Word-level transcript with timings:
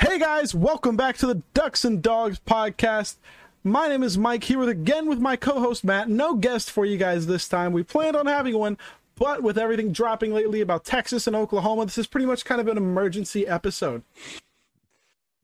Hey 0.00 0.18
guys, 0.18 0.54
welcome 0.56 0.96
back 0.96 1.16
to 1.18 1.26
the 1.26 1.42
Ducks 1.54 1.84
and 1.84 2.02
Dogs 2.02 2.40
podcast. 2.44 3.14
My 3.62 3.86
name 3.86 4.02
is 4.02 4.18
Mike 4.18 4.42
here 4.42 4.58
with 4.58 4.68
again 4.68 5.08
with 5.08 5.20
my 5.20 5.36
co-host 5.36 5.84
Matt. 5.84 6.08
No 6.08 6.34
guest 6.34 6.70
for 6.70 6.84
you 6.84 6.96
guys 6.96 7.26
this 7.26 7.48
time. 7.48 7.72
We 7.72 7.84
planned 7.84 8.16
on 8.16 8.26
having 8.26 8.58
one, 8.58 8.76
but 9.14 9.42
with 9.42 9.56
everything 9.56 9.92
dropping 9.92 10.34
lately 10.34 10.60
about 10.60 10.84
Texas 10.84 11.28
and 11.28 11.36
Oklahoma, 11.36 11.86
this 11.86 11.96
is 11.96 12.08
pretty 12.08 12.26
much 12.26 12.44
kind 12.44 12.60
of 12.60 12.66
an 12.66 12.76
emergency 12.76 13.46
episode. 13.46 14.02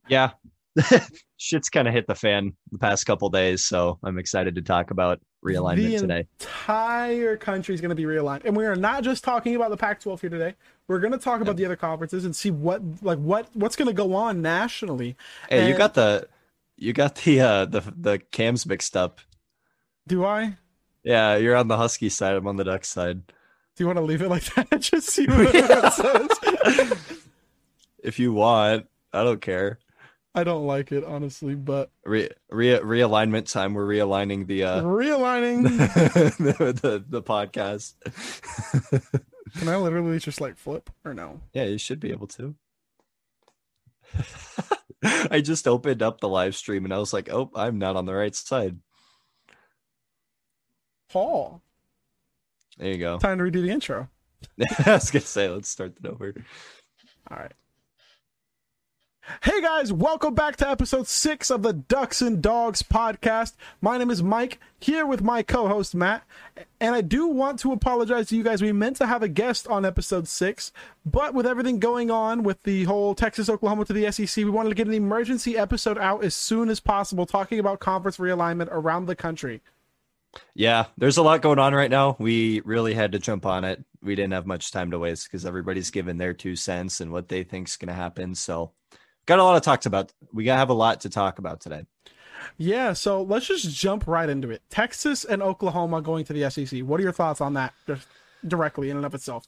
Yeah. 0.09 0.33
Shit's 1.37 1.69
kind 1.69 1.89
of 1.89 1.95
hit 1.95 2.07
the 2.07 2.15
fan 2.15 2.53
the 2.71 2.79
past 2.79 3.07
couple 3.07 3.29
days, 3.31 3.65
so 3.65 3.99
I'm 4.03 4.19
excited 4.19 4.55
to 4.57 4.63
talk 4.63 4.91
about 4.91 5.21
realignment 5.45 5.77
today. 5.77 5.97
the 5.97 6.01
today. 6.01 6.27
entire 6.41 7.37
country 7.37 7.75
is 7.75 7.81
going 7.81 7.91
to 7.91 7.95
be 7.95 8.05
realigned, 8.05 8.45
and 8.45 8.57
we 8.57 8.65
are 8.67 8.77
not 8.77 9.03
just 9.03 9.25
talking 9.25 9.57
about 9.57 9.71
the 9.71 9.77
Pac-12 9.77 10.21
here 10.21 10.31
today. 10.31 10.55
We're 10.87 11.01
going 11.01 11.13
to 11.13 11.19
talk 11.19 11.41
about 11.41 11.57
the 11.57 11.65
other 11.65 11.77
conferences 11.77 12.25
and 12.25 12.35
see 12.35 12.51
what 12.51 12.83
like 13.03 13.19
what 13.19 13.49
what's 13.55 13.77
going 13.77 13.89
to 13.89 13.95
go 13.95 14.15
on 14.15 14.43
nationally. 14.43 15.17
Hey, 15.49 15.69
you 15.69 15.77
got 15.77 15.95
the 15.95 16.29
you 16.77 16.93
got 16.93 17.15
the 17.17 17.41
uh 17.41 17.65
the 17.65 17.81
the 17.97 18.19
cams 18.19 18.67
mixed 18.67 18.97
up. 18.97 19.21
Do 20.07 20.25
I? 20.25 20.57
Yeah, 21.03 21.37
you're 21.37 21.57
on 21.57 21.69
the 21.69 21.77
Husky 21.77 22.09
side, 22.09 22.35
I'm 22.35 22.47
on 22.47 22.57
the 22.57 22.65
Duck 22.65 22.85
side. 22.85 23.23
Do 23.27 23.85
you 23.85 23.87
want 23.87 23.99
to 23.99 24.05
leave 24.05 24.23
it 24.23 24.29
like 24.29 24.45
that? 24.55 24.69
just 24.81 25.09
see 25.09 25.27
what 25.27 25.55
it 25.55 25.93
says. 25.93 27.21
If 28.03 28.19
you 28.19 28.33
want, 28.33 28.87
I 29.13 29.25
don't 29.25 29.41
care. 29.41 29.79
I 30.35 30.45
don't 30.45 30.67
like 30.67 30.93
it 30.93 31.03
honestly, 31.05 31.55
but 31.57 31.91
Re, 32.05 32.29
re 32.51 32.69
realignment 32.79 33.51
time. 33.51 33.75
We're 33.75 33.87
realigning 33.87 34.47
the 34.47 34.65
uh 34.65 34.83
realigning. 34.83 35.65
the, 36.39 36.73
the 36.73 37.05
the 37.09 37.23
podcast. 37.23 37.95
Can 39.59 39.69
I 39.69 39.77
literally 39.77 40.19
just 40.21 40.41
like 40.41 40.57
flip 40.57 40.89
or 41.05 41.15
no? 41.15 41.41
Yeah, 41.53 41.65
you 41.65 41.79
should 41.79 41.99
be 41.99 42.13
able 42.13 42.29
to. 42.29 42.55
I 45.31 45.41
just 45.41 45.67
opened 45.67 46.03
up 46.03 46.21
the 46.21 46.29
live 46.29 46.55
stream 46.55 46.85
and 46.85 46.95
I 46.95 46.99
was 46.99 47.13
like, 47.13 47.29
"Oh, 47.33 47.51
I'm 47.55 47.79
not 47.79 47.97
on 47.97 48.07
the 48.07 48.15
right 48.15 48.35
side." 48.35 48.79
Paul, 51.11 51.61
There 52.79 52.89
you 52.89 52.99
go. 52.99 53.19
time 53.19 53.39
to 53.39 53.45
redo 53.45 53.63
the 53.63 53.71
intro. 53.71 54.09
I 54.87 54.93
was 54.93 55.11
gonna 55.11 55.25
say, 55.25 55.49
let's 55.49 55.69
start 55.69 55.95
it 56.03 56.09
over. 56.09 56.33
All 57.29 57.37
right. 57.37 57.53
Hey 59.43 59.63
guys, 59.63 59.93
welcome 59.93 60.35
back 60.35 60.57
to 60.57 60.69
episode 60.69 61.07
six 61.07 61.51
of 61.51 61.63
the 61.63 61.73
Ducks 61.73 62.21
and 62.21 62.43
Dogs 62.43 62.83
podcast. 62.83 63.55
My 63.81 63.97
name 63.97 64.11
is 64.11 64.23
Mike, 64.23 64.59
here 64.81 65.07
with 65.07 65.23
my 65.23 65.43
co 65.43 65.69
host 65.69 65.95
Matt. 65.95 66.25
And 66.81 66.95
I 66.95 67.01
do 67.01 67.27
want 67.27 67.59
to 67.61 67.73
apologize 67.73 68.29
to 68.29 68.37
you 68.37 68.43
guys. 68.43 68.61
We 68.61 68.73
meant 68.73 68.97
to 68.97 69.07
have 69.07 69.23
a 69.23 69.29
guest 69.29 69.69
on 69.69 69.87
episode 69.87 70.27
six, 70.29 70.73
but 71.07 71.33
with 71.33 71.47
everything 71.47 71.79
going 71.79 72.11
on 72.11 72.43
with 72.43 72.63
the 72.65 72.85
whole 72.85 73.15
Texas 73.15 73.49
Oklahoma 73.49 73.85
to 73.87 73.93
the 73.93 74.11
SEC, 74.11 74.45
we 74.45 74.51
wanted 74.51 74.71
to 74.71 74.75
get 74.75 74.89
an 74.89 74.95
emergency 74.95 75.57
episode 75.57 75.97
out 75.97 76.25
as 76.25 76.35
soon 76.35 76.69
as 76.69 76.81
possible 76.81 77.25
talking 77.25 77.59
about 77.59 77.81
conference 77.81 78.17
realignment 78.17 78.69
around 78.71 79.07
the 79.07 79.17
country. 79.17 79.63
Yeah, 80.55 80.87
there's 80.99 81.17
a 81.17 81.23
lot 81.23 81.43
going 81.43 81.59
on 81.59 81.75
right 81.75 81.91
now. 81.91 82.17
We 82.19 82.61
really 82.65 82.95
had 82.95 83.13
to 83.13 83.19
jump 83.19 83.47
on 83.47 83.65
it. 83.65 83.85
We 84.03 84.15
didn't 84.15 84.33
have 84.33 84.47
much 84.47 84.71
time 84.71 84.91
to 84.91 84.99
waste 84.99 85.25
because 85.25 85.47
everybody's 85.47 85.91
given 85.91 86.19
their 86.19 86.35
two 86.35 86.57
cents 86.57 87.01
and 87.01 87.13
what 87.13 87.29
they 87.29 87.43
think's 87.43 87.77
gonna 87.77 87.95
happen. 87.95 88.35
So, 88.35 88.73
got 89.27 89.39
a 89.39 89.45
lot 89.45 89.57
of 89.57 89.63
talks 89.63 89.87
about. 89.87 90.13
We 90.33 90.45
gotta 90.45 90.59
have 90.59 90.71
a 90.71 90.75
lot 90.75 91.01
to 91.03 91.11
talk 91.11 91.39
about 91.39 91.61
today. 91.61 91.85
Yeah, 92.57 92.93
so 92.95 93.23
let's 93.23 93.47
just 93.47 93.75
jump 93.75 94.07
right 94.07 94.29
into 94.29 94.51
it. 94.51 94.63
Texas 94.71 95.25
and 95.25 95.43
Oklahoma 95.43 96.01
going 96.03 96.25
to 96.25 96.33
the 96.33 96.51
SEC. 96.51 96.81
What 96.81 97.01
are 97.01 97.03
your 97.03 97.13
thoughts 97.13 97.41
on 97.41 97.55
that 97.55 97.75
just 97.87 98.07
directly 98.47 98.91
in 98.91 98.97
and 98.97 99.07
of 99.07 99.15
itself? 99.15 99.47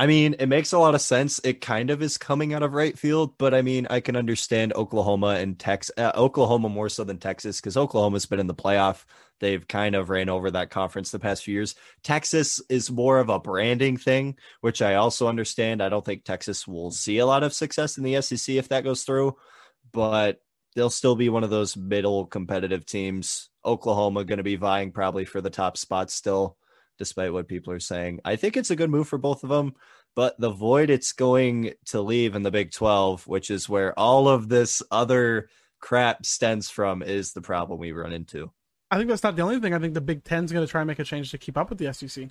I 0.00 0.06
mean, 0.06 0.36
it 0.38 0.46
makes 0.46 0.72
a 0.72 0.78
lot 0.78 0.94
of 0.94 1.00
sense. 1.00 1.40
It 1.42 1.60
kind 1.60 1.90
of 1.90 2.02
is 2.02 2.18
coming 2.18 2.54
out 2.54 2.62
of 2.62 2.72
right 2.72 2.96
field, 2.96 3.36
but 3.36 3.52
I 3.52 3.62
mean, 3.62 3.88
I 3.90 3.98
can 3.98 4.14
understand 4.14 4.72
Oklahoma 4.74 5.38
and 5.40 5.58
Texas, 5.58 5.92
uh, 5.98 6.12
Oklahoma 6.14 6.68
more 6.68 6.88
so 6.88 7.02
than 7.02 7.18
Texas 7.18 7.60
because 7.60 7.76
Oklahoma's 7.76 8.26
been 8.26 8.38
in 8.38 8.46
the 8.46 8.54
playoff. 8.54 9.04
They've 9.40 9.66
kind 9.66 9.96
of 9.96 10.08
ran 10.08 10.28
over 10.28 10.52
that 10.52 10.70
conference 10.70 11.10
the 11.10 11.18
past 11.18 11.42
few 11.42 11.54
years. 11.54 11.74
Texas 12.04 12.60
is 12.68 12.92
more 12.92 13.18
of 13.18 13.28
a 13.28 13.40
branding 13.40 13.96
thing, 13.96 14.36
which 14.60 14.82
I 14.82 14.94
also 14.94 15.26
understand. 15.26 15.82
I 15.82 15.88
don't 15.88 16.04
think 16.04 16.22
Texas 16.22 16.66
will 16.66 16.92
see 16.92 17.18
a 17.18 17.26
lot 17.26 17.42
of 17.42 17.52
success 17.52 17.98
in 17.98 18.04
the 18.04 18.22
SEC 18.22 18.54
if 18.54 18.68
that 18.68 18.84
goes 18.84 19.02
through, 19.02 19.36
but 19.92 20.40
they'll 20.76 20.90
still 20.90 21.16
be 21.16 21.28
one 21.28 21.42
of 21.42 21.50
those 21.50 21.76
middle 21.76 22.24
competitive 22.24 22.86
teams. 22.86 23.50
Oklahoma 23.64 24.24
going 24.24 24.38
to 24.38 24.44
be 24.44 24.54
vying 24.54 24.92
probably 24.92 25.24
for 25.24 25.40
the 25.40 25.50
top 25.50 25.76
spot 25.76 26.08
still 26.12 26.56
despite 26.98 27.32
what 27.32 27.48
people 27.48 27.72
are 27.72 27.80
saying. 27.80 28.20
I 28.24 28.36
think 28.36 28.56
it's 28.56 28.70
a 28.70 28.76
good 28.76 28.90
move 28.90 29.08
for 29.08 29.18
both 29.18 29.44
of 29.44 29.48
them, 29.48 29.74
but 30.18 30.34
the 30.40 30.50
void 30.50 30.90
it's 30.90 31.12
going 31.12 31.74
to 31.84 32.00
leave 32.00 32.34
in 32.34 32.42
the 32.42 32.50
Big 32.50 32.72
12, 32.72 33.28
which 33.28 33.52
is 33.52 33.68
where 33.68 33.96
all 33.96 34.28
of 34.28 34.48
this 34.48 34.82
other 34.90 35.48
crap 35.78 36.26
stems 36.26 36.68
from, 36.68 37.04
is 37.04 37.34
the 37.34 37.40
problem 37.40 37.78
we 37.78 37.92
run 37.92 38.12
into. 38.12 38.50
I 38.90 38.96
think 38.96 39.08
that's 39.08 39.22
not 39.22 39.36
the 39.36 39.42
only 39.42 39.60
thing. 39.60 39.74
I 39.74 39.78
think 39.78 39.94
the 39.94 40.00
Big 40.00 40.24
Ten's 40.24 40.50
going 40.50 40.66
to 40.66 40.68
try 40.68 40.80
and 40.80 40.88
make 40.88 40.98
a 40.98 41.04
change 41.04 41.30
to 41.30 41.38
keep 41.38 41.56
up 41.56 41.70
with 41.70 41.78
the 41.78 41.94
SEC. 41.94 42.30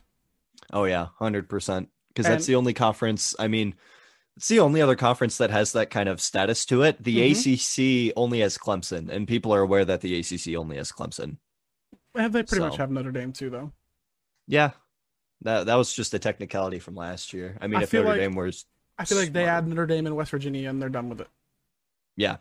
Oh, 0.73 0.83
yeah, 0.83 1.07
100%. 1.21 1.87
Because 2.09 2.25
that's 2.25 2.45
the 2.45 2.55
only 2.55 2.73
conference, 2.73 3.33
I 3.39 3.47
mean, 3.47 3.73
it's 4.35 4.49
the 4.49 4.59
only 4.59 4.81
other 4.81 4.97
conference 4.97 5.37
that 5.37 5.51
has 5.51 5.71
that 5.71 5.89
kind 5.89 6.09
of 6.09 6.19
status 6.19 6.65
to 6.65 6.81
it. 6.81 7.01
The 7.01 7.31
mm-hmm. 7.31 8.09
ACC 8.09 8.13
only 8.17 8.41
has 8.41 8.57
Clemson, 8.57 9.07
and 9.07 9.29
people 9.29 9.53
are 9.53 9.61
aware 9.61 9.85
that 9.85 10.01
the 10.01 10.19
ACC 10.19 10.57
only 10.57 10.75
has 10.75 10.91
Clemson. 10.91 11.37
And 12.13 12.33
they 12.33 12.43
pretty 12.43 12.65
much 12.65 12.75
have 12.75 12.91
Notre 12.91 13.13
Dame 13.13 13.31
too, 13.31 13.49
though. 13.49 13.71
Yeah. 14.45 14.71
That, 15.43 15.67
that 15.67 15.75
was 15.75 15.93
just 15.93 16.13
a 16.13 16.19
technicality 16.19 16.79
from 16.79 16.95
last 16.95 17.31
year. 17.33 17.57
I 17.61 17.67
mean, 17.67 17.79
I 17.79 17.83
if 17.83 17.89
feel 17.89 18.01
Notre 18.03 18.13
like- 18.15 18.21
Dame 18.21 18.35
was, 18.35 18.65
I 18.97 19.05
feel 19.05 19.17
like 19.19 19.33
they 19.33 19.43
Smart. 19.43 19.57
add 19.63 19.67
Notre 19.67 19.85
Dame 19.85 20.07
and 20.07 20.15
West 20.15 20.31
Virginia, 20.31 20.69
and 20.69 20.81
they're 20.81 20.89
done 20.89 21.09
with 21.09 21.21
it. 21.21 21.27
yeah, 22.15 22.37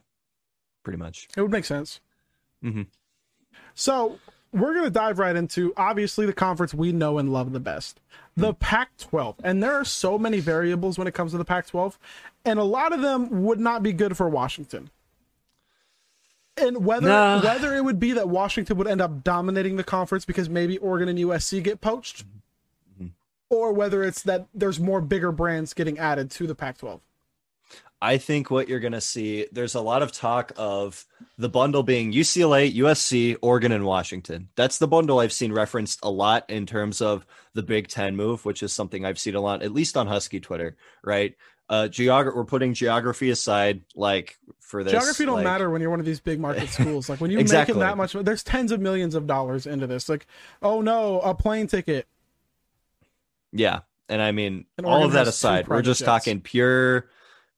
pretty 0.83 0.97
much. 0.99 1.29
It 1.37 1.43
would 1.43 1.51
make 1.51 1.67
sense. 1.67 2.01
Mhm. 2.65 2.87
So 3.75 4.19
we're 4.53 4.73
going 4.73 4.85
to 4.87 4.91
dive 4.91 5.19
right 5.19 5.37
into 5.37 5.75
obviously 5.77 6.25
the 6.25 6.33
conference 6.33 6.73
we 6.73 6.93
know 6.93 7.19
and 7.19 7.31
love 7.31 7.53
the 7.53 7.61
best, 7.61 8.01
the 8.37 8.55
Pac-12, 8.55 9.37
and 9.45 9.62
there 9.62 9.75
are 9.75 9.85
so 9.85 10.19
many 10.19 10.41
variables 10.41 10.97
when 10.97 11.06
it 11.06 11.12
comes 11.12 11.33
to 11.33 11.39
the 11.39 11.45
Pac-12, 11.45 11.99
and 12.47 12.59
a 12.59 12.65
lot 12.65 12.95
of 12.95 13.03
them 13.03 13.45
would 13.45 13.61
not 13.61 13.83
be 13.83 13.93
good 13.93 14.17
for 14.17 14.29
Washington. 14.31 14.89
And 16.56 16.87
whether 16.87 17.09
Nah. 17.09 17.43
whether 17.43 17.75
it 17.75 17.85
would 17.85 18.01
be 18.01 18.12
that 18.12 18.31
Washington 18.31 18.79
would 18.79 18.87
end 18.89 19.03
up 19.03 19.23
dominating 19.23 19.77
the 19.77 19.85
conference 19.85 20.25
because 20.25 20.49
maybe 20.49 20.79
Oregon 20.79 21.09
and 21.11 21.19
USC 21.19 21.61
get 21.62 21.83
poached, 21.83 22.25
or 23.51 23.73
whether 23.73 24.03
it's 24.03 24.23
that 24.23 24.47
there's 24.55 24.81
more 24.81 25.01
bigger 25.01 25.33
brands 25.33 25.75
getting 25.75 25.99
added 25.99 26.31
to 26.33 26.47
the 26.47 26.55
Pac-12. 26.55 27.01
I 28.03 28.19
think 28.19 28.51
what 28.51 28.69
you're 28.69 28.81
going 28.81 28.93
to 28.93 29.01
see, 29.01 29.47
there's 29.53 29.75
a 29.75 29.81
lot 29.81 30.03
of 30.03 30.12
talk 30.12 30.53
of 30.57 31.07
the 31.39 31.49
bundle 31.49 31.83
being 31.83 32.12
UCLA, 32.12 32.73
USC, 32.75 33.37
Oregon, 33.41 33.73
and 33.73 33.87
Washington. 33.87 34.49
That's 34.55 34.77
the 34.79 34.87
bundle 34.87 35.19
I've 35.19 35.33
seen 35.33 35.51
referenced 35.53 36.01
a 36.03 36.11
lot 36.11 36.49
in 36.51 36.67
terms 36.67 37.01
of 37.01 37.27
the 37.55 37.62
Big 37.62 37.89
Ten 37.89 38.15
move, 38.15 38.45
which 38.45 38.62
is 38.62 38.73
something 38.73 39.05
I've 39.06 39.19
seen 39.19 39.35
a 39.35 39.41
lot, 39.41 39.62
at 39.62 39.73
least 39.73 39.97
on 39.97 40.06
Husky 40.09 40.41
Twitter, 40.41 40.77
right? 41.03 41.35
Uh, 41.71 41.89
geog- 41.91 42.37
we're 42.37 42.45
putting 42.45 42.75
geography 42.75 43.31
aside, 43.31 43.81
like 43.97 44.39
for 44.61 44.85
this. 44.85 44.93
Geography 44.93 45.25
don't 45.25 45.37
like- 45.37 45.45
matter 45.45 45.71
when 45.71 45.81
you're 45.81 45.91
one 45.91 45.99
of 45.99 46.06
these 46.06 46.21
big 46.21 46.39
market 46.39 46.69
schools. 46.69 47.09
Like 47.09 47.21
when 47.23 47.31
you 47.31 47.39
Exactly. 47.39 47.75
make 47.75 47.79
it 47.83 47.87
that 47.87 47.97
much, 47.97 48.12
there's 48.12 48.45
tens 48.45 48.73
of 48.73 48.81
millions 48.81 49.15
of 49.15 49.27
dollars 49.27 49.67
into 49.67 49.87
this. 49.87 50.09
Like, 50.09 50.27
oh 50.62 50.83
no, 50.83 51.19
a 51.21 51.35
plane 51.35 51.67
ticket. 51.67 52.06
Yeah, 53.59 53.81
and 54.09 54.21
I 54.22 54.33
mean, 54.33 54.67
And 54.78 54.87
all 54.87 55.05
of 55.05 55.12
that 55.12 55.28
aside, 55.28 55.69
we're 55.69 55.83
just 55.83 56.00
jets. 56.00 56.06
talking 56.06 56.41
pure, 56.41 57.09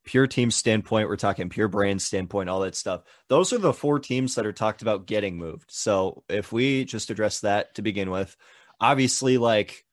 pure 0.04 0.26
team 0.26 0.50
standpoint. 0.50 1.08
We're 1.08 1.16
talking 1.16 1.48
pure 1.48 1.68
brand 1.68 2.00
standpoint, 2.00 2.48
all 2.48 2.60
that 2.60 2.74
stuff. 2.74 3.02
Those 3.28 3.52
are 3.52 3.58
the 3.58 3.72
four 3.72 3.98
teams 3.98 4.34
that 4.36 4.46
are 4.46 4.52
talked 4.52 4.82
about 4.82 5.06
getting 5.06 5.36
moved. 5.36 5.70
So 5.70 6.24
if 6.28 6.52
we 6.52 6.84
just 6.84 7.10
address 7.10 7.40
that 7.40 7.74
to 7.74 7.82
begin 7.82 8.10
with, 8.10 8.36
obviously, 8.80 9.38
like 9.38 9.84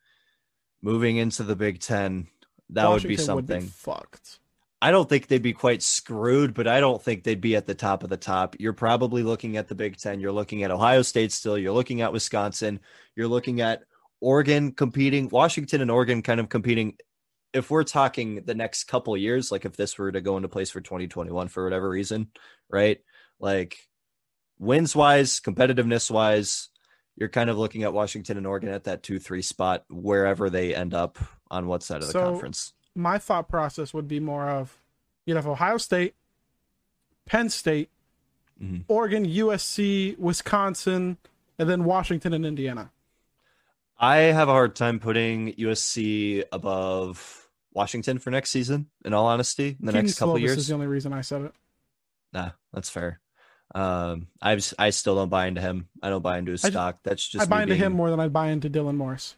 moving 0.81 1.17
into 1.17 1.43
the 1.43 1.55
Big 1.55 1.79
Ten, 1.79 2.27
that 2.69 2.89
would 2.89 3.03
be 3.03 3.15
Washington 3.15 3.25
something. 3.25 3.61
fucked. 3.63 4.39
I 4.81 4.91
don't 4.91 5.09
think 5.09 5.27
they'd 5.27 5.41
be 5.41 5.53
quite 5.53 5.81
screwed, 5.81 6.53
but 6.53 6.67
I 6.67 6.79
don't 6.79 7.01
think 7.01 7.23
they'd 7.23 7.41
be 7.41 7.55
at 7.55 7.65
the 7.65 7.73
top 7.73 8.03
of 8.03 8.09
the 8.09 8.17
top. 8.17 8.55
You're 8.59 8.73
probably 8.73 9.23
looking 9.23 9.57
at 9.57 9.67
the 9.67 9.73
Big 9.73 9.97
Ten. 9.97 10.19
You're 10.19 10.31
looking 10.31 10.63
at 10.63 10.69
Ohio 10.69 11.01
State 11.01 11.31
still. 11.31 11.57
You're 11.57 11.73
looking 11.73 12.01
at 12.01 12.13
Wisconsin. 12.13 12.79
You're 13.15 13.27
looking 13.27 13.61
at 13.61 13.83
Oregon 14.25 14.71
competing, 14.71 15.29
Washington 15.29 15.81
and 15.81 15.91
Oregon 15.91 16.23
kind 16.23 16.39
of 16.39 16.49
competing. 16.49 16.97
If 17.53 17.69
we're 17.69 17.83
talking 17.83 18.41
the 18.43 18.55
next 18.55 18.85
couple 18.85 19.15
years, 19.15 19.51
like 19.51 19.65
if 19.65 19.77
this 19.77 19.99
were 19.99 20.11
to 20.11 20.19
go 20.19 20.35
into 20.35 20.49
place 20.49 20.71
for 20.71 20.81
2021 20.81 21.47
for 21.47 21.63
whatever 21.63 21.87
reason, 21.87 22.31
right? 22.67 22.99
Like 23.39 23.77
wins 24.57 24.95
wise, 24.95 25.39
competitiveness 25.39 26.09
wise, 26.09 26.69
you're 27.15 27.29
kind 27.29 27.51
of 27.51 27.57
looking 27.59 27.83
at 27.83 27.93
Washington 27.93 28.37
and 28.37 28.47
Oregon 28.47 28.69
at 28.69 28.85
that 28.85 29.03
two, 29.03 29.19
three 29.19 29.43
spot, 29.43 29.85
wherever 29.91 30.49
they 30.49 30.73
end 30.73 30.95
up 30.95 31.19
on 31.51 31.67
what 31.67 31.83
side 31.83 32.01
of 32.01 32.07
the 32.07 32.13
So- 32.13 32.23
conference. 32.31 32.73
My 32.95 33.19
thought 33.19 33.47
process 33.47 33.93
would 33.93 34.07
be 34.07 34.19
more 34.19 34.49
of 34.49 34.81
you'd 35.27 35.35
have 35.35 35.45
Ohio 35.47 35.77
State, 35.77 36.15
Penn 37.27 37.49
State, 37.49 37.91
Mhm. 38.59 38.85
Oregon, 38.87 39.23
USC, 39.25 40.15
Wisconsin, 40.17 41.17
and 41.59 41.69
then 41.69 41.83
Washington 41.83 42.33
and 42.33 42.43
Indiana. 42.45 42.89
I 43.97 44.17
have 44.17 44.49
a 44.49 44.51
hard 44.51 44.75
time 44.75 44.99
putting 44.99 45.53
USC 45.53 46.43
above 46.51 47.47
Washington 47.73 48.19
for 48.19 48.29
next 48.31 48.49
season. 48.51 48.87
In 49.05 49.13
all 49.13 49.25
honesty, 49.27 49.69
in 49.79 49.85
the 49.85 49.91
Kedon 49.91 50.05
next 50.05 50.19
couple 50.19 50.35
Slovis 50.35 50.41
years, 50.41 50.57
is 50.57 50.67
the 50.67 50.73
only 50.73 50.87
reason 50.87 51.13
I 51.13 51.21
said 51.21 51.41
it. 51.43 51.53
Nah, 52.33 52.51
that's 52.73 52.89
fair. 52.89 53.19
Um, 53.73 54.27
I 54.41 54.59
I 54.77 54.89
still 54.91 55.15
don't 55.15 55.29
buy 55.29 55.47
into 55.47 55.61
him. 55.61 55.87
I 56.03 56.09
don't 56.09 56.21
buy 56.21 56.37
into 56.37 56.51
his 56.51 56.63
I- 56.65 56.69
stock. 56.69 56.99
That's 57.03 57.27
just 57.27 57.43
I 57.43 57.47
buy 57.49 57.63
into 57.63 57.75
him 57.75 57.93
more 57.93 58.09
than 58.09 58.19
I 58.19 58.27
buy 58.27 58.47
into 58.49 58.69
Dylan 58.69 58.95
Morris. 58.95 59.35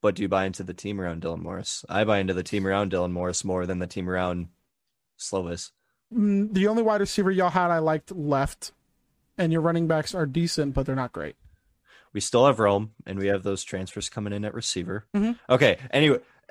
But 0.00 0.14
do 0.14 0.22
you 0.22 0.28
buy 0.28 0.44
into 0.46 0.62
the 0.62 0.74
team 0.74 1.00
around 1.00 1.22
Dylan 1.22 1.40
Morris? 1.42 1.84
I 1.88 2.04
buy 2.04 2.18
into 2.18 2.32
the 2.34 2.42
team 2.44 2.66
around 2.66 2.92
Dylan 2.92 3.10
Morris 3.12 3.44
more 3.44 3.66
than 3.66 3.78
the 3.80 3.86
team 3.86 4.08
around 4.08 4.48
Slovis. 5.18 5.72
Mm, 6.14 6.54
The 6.54 6.68
only 6.68 6.82
wide 6.84 7.00
receiver 7.00 7.30
y'all 7.32 7.50
had 7.50 7.70
I 7.72 7.78
liked 7.80 8.12
left, 8.14 8.70
and 9.36 9.52
your 9.52 9.60
running 9.60 9.86
backs 9.88 10.14
are 10.14 10.24
decent, 10.24 10.72
but 10.74 10.86
they're 10.86 10.94
not 10.94 11.12
great. 11.12 11.34
We 12.12 12.20
still 12.20 12.46
have 12.46 12.58
Rome, 12.58 12.92
and 13.06 13.18
we 13.18 13.26
have 13.28 13.42
those 13.42 13.62
transfers 13.64 14.08
coming 14.08 14.32
in 14.32 14.44
at 14.44 14.54
receiver. 14.54 15.06
Mhm. 15.14 15.38
Okay. 15.50 15.78
Anyway, 15.90 16.18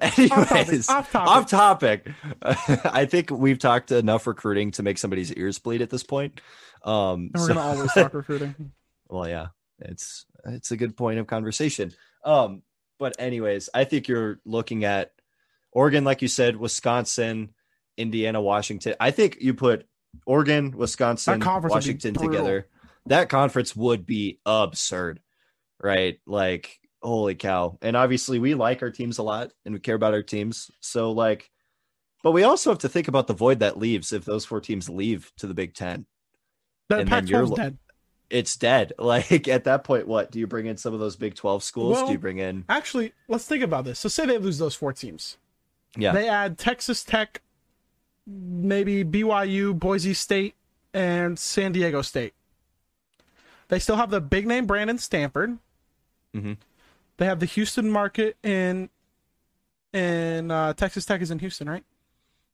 anyways, 0.00 0.88
Off 0.88 1.10
topic. 1.12 1.28
off 1.28 1.50
topic. 1.50 2.08
I 2.42 3.06
think 3.06 3.30
we've 3.30 3.58
talked 3.58 3.92
enough 3.92 4.26
recruiting 4.26 4.70
to 4.72 4.82
make 4.82 4.98
somebody's 4.98 5.32
ears 5.32 5.58
bleed 5.58 5.82
at 5.82 5.90
this 5.90 6.02
point. 6.02 6.40
Um, 6.84 7.30
And 7.32 7.34
we're 7.34 7.40
so- 7.48 7.54
gonna 7.54 7.60
always 7.76 7.92
talk 7.92 8.14
recruiting. 8.14 8.72
well, 9.08 9.28
yeah, 9.28 9.48
it's 9.80 10.26
it's 10.46 10.70
a 10.70 10.76
good 10.76 10.96
point 10.96 11.18
of 11.18 11.26
conversation. 11.26 11.92
Um, 12.24 12.62
but 12.98 13.16
anyways, 13.18 13.68
I 13.74 13.84
think 13.84 14.08
you're 14.08 14.40
looking 14.44 14.84
at 14.84 15.12
Oregon, 15.72 16.04
like 16.04 16.22
you 16.22 16.28
said, 16.28 16.56
Wisconsin, 16.56 17.54
Indiana, 17.96 18.40
Washington. 18.40 18.94
I 19.00 19.10
think 19.10 19.38
you 19.40 19.54
put 19.54 19.86
Oregon, 20.26 20.70
Wisconsin, 20.76 21.40
Washington 21.40 22.14
together. 22.14 22.68
That 23.06 23.28
conference 23.28 23.76
would 23.76 24.06
be 24.06 24.38
absurd, 24.46 25.20
right? 25.82 26.18
Like, 26.26 26.78
holy 27.02 27.34
cow! 27.34 27.78
And 27.82 27.96
obviously, 27.96 28.38
we 28.38 28.54
like 28.54 28.82
our 28.82 28.90
teams 28.90 29.18
a 29.18 29.22
lot, 29.22 29.52
and 29.64 29.74
we 29.74 29.80
care 29.80 29.94
about 29.94 30.14
our 30.14 30.22
teams. 30.22 30.70
So, 30.80 31.12
like, 31.12 31.50
but 32.22 32.32
we 32.32 32.44
also 32.44 32.70
have 32.70 32.78
to 32.80 32.88
think 32.88 33.08
about 33.08 33.26
the 33.26 33.34
void 33.34 33.58
that 33.60 33.78
leaves 33.78 34.12
if 34.12 34.24
those 34.24 34.44
four 34.46 34.60
teams 34.60 34.88
leave 34.88 35.30
to 35.38 35.46
the 35.46 35.52
Big 35.54 35.74
Ten 35.74 36.06
The 36.88 36.98
And 37.00 37.08
then 37.08 37.26
Pac-12's 37.26 37.30
you're 37.30 37.56
dead. 37.56 37.78
it's 38.30 38.56
dead. 38.56 38.94
Like 38.98 39.46
at 39.48 39.64
that 39.64 39.84
point, 39.84 40.08
what 40.08 40.30
do 40.30 40.38
you 40.38 40.46
bring 40.46 40.64
in 40.64 40.78
some 40.78 40.94
of 40.94 41.00
those 41.00 41.16
Big 41.16 41.34
Twelve 41.34 41.62
schools? 41.62 41.92
Well- 41.98 42.06
do 42.06 42.12
you 42.12 42.18
bring 42.18 42.38
in? 42.38 42.64
Actually, 42.70 43.12
let's 43.28 43.44
think 43.44 43.62
about 43.62 43.84
this. 43.84 43.98
So 43.98 44.08
say 44.08 44.24
they 44.24 44.38
lose 44.38 44.56
those 44.58 44.74
four 44.74 44.94
teams. 44.94 45.36
Yeah, 45.96 46.12
They 46.12 46.28
add 46.28 46.58
Texas 46.58 47.04
Tech, 47.04 47.40
maybe 48.26 49.04
BYU, 49.04 49.78
Boise 49.78 50.14
State, 50.14 50.54
and 50.92 51.38
San 51.38 51.70
Diego 51.72 52.02
State. 52.02 52.32
They 53.68 53.78
still 53.78 53.96
have 53.96 54.10
the 54.10 54.20
big 54.20 54.46
name 54.46 54.66
brand 54.66 54.90
in 54.90 54.98
Stanford. 54.98 55.58
Mhm. 56.34 56.56
They 57.16 57.26
have 57.26 57.40
the 57.40 57.46
Houston 57.46 57.90
market 57.90 58.36
in 58.42 58.90
in 59.92 60.50
uh, 60.50 60.72
Texas 60.74 61.04
Tech 61.04 61.20
is 61.20 61.30
in 61.30 61.38
Houston, 61.38 61.68
right? 61.68 61.84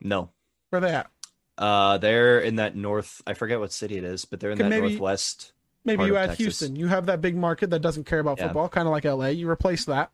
no. 0.01 0.31
Where 0.71 0.81
they 0.81 0.93
at? 0.95 1.11
Uh, 1.59 1.99
they're 1.99 2.39
in 2.39 2.57
that 2.57 2.77
north. 2.77 3.21
I 3.27 3.35
forget 3.35 3.59
what 3.59 3.73
city 3.73 3.97
it 3.99 4.05
is, 4.05 4.25
but 4.25 4.39
they're 4.39 4.53
in 4.53 4.59
that 4.59 4.69
maybe- 4.69 4.91
northwest. 4.91 5.53
Maybe 5.85 6.05
you 6.05 6.17
add 6.17 6.27
Texas. 6.29 6.39
Houston. 6.45 6.77
You 6.77 6.87
have 6.89 7.07
that 7.07 7.21
big 7.21 7.35
market 7.37 7.71
that 7.71 7.81
doesn't 7.81 8.05
care 8.05 8.21
about 8.21 8.39
Yeah. 8.39 8.45
football, 8.49 8.69
kind 8.69 8.87
of 8.87 8.93
like 8.93 9.05
LA. 9.05 9.29
You 9.31 9.49
replace 9.51 9.85
that. 9.87 10.13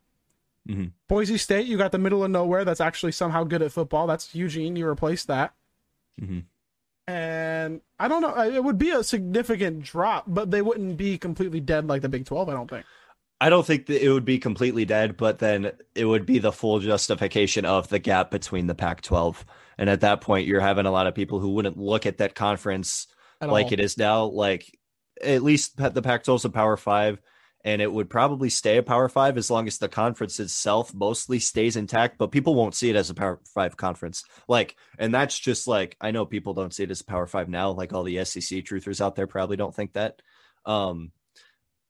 Mhm. 0.67 0.91
Boise 1.07 1.37
State, 1.37 1.67
you 1.67 1.77
got 1.77 1.91
the 1.91 1.97
middle 1.99 2.23
of 2.23 2.31
nowhere 2.31 2.65
that's 2.65 2.81
actually 2.81 3.11
somehow 3.11 3.43
good 3.43 3.61
at 3.61 3.71
football. 3.71 4.07
That's 4.07 4.33
Eugene. 4.33 4.75
You 4.77 4.87
replace 4.87 5.25
that. 5.25 5.53
Mhm. 6.19 6.45
And 7.07 7.81
I 7.99 8.07
don't 8.07 8.21
know. 8.21 8.35
uh, 8.35 8.45
It 8.45 8.63
would 8.63 8.77
be 8.77 8.91
a 8.91 9.03
significant 9.03 9.83
drop, 9.83 10.25
but 10.27 10.51
they 10.51 10.61
wouldn't 10.61 10.97
be 10.97 11.17
completely 11.17 11.59
dead 11.59 11.87
like 11.87 12.01
the 12.01 12.09
Big 12.09 12.25
12, 12.25 12.49
I 12.49 12.53
don't 12.53 12.69
think. 12.69 12.85
I 13.39 13.49
don't 13.49 13.65
think 13.65 13.85
that 13.85 14.03
it 14.03 14.11
would 14.11 14.25
be 14.25 14.39
completely 14.39 14.83
dead, 14.83 15.15
but 15.15 15.39
then 15.39 15.71
it 15.95 16.05
would 16.05 16.25
be 16.25 16.39
the 16.39 16.51
full 16.51 16.79
justification 16.79 17.65
of 17.65 17.87
the 17.87 17.99
gap 17.99 18.31
between 18.31 18.65
the 18.67 18.73
Pac-12. 18.75 19.43
And 19.77 19.89
at 19.91 20.01
that 20.01 20.21
point, 20.21 20.47
you're 20.47 20.59
having 20.59 20.87
a 20.87 20.91
lot 20.91 21.05
of 21.07 21.13
people 21.13 21.39
who 21.39 21.51
wouldn't 21.51 21.77
look 21.77 22.05
at 22.07 22.17
that 22.17 22.33
conference 22.33 23.05
At 23.39 23.49
like 23.49 23.67
all. 23.67 23.73
it 23.73 23.79
is 23.79 23.95
now. 23.97 24.23
Like 24.25 24.65
at 25.23 25.43
least 25.43 25.77
the 25.77 26.01
Pac-12 26.01 26.35
is 26.35 26.45
a 26.45 26.49
Power 26.49 26.77
Five, 26.77 27.19
and 27.67 27.81
it 27.81 27.91
would 27.91 28.09
probably 28.09 28.49
stay 28.49 28.77
a 28.77 28.81
Power 28.83 29.09
Five 29.09 29.37
as 29.37 29.51
long 29.51 29.67
as 29.67 29.77
the 29.77 29.89
conference 29.89 30.39
itself 30.39 30.93
mostly 30.93 31.37
stays 31.37 31.75
intact. 31.75 32.17
But 32.17 32.31
people 32.31 32.55
won't 32.55 32.75
see 32.75 32.89
it 32.89 32.95
as 32.95 33.09
a 33.09 33.13
Power 33.13 33.41
Five 33.53 33.75
conference. 33.75 34.23
Like, 34.47 34.77
and 34.97 35.13
that's 35.13 35.37
just 35.37 35.67
like 35.67 35.97
I 35.99 36.11
know 36.11 36.25
people 36.25 36.53
don't 36.53 36.73
see 36.73 36.83
it 36.83 36.91
as 36.91 37.01
a 37.01 37.05
Power 37.05 37.27
Five 37.27 37.49
now. 37.49 37.71
Like 37.71 37.91
all 37.91 38.03
the 38.03 38.23
SEC 38.23 38.63
truthers 38.63 39.01
out 39.01 39.17
there 39.17 39.27
probably 39.27 39.57
don't 39.57 39.75
think 39.75 39.93
that. 39.93 40.21
Um, 40.65 41.11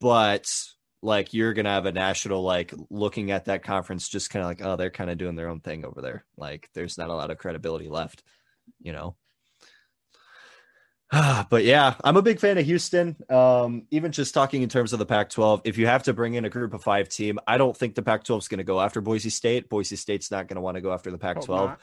but 0.02 0.52
like 1.04 1.36
you're 1.36 1.54
gonna 1.54 1.70
have 1.70 1.86
a 1.86 1.92
national 1.92 2.42
like 2.42 2.74
looking 2.90 3.30
at 3.30 3.46
that 3.46 3.62
conference, 3.62 4.10
just 4.10 4.32
kind 4.32 4.42
of 4.42 4.50
like, 4.50 4.66
oh, 4.66 4.78
they're 4.78 4.90
kind 4.90 5.12
of 5.12 5.20
doing 5.20 5.36
their 5.36 5.50
own 5.50 5.60
thing 5.60 5.86
over 5.86 6.02
there. 6.02 6.26
Like, 6.38 6.72
there's 6.74 6.98
not 6.98 7.12
a 7.12 7.16
lot 7.16 7.30
of 7.30 7.38
credibility 7.38 7.88
left, 7.88 8.24
you 8.82 8.94
know. 8.94 9.16
but 11.50 11.64
yeah, 11.64 11.96
I'm 12.04 12.18
a 12.18 12.22
big 12.22 12.40
fan 12.40 12.58
of 12.58 12.66
Houston. 12.66 13.16
Um, 13.30 13.84
even 13.92 14.12
just 14.12 14.34
talking 14.34 14.62
in 14.62 14.70
terms 14.70 14.92
of 14.92 15.00
the 15.00 15.06
Pac-12, 15.06 15.62
if 15.64 15.78
you 15.78 15.88
have 15.88 16.04
to 16.04 16.14
bring 16.14 16.34
in 16.34 16.44
a 16.44 16.50
group 16.50 16.74
of 16.74 16.84
five 16.84 17.08
team, 17.08 17.40
I 17.48 17.58
don't 17.58 17.76
think 17.76 17.96
the 17.96 18.02
Pac-12 18.02 18.40
is 18.40 18.48
going 18.48 18.58
to 18.58 18.66
go 18.66 18.82
after 18.82 19.00
Boise 19.00 19.30
State. 19.30 19.70
Boise 19.70 19.96
State's 19.96 20.32
not 20.32 20.48
going 20.48 20.56
to 20.56 20.62
want 20.62 20.76
to 20.76 20.82
go 20.82 20.92
after 20.92 21.10
the 21.10 21.18
Pac-12. 21.18 21.78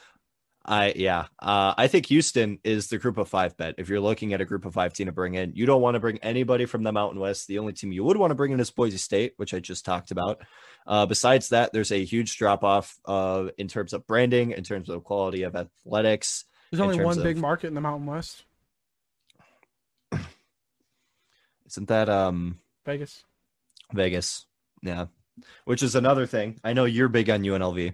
I 0.67 0.93
yeah, 0.95 1.27
uh, 1.39 1.75
I 1.77 1.85
think 1.87 2.07
Houston 2.07 2.57
is 2.63 2.87
the 2.87 2.97
group 2.97 3.19
of 3.19 3.29
five 3.29 3.55
bet. 3.55 3.75
If 3.77 3.87
you're 3.87 3.99
looking 3.99 4.33
at 4.33 4.41
a 4.41 4.45
group 4.45 4.65
of 4.65 4.73
five 4.73 4.93
team 4.93 5.05
to 5.05 5.11
bring 5.11 5.35
in, 5.35 5.51
you 5.53 5.67
don't 5.67 5.81
want 5.81 5.93
to 5.93 5.99
bring 5.99 6.17
anybody 6.23 6.65
from 6.65 6.81
the 6.81 6.91
Mountain 6.91 7.19
West. 7.19 7.47
The 7.47 7.59
only 7.59 7.73
team 7.73 7.91
you 7.91 8.03
would 8.03 8.17
want 8.17 8.31
to 8.31 8.35
bring 8.35 8.51
in 8.51 8.59
is 8.59 8.71
Boise 8.71 8.97
State, 8.97 9.33
which 9.37 9.53
I 9.53 9.59
just 9.59 9.85
talked 9.85 10.09
about. 10.09 10.41
Uh, 10.87 11.05
besides 11.05 11.49
that, 11.49 11.71
there's 11.71 11.91
a 11.91 12.03
huge 12.03 12.35
drop 12.37 12.63
off 12.63 12.97
uh, 13.05 13.49
in 13.59 13.67
terms 13.67 13.93
of 13.93 14.07
branding, 14.07 14.51
in 14.51 14.63
terms 14.63 14.89
of 14.89 15.03
quality 15.03 15.43
of 15.43 15.55
athletics. 15.55 16.45
There's 16.71 16.81
only 16.81 17.03
one 17.03 17.21
big 17.21 17.37
market 17.37 17.67
in 17.67 17.75
the 17.75 17.81
Mountain 17.81 18.07
West 18.07 18.43
Isn't 21.67 21.87
that 21.87 22.09
um 22.09 22.59
Vegas. 22.85 23.23
Vegas? 23.93 24.45
Yeah, 24.81 25.05
which 25.65 25.83
is 25.83 25.95
another 25.95 26.25
thing. 26.25 26.59
I 26.63 26.73
know 26.73 26.85
you're 26.85 27.07
big 27.09 27.29
on 27.29 27.41
UNLV. 27.41 27.93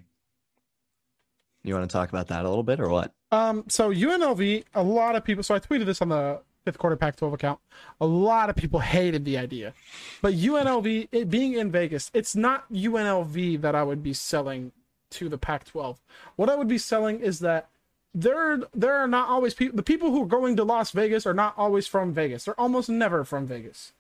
You 1.63 1.73
want 1.73 1.89
to 1.89 1.93
talk 1.93 2.09
about 2.09 2.27
that 2.29 2.43
a 2.43 2.49
little 2.49 2.63
bit 2.63 2.79
or 2.79 2.89
what? 2.89 3.13
Um, 3.31 3.65
so 3.67 3.91
UNLV, 3.91 4.63
a 4.73 4.83
lot 4.83 5.15
of 5.15 5.23
people. 5.23 5.43
So 5.43 5.53
I 5.55 5.59
tweeted 5.59 5.85
this 5.85 6.01
on 6.01 6.09
the 6.09 6.41
fifth 6.65 6.77
quarter 6.77 6.95
Pac-12 6.95 7.33
account. 7.33 7.59
A 7.99 8.05
lot 8.05 8.49
of 8.49 8.55
people 8.55 8.79
hated 8.95 9.25
the 9.25 9.37
idea, 9.37 9.73
but 10.21 10.33
UNLV 10.33 11.07
it 11.11 11.29
being 11.29 11.53
in 11.53 11.71
Vegas, 11.71 12.11
it's 12.13 12.35
not 12.35 12.71
UNLV 12.71 13.61
that 13.61 13.75
I 13.75 13.83
would 13.83 14.03
be 14.03 14.13
selling 14.13 14.71
to 15.11 15.29
the 15.29 15.37
Pac-12. 15.37 15.97
What 16.35 16.49
I 16.49 16.55
would 16.55 16.67
be 16.67 16.77
selling 16.77 17.19
is 17.19 17.39
that 17.39 17.69
there 18.13 18.59
there 18.73 18.95
are 18.95 19.07
not 19.07 19.29
always 19.29 19.53
people. 19.53 19.75
The 19.75 19.83
people 19.83 20.11
who 20.11 20.23
are 20.23 20.27
going 20.27 20.55
to 20.57 20.63
Las 20.63 20.91
Vegas 20.91 21.25
are 21.25 21.33
not 21.33 21.53
always 21.57 21.87
from 21.87 22.13
Vegas. 22.13 22.45
They're 22.45 22.59
almost 22.59 22.89
never 22.89 23.23
from 23.23 23.45
Vegas. 23.45 23.93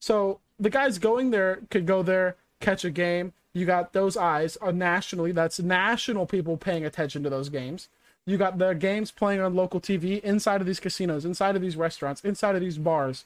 So 0.00 0.40
the 0.58 0.70
guys 0.70 0.98
going 0.98 1.30
there 1.30 1.60
could 1.70 1.86
go 1.86 2.02
there, 2.02 2.36
catch 2.60 2.84
a 2.84 2.90
game. 2.90 3.32
You 3.52 3.66
got 3.66 3.92
those 3.92 4.16
eyes 4.16 4.56
uh, 4.62 4.70
nationally. 4.70 5.32
That's 5.32 5.60
national 5.60 6.26
people 6.26 6.56
paying 6.56 6.84
attention 6.84 7.22
to 7.24 7.30
those 7.30 7.48
games. 7.48 7.88
You 8.26 8.36
got 8.36 8.58
the 8.58 8.74
games 8.74 9.10
playing 9.10 9.40
on 9.40 9.54
local 9.54 9.80
TV 9.80 10.20
inside 10.20 10.60
of 10.60 10.66
these 10.66 10.80
casinos, 10.80 11.24
inside 11.24 11.56
of 11.56 11.62
these 11.62 11.76
restaurants, 11.76 12.24
inside 12.24 12.54
of 12.54 12.60
these 12.60 12.78
bars. 12.78 13.24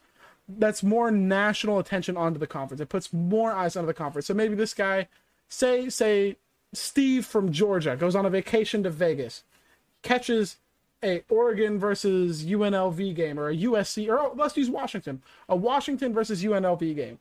That's 0.49 0.83
more 0.83 1.11
national 1.11 1.79
attention 1.79 2.17
onto 2.17 2.39
the 2.39 2.47
conference. 2.47 2.81
It 2.81 2.89
puts 2.89 3.13
more 3.13 3.53
eyes 3.53 3.77
onto 3.77 3.87
the 3.87 3.95
conference. 3.95 4.27
So 4.27 4.35
maybe 4.35 4.55
this 4.55 4.75
guy, 4.75 5.09
say 5.49 5.89
say 5.89 6.37
Steve 6.73 7.27
from 7.27 7.53
Georgia, 7.53 7.97
goes 7.97 8.17
on 8.17 8.27
a 8.27 8.31
vacation 8.31 8.83
to 8.83 8.91
Vegas, 8.91 9.43
catches 10.05 10.59
a 11.03 11.23
Oregon 11.29 11.79
versus 11.79 12.45
UNLV 12.45 13.15
game 13.15 13.39
or 13.39 13.49
a 13.49 13.57
USC 13.57 14.09
or 14.09 14.19
oh, 14.19 14.35
let's 14.37 14.57
use 14.57 14.71
Washington, 14.71 15.23
a 15.49 15.57
Washington 15.57 16.15
versus 16.15 16.45
UNLV 16.45 16.95
game. 16.95 17.19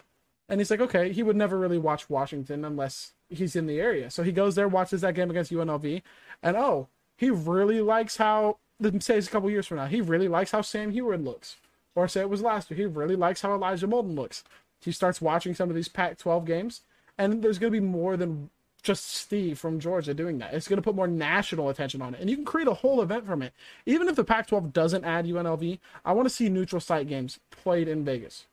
And 0.47 0.59
he's 0.59 0.69
like, 0.69 0.81
okay, 0.81 1.11
he 1.11 1.23
would 1.23 1.35
never 1.35 1.57
really 1.57 1.79
watch 1.79 2.09
Washington 2.09 2.63
unless 2.63 3.13
he's 3.29 3.55
in 3.55 3.65
the 3.65 3.79
area. 3.79 4.11
So 4.11 4.23
he 4.23 4.31
goes 4.31 4.55
there, 4.55 4.67
watches 4.67 5.01
that 5.01 5.15
game 5.15 5.31
against 5.31 5.51
UNLV, 5.51 6.01
and 6.43 6.55
oh, 6.55 6.87
he 7.17 7.29
really 7.29 7.81
likes 7.81 8.17
how, 8.17 8.57
say 8.99 9.17
it's 9.17 9.27
a 9.27 9.31
couple 9.31 9.49
years 9.49 9.65
from 9.65 9.77
now, 9.77 9.85
he 9.85 10.01
really 10.01 10.27
likes 10.27 10.51
how 10.51 10.61
Sam 10.61 10.91
Huard 10.91 11.23
looks. 11.23 11.57
Or 11.95 12.07
say 12.07 12.21
it 12.21 12.29
was 12.29 12.41
last 12.41 12.69
year, 12.69 12.77
he 12.77 12.85
really 12.85 13.15
likes 13.15 13.41
how 13.41 13.53
Elijah 13.53 13.87
Molden 13.87 14.15
looks. 14.15 14.43
He 14.81 14.91
starts 14.91 15.21
watching 15.21 15.55
some 15.55 15.69
of 15.69 15.75
these 15.75 15.87
Pac 15.87 16.17
12 16.17 16.45
games, 16.45 16.81
and 17.17 17.41
there's 17.41 17.59
going 17.59 17.71
to 17.71 17.79
be 17.79 17.85
more 17.85 18.17
than 18.17 18.49
just 18.83 19.05
Steve 19.09 19.57
from 19.57 19.79
Georgia 19.79 20.13
doing 20.13 20.37
that. 20.39 20.53
It's 20.53 20.67
going 20.67 20.77
to 20.77 20.83
put 20.83 20.95
more 20.95 21.07
national 21.07 21.69
attention 21.69 22.01
on 22.01 22.13
it, 22.13 22.19
and 22.21 22.29
you 22.29 22.35
can 22.35 22.45
create 22.45 22.67
a 22.67 22.73
whole 22.73 23.01
event 23.01 23.25
from 23.25 23.41
it. 23.41 23.53
Even 23.85 24.07
if 24.07 24.15
the 24.15 24.23
Pac 24.23 24.47
12 24.47 24.73
doesn't 24.73 25.05
add 25.05 25.25
UNLV, 25.25 25.79
I 26.05 26.11
want 26.11 26.27
to 26.27 26.33
see 26.33 26.49
neutral 26.49 26.79
site 26.79 27.07
games 27.07 27.39
played 27.49 27.87
in 27.87 28.03
Vegas. 28.03 28.45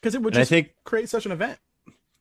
Because 0.00 0.14
it 0.14 0.22
would 0.22 0.34
just 0.34 0.50
think 0.50 0.74
create 0.84 1.08
such 1.08 1.26
an 1.26 1.32
event. 1.32 1.58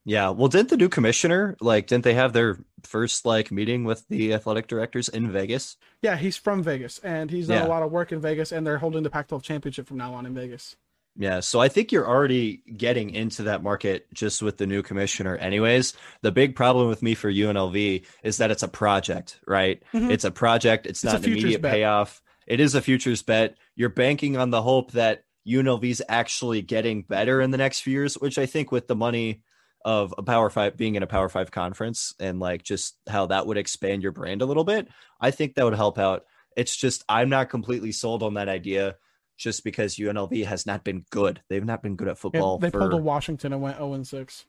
Yeah, 0.04 0.30
well, 0.30 0.48
didn't 0.48 0.70
the 0.70 0.78
new 0.78 0.90
commissioner 0.90 1.56
like 1.60 1.88
didn't 1.88 2.04
they 2.04 2.14
have 2.14 2.34
their 2.34 2.60
first 2.84 3.26
like 3.26 3.52
meeting 3.52 3.84
with 3.86 4.08
the 4.08 4.34
athletic 4.34 4.68
directors 4.68 5.10
in 5.10 5.32
Vegas? 5.32 5.78
Yeah, 6.02 6.16
he's 6.18 6.38
from 6.38 6.62
Vegas, 6.62 7.00
and 7.00 7.32
he's 7.32 7.48
done 7.48 7.58
Yeah. 7.64 7.68
a 7.68 7.70
lot 7.70 7.82
of 7.82 7.92
work 7.92 8.12
in 8.12 8.20
Vegas, 8.22 8.52
and 8.52 8.68
they're 8.68 8.78
holding 8.78 9.02
the 9.04 9.10
Pac-12 9.10 9.42
championship 9.42 9.88
from 9.88 9.98
now 9.98 10.14
on 10.14 10.26
in 10.26 10.34
Vegas. 10.36 10.76
Yeah, 11.18 11.40
so 11.40 11.62
I 11.62 11.70
think 11.70 11.92
you're 11.94 12.08
already 12.08 12.58
getting 12.76 13.10
into 13.12 13.44
that 13.44 13.64
market 13.64 14.06
just 14.14 14.42
with 14.42 14.58
the 14.58 14.68
new 14.68 14.82
commissioner 14.84 15.36
anyways. 15.38 15.94
The 16.22 16.32
big 16.32 16.56
problem 16.56 16.90
with 16.90 17.02
me 17.02 17.16
for 17.16 17.32
UNLV 17.32 18.06
is 18.24 18.38
that 18.38 18.52
it's 18.52 18.64
a 18.64 18.68
project, 18.68 19.40
right? 19.48 19.82
Mhm. 19.94 20.12
It's 20.12 20.26
a 20.26 20.32
project, 20.32 20.86
it's, 20.86 21.04
It's 21.04 21.14
not 21.14 21.24
an 21.24 21.32
immediate 21.32 21.62
bet. 21.62 21.72
payoff. 21.74 22.22
it 22.48 22.60
is 22.60 22.76
a 22.76 22.82
futures 22.82 23.22
bet. 23.24 23.58
You're 23.76 23.90
banking 23.90 24.36
on 24.38 24.50
the 24.52 24.62
hope 24.62 24.92
that 24.92 25.24
UNLV's 25.48 26.02
actually 26.10 26.62
getting 26.62 27.02
better 27.04 27.40
in 27.42 27.50
the 27.52 27.58
next 27.58 27.80
few 27.82 27.94
years, 27.94 28.16
which 28.16 28.38
I 28.38 28.46
think 28.46 28.72
with 28.72 28.88
the 28.88 28.96
money 28.96 29.42
of 29.86 30.14
a 30.18 30.24
power 30.24 30.50
five 30.50 30.76
being 30.76 30.96
in 30.96 31.04
a 31.04 31.08
power 31.08 31.30
five 31.30 31.50
conference 31.52 32.14
and 32.20 32.40
like 32.40 32.62
just 32.64 32.98
how 33.08 33.28
that 33.28 33.46
would 33.48 33.58
expand 33.58 34.04
your 34.04 34.12
brand 34.12 34.42
a 34.42 34.46
little 34.46 34.64
bit, 34.64 34.88
I 35.22 35.32
think 35.32 35.56
that 35.56 35.64
would 35.66 35.76
help 35.76 35.98
out. 35.98 36.26
It's 36.58 36.76
just 36.76 37.04
I'm 37.08 37.30
not 37.30 37.50
completely 37.50 37.92
sold 37.92 38.22
on 38.24 38.34
that 38.36 38.50
idea 38.50 38.96
just 39.38 39.64
because 39.64 39.96
UNLV 39.96 40.46
has 40.46 40.66
not 40.66 40.84
been 40.84 41.06
good. 41.10 41.42
They've 41.50 41.66
not 41.66 41.84
been 41.84 41.96
good 41.96 42.08
at 42.08 42.18
football. 42.18 42.58
Yeah, 42.62 42.68
they 42.68 42.72
for... 42.72 42.80
pulled 42.80 42.94
a 42.94 42.98
Washington 42.98 43.54
and 43.54 43.62
went 43.62 43.78
0 43.78 43.94
and 43.94 44.08
6. 44.08 44.46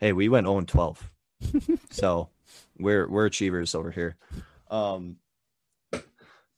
Hey, 0.00 0.12
we 0.12 0.28
went 0.28 0.46
0 0.46 0.58
and 0.58 0.68
12. 0.68 1.10
so 1.90 2.28
we're 2.78 3.08
we're 3.08 3.26
achievers 3.26 3.74
over 3.74 3.90
here. 3.90 4.16
Um 4.70 5.16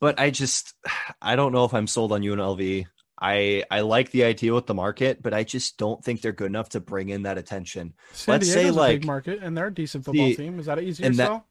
but 0.00 0.18
I 0.18 0.30
just 0.30 0.74
I 1.20 1.36
don't 1.36 1.52
know 1.52 1.64
if 1.64 1.74
I'm 1.74 1.86
sold 1.86 2.12
on 2.12 2.22
UNLV. 2.22 2.86
I 3.20 3.62
I 3.70 3.80
like 3.80 4.10
the 4.10 4.24
idea 4.24 4.52
with 4.52 4.66
the 4.66 4.74
market, 4.74 5.22
but 5.22 5.32
I 5.32 5.44
just 5.44 5.78
don't 5.78 6.04
think 6.04 6.20
they're 6.20 6.32
good 6.32 6.48
enough 6.48 6.70
to 6.70 6.80
bring 6.80 7.10
in 7.10 7.22
that 7.22 7.38
attention. 7.38 7.94
San 8.12 8.32
Let's 8.34 8.48
Diego's 8.48 8.62
say 8.62 8.68
a 8.68 8.72
like 8.72 9.00
big 9.00 9.06
market 9.06 9.38
and 9.42 9.56
they're 9.56 9.68
a 9.68 9.74
decent 9.74 10.04
football 10.04 10.26
the- 10.26 10.34
team. 10.34 10.58
Is 10.58 10.66
that 10.66 10.78
an 10.78 10.84
easier 10.84 11.06
and 11.06 11.14
that- 11.16 11.28
sell? 11.28 11.46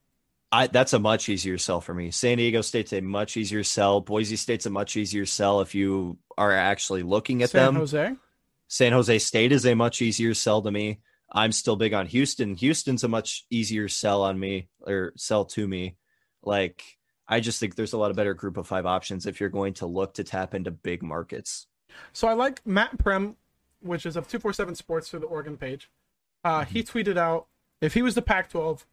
I 0.51 0.67
that's 0.67 0.93
a 0.93 0.99
much 0.99 1.29
easier 1.29 1.57
sell 1.57 1.81
for 1.81 1.93
me. 1.93 2.11
San 2.11 2.37
Diego 2.37 2.61
State's 2.61 2.93
a 2.93 3.01
much 3.01 3.37
easier 3.37 3.63
sell. 3.63 4.01
Boise 4.01 4.35
State's 4.35 4.65
a 4.65 4.69
much 4.69 4.97
easier 4.97 5.25
sell 5.25 5.61
if 5.61 5.73
you 5.75 6.17
are 6.37 6.51
actually 6.51 7.03
looking 7.03 7.41
at 7.43 7.51
San 7.51 7.73
them. 7.75 7.87
San 7.87 8.05
Jose. 8.09 8.15
San 8.67 8.91
Jose 8.93 9.19
State 9.19 9.51
is 9.51 9.65
a 9.65 9.75
much 9.75 10.01
easier 10.01 10.33
sell 10.33 10.61
to 10.61 10.71
me. 10.71 10.99
I'm 11.31 11.51
still 11.53 11.77
big 11.77 11.93
on 11.93 12.05
Houston. 12.07 12.55
Houston's 12.55 13.03
a 13.03 13.07
much 13.07 13.45
easier 13.49 13.87
sell 13.87 14.23
on 14.23 14.37
me 14.39 14.67
or 14.81 15.13
sell 15.15 15.45
to 15.45 15.65
me. 15.67 15.95
Like 16.43 16.83
I 17.27 17.39
just 17.39 17.59
think 17.59 17.75
there's 17.75 17.93
a 17.93 17.97
lot 17.97 18.11
of 18.11 18.17
better 18.17 18.33
group 18.33 18.57
of 18.57 18.67
five 18.67 18.85
options 18.85 19.25
if 19.25 19.39
you're 19.39 19.49
going 19.49 19.75
to 19.75 19.85
look 19.85 20.15
to 20.15 20.23
tap 20.25 20.53
into 20.53 20.71
big 20.71 21.01
markets. 21.01 21.67
So 22.11 22.27
I 22.27 22.33
like 22.33 22.65
Matt 22.65 22.97
Prehm, 22.97 23.35
which 23.81 24.05
is 24.05 24.17
of 24.17 24.27
247 24.27 24.75
Sports 24.75 25.09
through 25.09 25.21
the 25.21 25.27
Oregon 25.27 25.55
page. 25.55 25.89
Uh, 26.43 26.65
He 26.65 26.83
tweeted 26.83 27.17
out 27.17 27.47
if 27.79 27.93
he 27.93 28.01
was 28.01 28.15
the 28.15 28.21
Pac 28.21 28.49
12, 28.49 28.85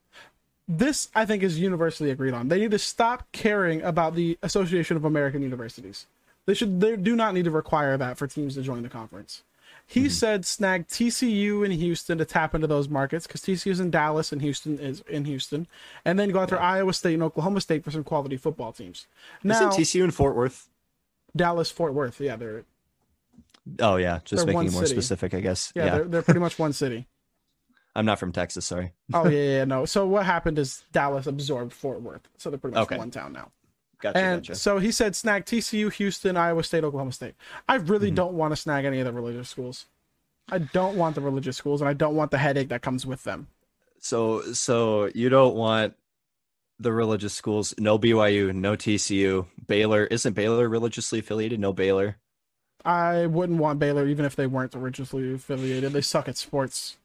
this 0.68 1.08
I 1.14 1.24
think 1.24 1.42
is 1.42 1.58
universally 1.58 2.10
agreed 2.10 2.34
on. 2.34 2.48
They 2.48 2.60
need 2.60 2.70
to 2.72 2.78
stop 2.78 3.26
caring 3.32 3.82
about 3.82 4.14
the 4.14 4.38
Association 4.42 4.96
of 4.96 5.04
American 5.04 5.42
Universities. 5.42 6.06
They 6.46 6.54
should 6.54 6.80
they 6.80 6.96
do 6.96 7.16
not 7.16 7.34
need 7.34 7.44
to 7.44 7.50
require 7.50 7.96
that 7.96 8.18
for 8.18 8.26
teams 8.26 8.54
to 8.54 8.62
join 8.62 8.82
the 8.82 8.88
conference. 8.88 9.42
He 9.86 10.00
mm-hmm. 10.00 10.08
said 10.10 10.44
snag 10.44 10.86
TCU 10.86 11.64
in 11.64 11.70
Houston 11.70 12.18
to 12.18 12.26
tap 12.26 12.54
into 12.54 12.66
those 12.66 12.90
markets 12.90 13.26
because 13.26 13.40
TCU's 13.40 13.80
in 13.80 13.90
Dallas 13.90 14.32
and 14.32 14.42
Houston 14.42 14.78
is 14.78 15.02
in 15.08 15.24
Houston, 15.24 15.66
and 16.04 16.18
then 16.18 16.30
go 16.30 16.40
after 16.40 16.60
Iowa 16.60 16.92
State 16.92 17.14
and 17.14 17.22
Oklahoma 17.22 17.62
State 17.62 17.84
for 17.84 17.90
some 17.90 18.04
quality 18.04 18.36
football 18.36 18.72
teams. 18.72 19.06
Now 19.42 19.54
Isn't 19.54 19.82
TCU 19.82 20.04
in 20.04 20.10
Fort 20.10 20.36
Worth? 20.36 20.68
Dallas 21.34 21.70
Fort 21.70 21.94
Worth, 21.94 22.20
yeah, 22.20 22.36
they're 22.36 22.64
Oh 23.80 23.96
yeah, 23.96 24.20
just 24.24 24.46
making 24.46 24.66
it 24.66 24.72
more 24.72 24.82
city. 24.82 24.94
specific, 24.94 25.34
I 25.34 25.40
guess. 25.40 25.72
yeah, 25.74 25.84
Yeah, 25.84 25.94
They're, 25.94 26.04
they're 26.04 26.22
pretty 26.22 26.40
much 26.40 26.58
one 26.58 26.72
city. 26.72 27.06
I'm 27.98 28.06
not 28.06 28.18
from 28.20 28.32
Texas. 28.32 28.66
Sorry. 28.66 28.92
Oh 29.12 29.26
yeah, 29.26 29.58
yeah, 29.58 29.64
no. 29.64 29.84
So 29.84 30.06
what 30.06 30.24
happened 30.24 30.58
is 30.58 30.84
Dallas 30.92 31.26
absorbed 31.26 31.72
Fort 31.72 32.00
Worth, 32.00 32.28
so 32.36 32.50
they're 32.50 32.58
pretty 32.58 32.76
much 32.76 32.84
Okay. 32.84 32.98
one 32.98 33.10
town 33.10 33.32
now. 33.32 33.50
Gotcha. 34.00 34.18
And 34.18 34.42
gotcha. 34.42 34.54
so 34.54 34.78
he 34.78 34.92
said 34.92 35.16
snag 35.16 35.44
TCU, 35.44 35.92
Houston, 35.92 36.36
Iowa 36.36 36.62
State, 36.62 36.84
Oklahoma 36.84 37.10
State. 37.10 37.34
I 37.68 37.74
really 37.76 38.10
hmm. 38.10 38.14
don't 38.14 38.34
want 38.34 38.52
to 38.52 38.56
snag 38.56 38.84
any 38.84 39.00
of 39.00 39.06
the 39.06 39.12
religious 39.12 39.48
schools. 39.48 39.86
I 40.50 40.58
don't 40.58 40.96
want 40.96 41.16
the 41.16 41.20
religious 41.20 41.56
schools, 41.56 41.80
and 41.80 41.88
I 41.88 41.94
don't 41.94 42.14
want 42.14 42.30
the 42.30 42.38
headache 42.38 42.68
that 42.68 42.82
comes 42.82 43.04
with 43.04 43.24
them. 43.24 43.48
So 43.98 44.52
so 44.52 45.10
you 45.14 45.28
don't 45.28 45.56
want 45.56 45.94
the 46.78 46.92
religious 46.92 47.34
schools? 47.34 47.74
No 47.78 47.98
BYU, 47.98 48.54
no 48.54 48.76
TCU. 48.76 49.46
Baylor 49.66 50.04
isn't 50.04 50.34
Baylor 50.34 50.68
religiously 50.68 51.18
affiliated? 51.18 51.58
No 51.58 51.72
Baylor. 51.72 52.16
I 52.84 53.26
wouldn't 53.26 53.58
want 53.58 53.80
Baylor 53.80 54.06
even 54.06 54.24
if 54.24 54.36
they 54.36 54.46
weren't 54.46 54.74
religiously 54.74 55.34
affiliated. 55.34 55.92
They 55.92 56.00
suck 56.00 56.28
at 56.28 56.36
sports. 56.36 56.96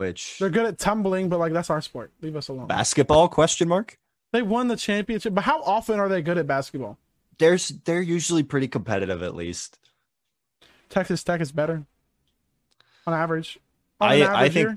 Which 0.00 0.38
They're 0.38 0.48
good 0.48 0.64
at 0.64 0.78
tumbling, 0.78 1.28
but 1.28 1.38
like 1.38 1.52
that's 1.52 1.68
our 1.68 1.82
sport. 1.82 2.10
Leave 2.22 2.34
us 2.34 2.48
alone. 2.48 2.66
basketball? 2.68 3.28
Question 3.28 3.68
mark. 3.68 3.98
They 4.32 4.40
won 4.40 4.68
the 4.68 4.76
championship, 4.76 5.34
but 5.34 5.44
how 5.44 5.60
often 5.62 6.00
are 6.00 6.08
they 6.08 6.22
good 6.22 6.38
at 6.38 6.46
basketball? 6.46 6.96
There's 7.38 7.68
they're 7.68 8.00
usually 8.00 8.42
pretty 8.42 8.66
competitive 8.66 9.22
at 9.22 9.34
least. 9.34 9.78
Texas 10.88 11.22
Tech 11.22 11.42
is 11.42 11.52
better 11.52 11.84
on 13.06 13.12
average. 13.12 13.58
On 14.00 14.08
I 14.08 14.14
an 14.14 14.22
I 14.30 14.48
think 14.48 14.68
year. 14.68 14.76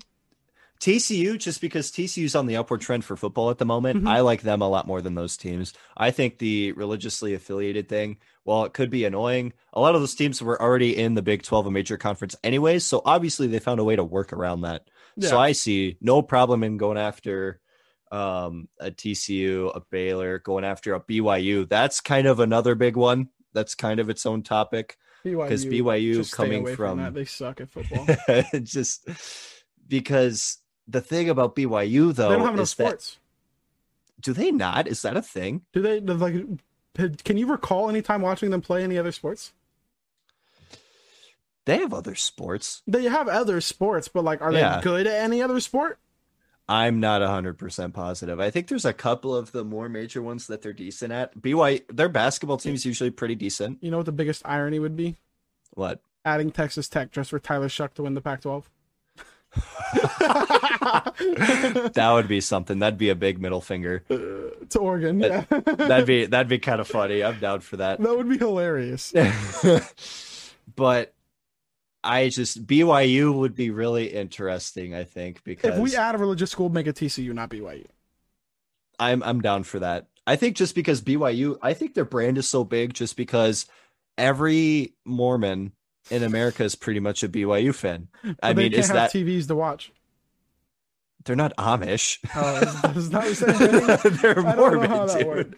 TCU 0.82 1.38
just 1.38 1.62
because 1.62 1.89
TCU's 1.89 2.36
on 2.36 2.46
the 2.46 2.58
upward 2.58 2.82
trend 2.82 3.06
for 3.06 3.15
football 3.15 3.50
at 3.50 3.58
the 3.58 3.65
moment. 3.65 4.03
Mhm. 4.03 4.10
I 4.10 4.20
like 4.20 4.42
them 4.42 4.62
a 4.62 4.68
lot 4.68 4.86
more 4.88 5.01
than 5.01 5.15
those 5.15 5.38
teams. 5.38 5.72
I 5.96 6.12
think 6.12 6.39
the 6.39 6.74
religiously 6.74 7.34
affiliated 7.34 7.88
thing, 7.88 8.18
while 8.44 8.65
it 8.65 8.74
could 8.74 8.89
be 8.89 9.06
annoying, 9.06 9.53
a 9.72 9.80
lot 9.80 9.96
of 9.96 10.01
those 10.01 10.15
teams 10.15 10.42
were 10.42 10.62
already 10.62 10.98
in 10.98 11.13
the 11.13 11.22
Big 11.22 11.44
12 11.44 11.68
a 11.68 11.72
major 11.72 11.96
conference 11.96 12.36
anyways, 12.44 12.86
so 12.86 13.01
obviously 13.06 13.48
they 13.48 13.60
found 13.60 13.80
a 13.80 13.84
way 13.86 13.96
to 13.96 14.03
work 14.03 14.34
around 14.34 14.62
that. 14.62 14.89
So 15.20 15.39
I 15.39 15.51
see 15.51 15.98
no 16.01 16.22
problem 16.22 16.63
in 16.63 16.77
going 16.77 16.98
after 16.98 17.60
um, 18.12 18.67
a 18.79 18.91
TCU, 18.91 19.75
a 19.75 19.82
Baylor, 19.89 20.39
going 20.39 20.63
after 20.63 20.93
a 20.93 21.00
BYU. 21.00 21.67
That's 21.67 22.00
kind 22.00 22.27
of 22.27 22.39
another 22.39 22.75
big 22.75 22.96
one. 22.96 23.29
That's 23.53 23.75
kind 23.75 24.00
of 24.00 24.10
its 24.10 24.25
own 24.25 24.43
topic 24.43 24.98
because 25.24 25.65
BYU 25.65 26.25
stay 26.25 26.36
coming 26.36 26.62
away 26.62 26.75
from- 26.75 26.98
that. 27.00 27.13
they 27.13 27.25
suck 27.25 27.62
at 27.62 27.70
football. 27.70 28.08
just 28.63 29.08
because 29.88 30.58
the 30.88 31.01
thing 31.01 31.29
about 31.29 31.55
BYU 31.55 32.13
though 32.13 32.29
they 32.29 32.36
don't 32.36 32.46
have 32.46 32.53
enough 32.55 32.63
is 32.63 32.75
that 32.75 33.17
do 34.20 34.34
they 34.34 34.51
not? 34.51 34.88
Is 34.88 35.01
that 35.01 35.17
a 35.17 35.22
thing? 35.22 35.62
Do 35.74 35.82
they 35.82 36.00
like? 36.00 36.36
Can 37.24 37.38
you 37.38 37.48
recall 37.48 37.89
any 37.89 38.01
time 38.01 38.22
watching 38.22 38.51
them 38.51 38.62
play 38.62 38.84
any 38.84 38.98
other 38.98 39.12
sports? 39.12 39.53
They 41.65 41.77
have 41.79 41.93
other 41.93 42.15
sports. 42.15 42.82
They 42.88 43.03
have 43.03 43.27
other 43.27 43.62
sports, 43.62 44.08
but 44.08 44.24
like, 44.24 44.41
are 44.41 44.51
Yeah. 44.51 44.77
they 44.77 44.84
good 44.84 45.08
at 45.08 45.22
any 45.24 45.41
other 45.41 45.60
sport? 45.60 46.00
I'm 46.67 47.00
not 47.01 47.22
100% 47.22 47.93
positive. 47.93 48.39
I 48.39 48.50
think 48.50 48.67
there's 48.67 48.86
a 48.86 48.93
couple 48.93 49.36
of 49.36 49.51
the 49.51 49.63
more 49.65 49.89
major 49.89 50.22
ones 50.22 50.48
that 50.48 50.62
they're 50.62 50.72
decent 50.74 51.12
at. 51.12 51.41
BY, 51.41 51.82
their 51.89 52.08
basketball 52.10 52.58
team 52.58 52.74
is 52.74 52.86
usually 52.86 53.10
pretty 53.12 53.36
decent. 53.36 53.79
You 53.82 53.91
know 53.91 53.98
what 53.98 54.05
the 54.05 54.12
biggest 54.13 54.41
irony 54.46 54.79
would 54.79 54.96
be? 54.96 55.15
What? 55.72 56.00
Adding 56.25 56.51
Texas 56.51 56.88
Tech 56.88 57.12
just 57.12 57.32
for 57.32 57.39
Tyler 57.39 57.67
Shough 57.67 57.93
to 57.96 58.03
win 58.03 58.13
the 58.13 58.22
Pac-12. 58.22 58.63
that 61.93 62.12
would 62.13 62.27
be 62.27 62.41
something. 62.41 62.79
That'd 62.79 62.98
be 62.98 63.10
a 63.10 63.15
big 63.15 63.39
middle 63.41 63.62
finger. 63.62 64.03
Uh, 64.10 64.15
to 64.70 64.79
Oregon, 64.79 65.20
yeah. 65.20 65.41
That'd 65.50 66.05
be 66.08 66.25
that'd 66.25 66.48
be 66.48 66.60
kind 66.60 66.82
of 66.82 66.88
funny. 66.88 67.24
I'm 67.24 67.39
down 67.39 67.60
for 67.60 67.77
that. 67.77 68.00
that 68.01 68.17
would 68.17 68.29
be 68.29 68.38
hilarious. 68.38 69.13
but 70.75 71.12
I 72.03 72.29
just 72.29 72.65
BYU 72.65 73.33
would 73.33 73.55
be 73.55 73.69
really 73.69 74.07
interesting, 74.07 74.93
I 74.93 75.03
think, 75.03 75.43
because 75.43 75.75
If 75.75 75.79
we 75.79 75.95
add 75.95 76.15
a 76.15 76.17
religious 76.17 76.51
school, 76.51 76.69
make 76.69 76.88
it 76.88 76.95
TCU, 76.95 77.33
not 77.33 77.50
BYU. 77.50 77.86
I'm 79.00 79.24
I'm 79.24 79.41
down 79.41 79.63
for 79.63 79.79
that. 79.79 80.07
I 80.25 80.36
think 80.36 80.55
just 80.55 80.75
because 80.75 81.01
BYU, 81.01 81.57
I 81.62 81.74
think 81.74 81.93
their 81.93 82.05
brand 82.05 82.38
is 82.38 82.48
so 82.48 82.63
big 82.63 82.93
just 82.93 83.17
because 83.17 83.65
every 84.17 84.93
Mormon 85.05 85.74
in 86.10 86.24
America 86.24 86.63
is 86.63 86.75
pretty 86.75 87.00
much 87.00 87.24
a 87.24 87.29
BYU 87.29 87.74
fan. 87.74 88.07
I 88.41 88.53
mean, 88.53 88.74
is 88.74 88.88
have 88.88 88.95
that 88.95 89.12
TVs 89.12 89.48
to 89.48 89.55
watch? 89.55 89.91
they're 91.25 91.36
not 91.36 91.55
Amish. 91.57 92.19
Oh, 92.36 92.57
is, 92.98 93.10
that 93.10 93.17
what 93.17 93.25
you're 93.25 93.36
saying? 93.36 94.17
they're 94.22 94.45
I 94.45 94.55
don't 94.55 94.81
know 94.83 95.07
Mormon, 95.07 95.55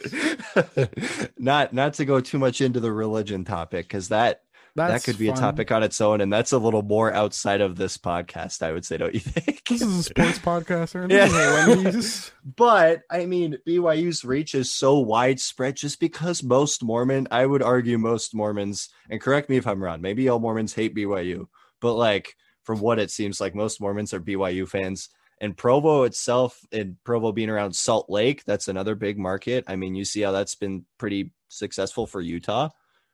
dude. 0.75 1.31
not 1.39 1.73
not 1.73 1.95
to 1.95 2.05
go 2.05 2.19
too 2.19 2.39
much 2.39 2.61
into 2.61 2.79
the 2.79 2.91
religion 2.91 3.45
topic 3.45 3.87
because 3.87 4.09
that 4.09 4.43
that 4.75 5.03
could 5.03 5.17
be 5.17 5.27
fun. 5.27 5.37
a 5.37 5.39
topic 5.39 5.71
on 5.71 5.83
its 5.83 6.01
own, 6.01 6.21
and 6.21 6.31
that's 6.31 6.51
a 6.51 6.57
little 6.57 6.81
more 6.81 7.13
outside 7.13 7.61
of 7.61 7.77
this 7.77 7.97
podcast, 7.97 8.61
I 8.61 8.71
would 8.71 8.85
say, 8.85 8.97
don't 8.97 9.13
you 9.13 9.19
think? 9.21 9.63
This 9.67 9.81
is 9.81 9.99
a 9.99 10.03
sports 10.03 10.39
podcast, 10.39 10.95
or 10.95 11.07
yeah. 11.09 12.01
But 12.55 13.03
I 13.09 13.25
mean, 13.25 13.57
BYU's 13.67 14.25
reach 14.25 14.53
is 14.53 14.73
so 14.73 14.99
widespread 14.99 15.77
just 15.77 15.99
because 15.99 16.43
most 16.43 16.83
Mormon, 16.83 17.27
I 17.31 17.45
would 17.45 17.63
argue 17.63 17.97
most 17.97 18.35
Mormons, 18.35 18.89
and 19.09 19.21
correct 19.21 19.49
me 19.49 19.57
if 19.57 19.65
I'm 19.65 19.81
wrong, 19.81 20.01
maybe 20.01 20.27
all 20.29 20.39
Mormons 20.39 20.73
hate 20.73 20.95
BYU, 20.95 21.47
but 21.79 21.93
like 21.93 22.35
from 22.63 22.79
what 22.79 22.99
it 22.99 23.11
seems 23.11 23.39
like, 23.39 23.55
most 23.55 23.79
Mormons 23.79 24.13
are 24.13 24.19
BYU 24.19 24.67
fans. 24.67 25.09
And 25.39 25.55
Provo 25.55 26.03
itself, 26.03 26.59
and 26.71 26.95
Provo 27.03 27.31
being 27.31 27.49
around 27.49 27.75
Salt 27.75 28.09
Lake, 28.09 28.43
that's 28.45 28.69
another 28.69 28.95
big 28.95 29.19
market. 29.19 29.65
I 29.67 29.75
mean, 29.75 29.93
you 29.93 30.05
see 30.05 30.21
how 30.21 30.31
that's 30.31 30.55
been 30.55 30.85
pretty 30.97 31.31
successful 31.49 32.07
for 32.07 32.21
Utah. 32.21 32.69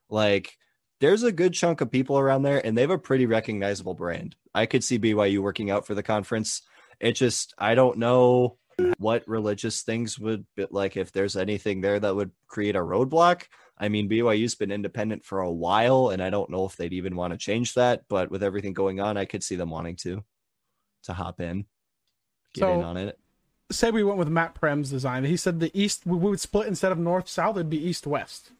Like, 0.08 0.56
there's 1.02 1.24
a 1.24 1.32
good 1.32 1.54
chunk 1.54 1.82
of 1.82 1.92
people 1.92 2.18
around 2.18 2.44
there, 2.44 2.66
and 2.66 2.78
they 2.78 2.82
have 2.82 2.90
a 2.92 2.98
pretty 2.98 3.26
recognizable 3.26 3.94
brand. 3.94 4.36
I 4.56 4.66
could 4.66 4.84
see 4.84 4.98
BYU 5.00 5.40
working 5.40 5.70
out 5.70 5.86
for 5.86 5.96
the 5.96 6.04
conference. 6.04 6.62
It 7.00 7.14
just, 7.14 7.54
I 7.58 7.76
don't 7.76 7.98
know 7.98 8.58
what 8.98 9.28
religious 9.28 9.82
things 9.82 10.18
would 10.18 10.46
be 10.56 10.66
like 10.72 10.96
if 10.98 11.12
there's 11.12 11.36
anything 11.36 11.82
there 11.82 12.00
that 12.00 12.16
would 12.16 12.32
create 12.48 12.76
a 12.76 12.80
roadblock. 12.80 13.44
I 13.78 13.90
mean, 13.90 14.08
BYU's 14.10 14.56
been 14.56 14.72
independent 14.72 15.26
for 15.26 15.40
a 15.42 15.52
while, 15.52 16.10
and 16.10 16.22
I 16.22 16.30
don't 16.30 16.50
know 16.52 16.66
if 16.66 16.76
they'd 16.78 16.94
even 16.94 17.16
want 17.16 17.34
to 17.34 17.38
change 17.38 17.74
that. 17.74 18.04
But 18.08 18.30
with 18.32 18.44
everything 18.44 18.74
going 18.74 19.00
on, 19.00 19.18
I 19.18 19.26
could 19.26 19.44
see 19.44 19.56
them 19.56 19.70
wanting 19.72 19.96
to 19.98 20.24
to 21.04 21.14
hop 21.14 21.42
in, 21.42 21.66
get 22.54 22.62
So- 22.62 22.74
in 22.76 22.84
on 22.84 22.98
it. 22.98 23.18
say 23.72 23.90
we 23.90 24.04
went 24.04 24.20
with 24.20 24.28
Matt 24.30 24.54
Prehm's 24.54 24.92
design. 24.92 25.24
He 25.24 25.36
said 25.38 25.60
the 25.60 25.72
East 25.74 26.06
we 26.06 26.18
would 26.18 26.40
split 26.40 26.68
instead 26.68 26.92
of 26.92 27.00
North 27.00 27.28
South. 27.28 27.56
It'd 27.56 27.70
be 27.72 27.84
East 27.84 28.06
West. 28.06 28.52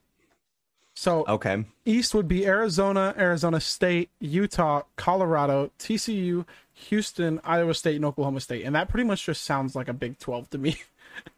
So 0.94 1.26
Okay. 1.28 1.66
East 1.86 2.14
would 2.14 2.28
be 2.28 2.46
Arizona, 2.46 3.16
Arizona 3.18 3.60
State, 3.60 4.10
Utah, 4.20 4.84
Colorado, 4.98 5.72
TCU, 5.80 6.46
Houston, 6.74 7.40
Iowa 7.44 7.74
State, 7.74 7.96
and 7.96 8.06
Oklahoma 8.06 8.40
State, 8.40 8.66
and 8.66 8.76
that 8.76 8.90
pretty 8.90 9.08
much 9.08 9.26
just 9.26 9.44
sounds 9.44 9.76
like 9.76 9.88
a 9.88 9.94
Big 9.94 10.20
Twelve 10.20 10.50
to 10.52 10.58
me. 10.58 10.78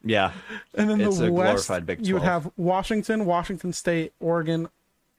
Yeah. 0.04 0.34
And 0.76 0.88
then 0.88 1.02
It's 1.02 1.18
the 1.18 1.28
a 1.28 1.32
West, 1.32 1.68
glorified 1.68 1.86
Big 1.88 2.06
you 2.06 2.14
would 2.14 2.24
have 2.24 2.52
Washington, 2.56 3.26
Washington 3.26 3.74
State, 3.74 4.14
Oregon, 4.20 4.70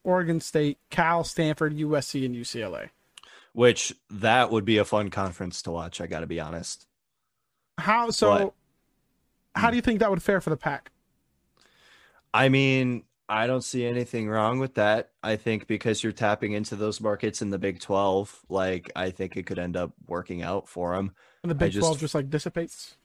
Oregon 0.04 0.40
State, 0.40 0.78
Cal, 0.90 1.24
Stanford, 1.24 1.76
USC, 1.76 2.24
and 2.24 2.36
UCLA. 2.36 2.90
Which 3.52 3.94
that 4.10 4.50
would 4.52 4.64
be 4.64 4.78
a 4.78 4.84
fun 4.84 5.10
conference 5.10 5.60
to 5.62 5.72
watch. 5.72 6.00
I 6.00 6.06
got 6.06 6.20
to 6.20 6.28
be 6.28 6.38
honest. 6.38 6.86
How 7.78 8.10
so? 8.10 8.30
What? 8.30 8.54
How 9.56 9.70
do 9.70 9.76
you 9.76 9.82
think 9.82 9.98
that 10.00 10.10
would 10.10 10.22
fare 10.22 10.40
for 10.40 10.50
the 10.50 10.56
pack? 10.56 10.92
I 12.32 12.48
mean, 12.48 13.02
I 13.28 13.46
don't 13.46 13.64
see 13.64 13.86
anything 13.86 14.28
wrong 14.28 14.58
with 14.58 14.74
that. 14.74 15.10
I 15.22 15.36
think 15.36 15.66
because 15.66 16.02
you're 16.02 16.12
tapping 16.12 16.52
into 16.52 16.76
those 16.76 17.00
markets 17.00 17.40
in 17.40 17.50
the 17.50 17.58
Big 17.58 17.80
12, 17.80 18.44
like 18.48 18.90
I 18.94 19.10
think 19.10 19.36
it 19.36 19.46
could 19.46 19.58
end 19.58 19.76
up 19.76 19.92
working 20.06 20.42
out 20.42 20.68
for 20.68 20.94
them. 20.94 21.12
And 21.42 21.50
the 21.50 21.54
Big 21.54 21.72
just- 21.72 21.82
Twelve 21.82 21.98
just 21.98 22.14
like 22.14 22.30
dissipates. 22.30 22.96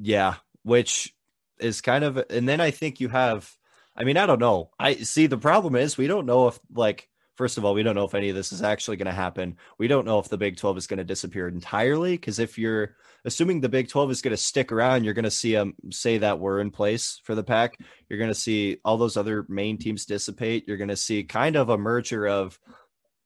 Yeah, 0.00 0.36
which 0.62 1.14
is 1.58 1.80
kind 1.80 2.04
of 2.04 2.22
and 2.30 2.48
then 2.48 2.60
I 2.60 2.70
think 2.70 3.00
you 3.00 3.08
have 3.08 3.56
I 3.94 4.04
mean, 4.04 4.16
I 4.16 4.26
don't 4.26 4.38
know. 4.38 4.70
I 4.78 4.94
see 4.96 5.26
the 5.26 5.36
problem 5.36 5.76
is 5.76 5.98
we 5.98 6.06
don't 6.06 6.26
know 6.26 6.48
if 6.48 6.58
like 6.74 7.08
first 7.36 7.58
of 7.58 7.64
all, 7.64 7.74
we 7.74 7.82
don't 7.82 7.94
know 7.94 8.04
if 8.04 8.14
any 8.14 8.28
of 8.30 8.36
this 8.36 8.52
is 8.52 8.62
actually 8.62 8.96
going 8.96 9.06
to 9.06 9.12
happen. 9.12 9.56
We 9.78 9.88
don't 9.88 10.06
know 10.06 10.18
if 10.18 10.28
the 10.28 10.38
Big 10.38 10.56
12 10.56 10.78
is 10.78 10.86
going 10.86 10.98
to 10.98 11.04
disappear 11.04 11.48
entirely 11.48 12.12
because 12.12 12.38
if 12.38 12.58
you're 12.58 12.96
assuming 13.24 13.60
the 13.60 13.68
Big 13.68 13.88
12 13.88 14.10
is 14.10 14.22
going 14.22 14.32
to 14.32 14.42
stick 14.42 14.72
around, 14.72 15.04
you're 15.04 15.14
going 15.14 15.24
to 15.24 15.30
see 15.30 15.52
them 15.52 15.74
say 15.90 16.18
that 16.18 16.38
we're 16.38 16.60
in 16.60 16.70
place 16.70 17.20
for 17.24 17.34
the 17.34 17.44
pack. 17.44 17.78
You're 18.08 18.18
going 18.18 18.30
to 18.30 18.34
see 18.34 18.78
all 18.84 18.96
those 18.98 19.16
other 19.16 19.46
main 19.48 19.78
teams 19.78 20.04
dissipate. 20.04 20.64
You're 20.66 20.76
going 20.76 20.88
to 20.88 20.96
see 20.96 21.24
kind 21.24 21.56
of 21.56 21.68
a 21.68 21.78
merger 21.78 22.26
of 22.26 22.58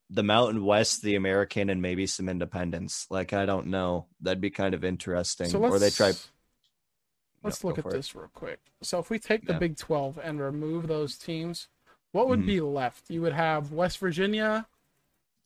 the 0.08 0.22
Mountain 0.22 0.64
West, 0.64 1.02
the 1.02 1.16
American, 1.16 1.68
and 1.68 1.82
maybe 1.82 2.06
some 2.06 2.28
independents. 2.28 3.06
Like 3.10 3.32
I 3.32 3.44
don't 3.44 3.66
know. 3.66 4.06
That'd 4.20 4.40
be 4.40 4.50
kind 4.50 4.74
of 4.74 4.84
interesting. 4.84 5.48
So 5.48 5.58
let's 5.58 5.74
or 5.74 5.78
they 5.80 5.90
try 5.90 6.12
Let's 7.42 7.58
Yep, 7.62 7.64
look 7.64 7.78
at 7.78 7.82
for 7.84 7.90
it. 7.90 7.92
this 7.94 8.14
real 8.14 8.30
quick. 8.32 8.60
So 8.82 8.98
if 8.98 9.10
we 9.10 9.18
take 9.18 9.46
the 9.46 9.52
Yeah. 9.54 9.58
Big 9.58 9.76
12 9.76 10.18
and 10.22 10.40
remove 10.40 10.86
those 10.88 11.16
teams, 11.16 11.68
what 12.12 12.28
would 12.28 12.40
Mhm. 12.40 12.46
be 12.46 12.60
left? 12.60 13.10
You 13.10 13.22
would 13.22 13.32
have 13.32 13.72
West 13.72 13.98
Virginia, 13.98 14.66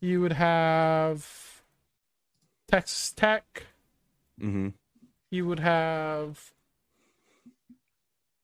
you 0.00 0.20
would 0.20 0.32
have 0.34 1.62
Texas 2.68 3.12
Tech, 3.12 3.66
hmm 4.38 4.68
you 5.30 5.46
would 5.46 5.60
have 5.60 6.52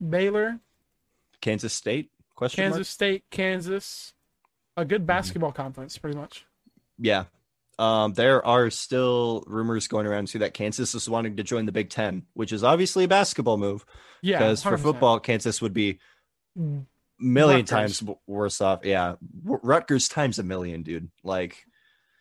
Baylor, 0.06 0.60
Kansas 1.40 1.72
State? 1.72 2.10
Question 2.34 2.62
Kansas 2.64 2.78
mark? 2.78 2.86
State, 2.86 3.24
Kansas. 3.30 4.12
A 4.76 4.80
Mm-hmm. 4.82 4.88
good 4.88 5.06
basketball 5.06 5.52
conference, 5.52 5.96
pretty 5.96 6.16
much. 6.18 6.44
Yeah. 6.98 7.24
Um, 7.78 8.12
there 8.14 8.44
are 8.44 8.68
still 8.70 9.42
rumors 9.46 9.86
going 9.88 10.06
around 10.06 10.28
too 10.28 10.38
that 10.40 10.54
Kansas 10.54 10.94
is 10.94 11.08
wanting 11.08 11.36
to 11.36 11.42
join 11.42 11.66
the 11.66 11.72
Big 11.72 11.88
Ten, 11.90 12.26
which 12.34 12.52
is 12.52 12.62
obviously 12.64 13.04
a 13.04 13.08
basketball 13.08 13.56
move 13.58 13.84
Yeah, 14.22 14.38
because 14.38 14.62
for 14.62 14.76
football, 14.78 15.18
Kansas 15.20 15.60
would 15.62 15.74
be 15.74 15.98
Mm, 16.58 16.86
million 17.18 17.60
Rutgers. 17.66 18.00
times 18.00 18.16
worse 18.26 18.60
off. 18.60 18.84
Yeah, 18.84 19.16
Rutgers 19.44 20.08
times 20.08 20.38
a 20.38 20.42
million, 20.42 20.82
dude. 20.82 21.10
Like, 21.24 21.64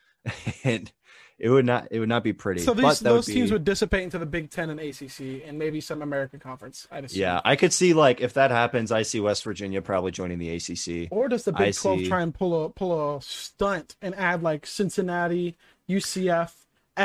and 0.63 0.91
it 1.37 1.49
would 1.49 1.65
not 1.65 1.89
it 1.91 1.99
would 1.99 2.09
not 2.09 2.23
be 2.23 2.31
pretty. 2.33 2.61
So 2.61 2.73
but 2.73 2.81
these 2.89 2.99
those 3.01 3.27
would 3.27 3.33
teams 3.33 3.49
be- 3.49 3.53
would 3.55 3.63
dissipate 3.65 4.03
into 4.03 4.17
the 4.17 4.25
Big 4.25 4.49
Ten 4.51 4.69
and 4.69 4.79
ACC, 4.79 5.43
and 5.45 5.59
maybe 5.59 5.81
some 5.81 6.01
American 6.01 6.39
Conference. 6.39 6.87
I'd 6.91 7.05
assume. 7.05 7.21
Yeah, 7.21 7.41
I 7.43 7.55
could 7.55 7.73
see 7.73 7.93
like 7.93 8.21
if 8.21 8.33
that 8.33 8.51
happens, 8.51 8.91
I 8.91 9.01
see 9.01 9.19
West 9.19 9.43
Virginia 9.43 9.81
probably 9.81 10.11
joining 10.11 10.37
the 10.39 10.49
ACC. 10.55 11.09
Or 11.11 11.27
does 11.27 11.43
the 11.43 11.53
I 11.55 11.65
Big 11.65 11.75
Twelve 11.75 11.99
see. 11.99 12.07
try 12.07 12.21
and 12.21 12.33
pull 12.33 12.65
a 12.65 12.69
pull 12.69 13.17
a 13.17 13.21
stunt 13.21 13.95
and 14.01 14.15
add 14.15 14.43
like 14.43 14.65
Cincinnati, 14.65 15.57
UCF, 15.89 16.51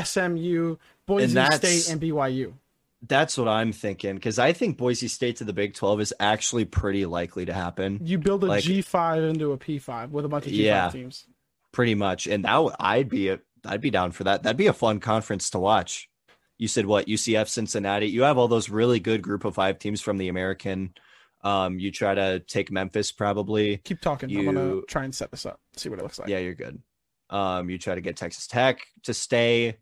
SMU, 0.04 0.76
Boise 1.06 1.44
State, 1.52 1.90
and 1.90 2.00
BYU? 2.00 2.52
That's 3.08 3.38
what 3.38 3.48
I'm 3.48 3.72
thinking 3.72 4.14
because 4.16 4.38
I 4.38 4.52
think 4.52 4.76
Boise 4.76 5.08
State 5.08 5.36
to 5.36 5.44
the 5.44 5.52
Big 5.54 5.74
Twelve 5.74 6.00
is 6.00 6.12
actually 6.20 6.66
pretty 6.66 7.06
likely 7.06 7.46
to 7.46 7.52
happen. 7.54 7.98
You 8.02 8.18
build 8.18 8.44
a 8.44 8.46
Like- 8.46 8.64
G 8.64 8.82
five 8.82 9.22
into 9.22 9.52
a 9.52 9.56
P 9.56 9.78
five 9.78 10.10
with 10.10 10.24
a 10.24 10.28
bunch 10.28 10.44
of 10.46 10.52
G 10.52 10.58
five 10.58 10.64
Yeah. 10.66 10.90
teams. 10.90 11.26
pretty 11.72 11.94
much 11.94 12.26
and 12.26 12.44
that 12.44 12.76
I'd 12.80 13.08
be 13.08 13.28
a, 13.28 13.38
i'd 13.66 13.80
be 13.80 13.90
down 13.90 14.10
for 14.10 14.24
that 14.24 14.42
that'd 14.42 14.56
be 14.56 14.66
a 14.66 14.72
fun 14.72 14.98
conference 14.98 15.50
to 15.50 15.58
watch 15.60 16.08
you 16.58 16.66
said 16.66 16.84
what 16.84 17.06
ucf 17.06 17.46
cincinnati 17.46 18.06
you 18.08 18.22
have 18.22 18.38
all 18.38 18.48
those 18.48 18.68
really 18.68 18.98
good 18.98 19.22
group 19.22 19.44
of 19.44 19.54
five 19.54 19.78
teams 19.78 20.00
from 20.00 20.18
the 20.18 20.26
american 20.28 20.92
um 21.44 21.78
you 21.78 21.92
try 21.92 22.12
to 22.12 22.40
take 22.40 22.72
memphis 22.72 23.12
probably 23.12 23.76
Keep 23.84 24.00
talking. 24.00 24.36
I'm 24.36 24.44
gonna 24.46 24.80
try 24.88 25.04
and 25.04 25.14
set 25.14 25.30
this 25.30 25.46
up. 25.46 25.60
See 25.76 25.88
what 25.88 26.00
it 26.00 26.02
looks 26.02 26.18
like. 26.18 26.28
yeah 26.28 26.38
you're 26.38 26.54
good 26.56 26.82
um 27.30 27.70
you 27.70 27.78
try 27.78 27.94
to 27.94 28.00
get 28.00 28.16
texas 28.16 28.48
tech 28.48 28.80
to 29.04 29.14
stay 29.14 29.76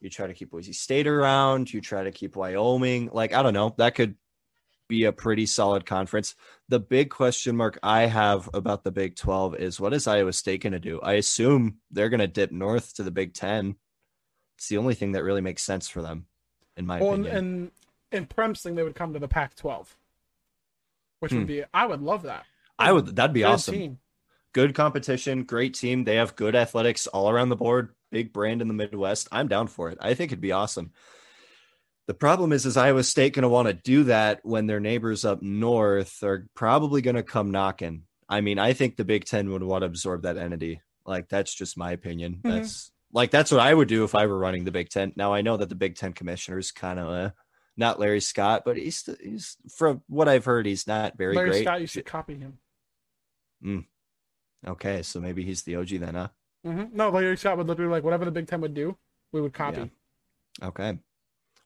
you 0.00 0.08
try 0.10 0.26
to 0.26 0.34
keep 0.34 0.50
boise 0.50 0.72
state 0.72 1.06
around 1.06 1.72
you 1.72 1.80
try 1.80 2.02
to 2.04 2.10
keep 2.10 2.36
wyoming 2.36 3.08
like 3.12 3.34
i 3.34 3.42
don't 3.42 3.54
know 3.54 3.74
that 3.78 3.94
could 3.94 4.14
be 4.88 5.04
a 5.04 5.12
pretty 5.12 5.46
solid 5.46 5.86
conference 5.86 6.34
the 6.68 6.80
big 6.80 7.10
question 7.10 7.56
mark 7.56 7.78
i 7.82 8.02
have 8.06 8.48
about 8.54 8.82
the 8.82 8.90
big 8.90 9.14
12 9.14 9.56
is 9.56 9.78
what 9.78 9.92
is 9.94 10.06
iowa 10.06 10.32
state 10.32 10.62
going 10.62 10.72
to 10.72 10.80
do 10.80 11.00
i 11.02 11.12
assume 11.14 11.76
they're 11.90 12.08
going 12.08 12.18
to 12.20 12.26
dip 12.26 12.50
north 12.50 12.94
to 12.94 13.02
the 13.02 13.10
big 13.10 13.32
10 13.34 13.76
it's 14.58 14.68
the 14.68 14.78
only 14.78 14.94
thing 14.94 15.12
that 15.12 15.22
really 15.24 15.40
makes 15.40 15.62
sense 15.62 15.88
for 15.88 16.02
them 16.02 16.26
in 16.76 16.86
my 16.86 16.98
Well, 17.00 17.12
opinion 17.14 17.36
and 17.36 17.70
in 18.12 18.26
Prehm's 18.26 18.60
thing, 18.60 18.74
they 18.74 18.82
would 18.82 18.96
come 18.96 19.12
to 19.12 19.20
the 19.20 19.28
Pac 19.28 19.54
twelve, 19.54 19.96
which 21.20 21.30
Hmm. 21.30 21.38
would 21.38 21.46
be. 21.46 21.62
I 21.72 21.86
would 21.86 22.02
love 22.02 22.22
that. 22.22 22.44
i 22.76 22.90
would 22.92 23.14
that'd 23.14 23.32
be 23.32 23.42
Good 23.42 23.46
awesome 23.48 23.74
team. 23.74 23.98
good 24.52 24.74
competition, 24.74 25.44
great 25.44 25.74
team. 25.74 26.02
They 26.04 26.16
have 26.16 26.34
good 26.34 26.56
athletics 26.56 27.06
all 27.06 27.30
around 27.30 27.50
the 27.50 27.56
board, 27.56 27.94
big 28.10 28.32
brand 28.32 28.62
in 28.62 28.68
the 28.68 28.74
Midwest. 28.74 29.28
I'm 29.32 29.48
down 29.48 29.66
for 29.66 29.90
it. 29.90 29.98
I 30.00 30.14
think 30.14 30.30
it'd 30.32 30.40
be 30.40 30.52
awesome. 30.52 30.92
The 32.06 32.14
problem 32.14 32.52
is, 32.52 32.66
is 32.66 32.76
Iowa 32.76 33.04
State 33.04 33.34
going 33.34 33.42
to 33.44 33.48
want 33.48 33.68
to 33.68 33.74
do 33.74 34.04
that 34.04 34.40
when 34.42 34.66
their 34.66 34.80
neighbors 34.80 35.24
up 35.24 35.42
north 35.42 36.22
are 36.24 36.48
probably 36.54 37.02
going 37.02 37.16
to 37.16 37.22
come 37.22 37.52
knocking. 37.52 38.02
I 38.28 38.40
mean, 38.40 38.58
I 38.58 38.72
think 38.72 38.96
the 38.96 39.04
Big 39.04 39.24
Ten 39.24 39.50
would 39.50 39.62
want 39.62 39.82
to 39.82 39.86
absorb 39.86 40.22
that 40.22 40.36
entity. 40.36 40.80
Like 41.06 41.28
that's 41.28 41.54
just 41.54 41.78
my 41.78 41.92
opinion. 41.92 42.40
Mhm. 42.42 42.50
That's 42.50 42.90
like 43.12 43.30
that's 43.30 43.50
what 43.50 43.60
I 43.60 43.72
would 43.72 43.88
do 43.88 44.04
if 44.04 44.14
I 44.14 44.26
were 44.26 44.38
running 44.38 44.64
the 44.64 44.70
Big 44.72 44.88
Ten. 44.88 45.12
Now 45.16 45.32
I 45.32 45.42
know 45.42 45.56
that 45.56 45.68
the 45.68 45.74
Big 45.74 45.96
Ten 45.96 46.12
commissioner 46.12 46.58
is 46.58 46.70
kind 46.72 46.98
of 46.98 47.08
uh, 47.08 47.30
not 47.76 47.98
Larry 47.98 48.20
Scott, 48.20 48.62
but 48.64 48.76
he's 48.76 49.08
he's 49.22 49.56
from 49.76 50.02
what 50.08 50.28
I've 50.28 50.44
heard, 50.44 50.66
he's 50.66 50.86
not 50.86 51.16
very 51.16 51.34
Larry 51.34 51.50
great. 51.50 51.64
Scott, 51.64 51.80
you 51.80 51.86
should 51.86 52.06
copy 52.06 52.36
him. 52.36 52.58
Mm. 53.64 53.84
Okay, 54.66 55.02
so 55.02 55.20
maybe 55.20 55.44
he's 55.44 55.62
the 55.62 55.76
OG 55.76 55.88
then, 55.98 56.14
huh? 56.14 56.28
Hmm 56.64 56.84
No, 56.92 57.10
Larry 57.10 57.36
Scott 57.36 57.56
would 57.58 57.66
literally 57.68 57.90
like 57.90 58.04
whatever 58.04 58.24
the 58.24 58.30
Big 58.30 58.46
Ten 58.48 58.60
would 58.60 58.74
do, 58.74 58.96
we 59.32 59.40
would 59.40 59.52
copy. 59.54 59.90
Yeah. 60.60 60.68
Okay. 60.68 60.98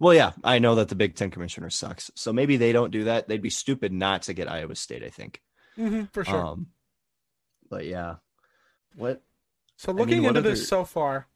Well, 0.00 0.14
yeah, 0.14 0.32
I 0.42 0.58
know 0.58 0.74
that 0.76 0.88
the 0.88 0.94
Big 0.94 1.14
Ten 1.14 1.30
commissioner 1.30 1.70
sucks. 1.70 2.10
So 2.14 2.32
maybe 2.32 2.56
they 2.56 2.72
don't 2.72 2.90
do 2.90 3.04
that. 3.04 3.28
They'd 3.28 3.40
be 3.42 3.50
stupid 3.50 3.92
not 3.92 4.22
to 4.22 4.34
get 4.34 4.50
Iowa 4.50 4.74
State, 4.74 5.02
I 5.04 5.08
think. 5.10 5.40
hmm 5.76 6.04
for 6.12 6.24
sure. 6.24 6.44
Um, 6.46 6.66
but 7.70 7.86
yeah. 7.86 8.16
What? 8.96 9.22
So 9.76 9.92
mean, 9.92 9.98
looking 10.00 10.22
what 10.22 10.28
into 10.30 10.40
other- 10.40 10.50
this 10.50 10.68
so 10.68 10.84
far, 10.84 11.28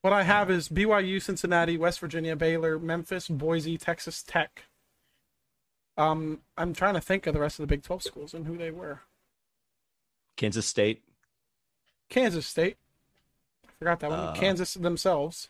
what 0.00 0.12
I 0.12 0.22
have 0.22 0.50
is 0.50 0.68
BYU, 0.68 1.20
Cincinnati, 1.20 1.76
West 1.76 2.00
Virginia, 2.00 2.34
Baylor, 2.36 2.78
Memphis, 2.78 3.28
Boise, 3.28 3.76
Texas 3.76 4.22
Tech. 4.22 4.64
Um, 5.96 6.40
I'm 6.56 6.72
trying 6.74 6.94
to 6.94 7.00
think 7.00 7.26
of 7.26 7.34
the 7.34 7.40
rest 7.40 7.58
of 7.58 7.64
the 7.64 7.66
Big 7.74 7.82
12 7.82 8.02
schools 8.04 8.32
and 8.34 8.46
who 8.46 8.56
they 8.56 8.70
were. 8.70 9.00
Kansas 10.36 10.66
State? 10.66 11.02
Kansas 12.08 12.46
State. 12.46 12.76
Forgot 13.78 14.00
that 14.00 14.10
one. 14.10 14.18
Uh, 14.18 14.32
Kansas 14.34 14.74
themselves. 14.74 15.48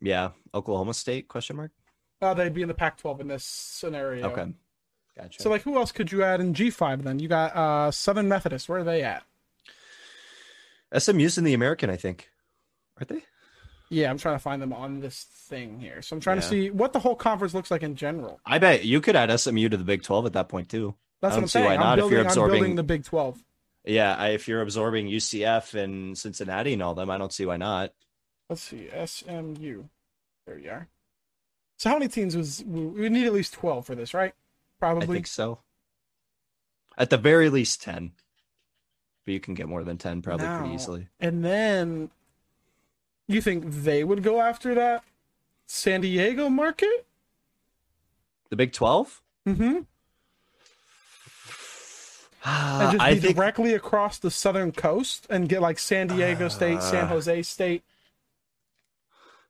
Yeah. 0.00 0.30
Oklahoma 0.52 0.94
State? 0.94 1.28
Question 1.28 1.56
mark. 1.56 1.70
Uh, 2.20 2.34
they'd 2.34 2.54
be 2.54 2.62
in 2.62 2.68
the 2.68 2.74
Pac-12 2.74 3.20
in 3.20 3.28
this 3.28 3.44
scenario. 3.44 4.30
Okay. 4.30 4.52
Gotcha. 5.16 5.42
So 5.42 5.50
like, 5.50 5.62
who 5.62 5.76
else 5.76 5.92
could 5.92 6.10
you 6.10 6.22
add 6.24 6.40
in 6.40 6.54
G5 6.54 7.02
then? 7.02 7.18
You 7.20 7.28
got 7.28 7.54
uh 7.54 7.90
Southern 7.92 8.28
Methodist. 8.28 8.68
Where 8.68 8.78
are 8.80 8.84
they 8.84 9.02
at? 9.02 9.22
SMU's 10.96 11.38
in 11.38 11.44
the 11.44 11.54
American, 11.54 11.90
I 11.90 11.96
think. 11.96 12.30
Aren't 12.98 13.08
they? 13.08 13.24
Yeah, 13.90 14.10
I'm 14.10 14.18
trying 14.18 14.34
to 14.36 14.40
find 14.40 14.60
them 14.60 14.72
on 14.72 15.00
this 15.00 15.22
thing 15.48 15.78
here. 15.78 16.02
So 16.02 16.16
I'm 16.16 16.20
trying 16.20 16.36
to 16.40 16.42
see 16.42 16.70
what 16.70 16.92
the 16.92 16.98
whole 16.98 17.14
conference 17.14 17.54
looks 17.54 17.70
like 17.70 17.82
in 17.82 17.94
general. 17.96 18.40
I 18.46 18.58
bet 18.58 18.84
you 18.84 19.00
could 19.00 19.14
add 19.14 19.36
SMU 19.38 19.68
to 19.68 19.76
the 19.76 19.84
Big 19.84 20.02
12 20.02 20.26
at 20.26 20.32
that 20.32 20.48
point, 20.48 20.68
too. 20.68 20.94
That's 21.20 21.34
I 21.34 21.36
what 21.36 21.42
I'm 21.42 21.48
see 21.48 21.52
saying. 21.52 21.64
why 21.66 21.74
I'm 21.74 21.80
not 21.80 21.98
if 21.98 22.02
building, 22.02 22.12
you're 22.18 22.20
I'm 22.28 22.34
building 22.34 22.52
absorbing- 22.54 22.74
the 22.76 22.82
Big 22.82 23.04
12. 23.04 23.44
Yeah. 23.84 24.14
I, 24.16 24.28
if 24.30 24.48
you're 24.48 24.62
absorbing 24.62 25.08
UCF 25.08 25.74
and 25.74 26.16
Cincinnati 26.16 26.72
and 26.72 26.82
all 26.82 26.94
them, 26.94 27.10
I 27.10 27.18
don't 27.18 27.32
see 27.32 27.46
why 27.46 27.56
not. 27.56 27.92
Let's 28.48 28.62
see, 28.62 28.88
SMU. 29.06 29.84
There 30.46 30.58
you 30.58 30.70
are. 30.70 30.88
So 31.78 31.88
how 31.90 31.96
many 31.96 32.08
teams 32.08 32.36
was 32.36 32.62
we 32.66 33.08
need 33.08 33.26
at 33.26 33.32
least 33.32 33.54
12 33.54 33.86
for 33.86 33.94
this, 33.94 34.14
right? 34.14 34.34
Probably. 34.78 35.04
I 35.04 35.12
think 35.12 35.26
so. 35.26 35.58
At 36.96 37.10
the 37.10 37.16
very 37.16 37.48
least 37.50 37.82
10. 37.82 38.12
But 39.24 39.32
you 39.32 39.40
can 39.40 39.54
get 39.54 39.68
more 39.68 39.82
than 39.82 39.96
10 39.98 40.22
probably 40.22 40.46
Now- 40.46 40.58
pretty 40.60 40.74
easily. 40.74 41.08
And 41.18 41.44
then 41.44 42.10
you 43.26 43.40
think 43.40 43.64
they 43.66 44.04
would 44.04 44.22
go 44.22 44.40
after 44.40 44.74
that 44.74 45.02
San 45.66 46.02
Diego 46.02 46.48
market? 46.48 47.06
The 48.50 48.56
Big 48.56 48.72
12? 48.72 49.22
Mm-hmm. 49.48 49.78
And 52.44 52.92
just 52.92 53.02
I 53.02 53.14
be 53.14 53.20
think 53.20 53.36
directly 53.36 53.72
across 53.74 54.18
the 54.18 54.30
southern 54.30 54.70
coast 54.72 55.26
and 55.30 55.48
get 55.48 55.62
like 55.62 55.78
San 55.78 56.08
Diego 56.08 56.48
State, 56.48 56.82
San 56.82 57.04
Uh, 57.04 57.08
Jose 57.08 57.42
State. 57.42 57.82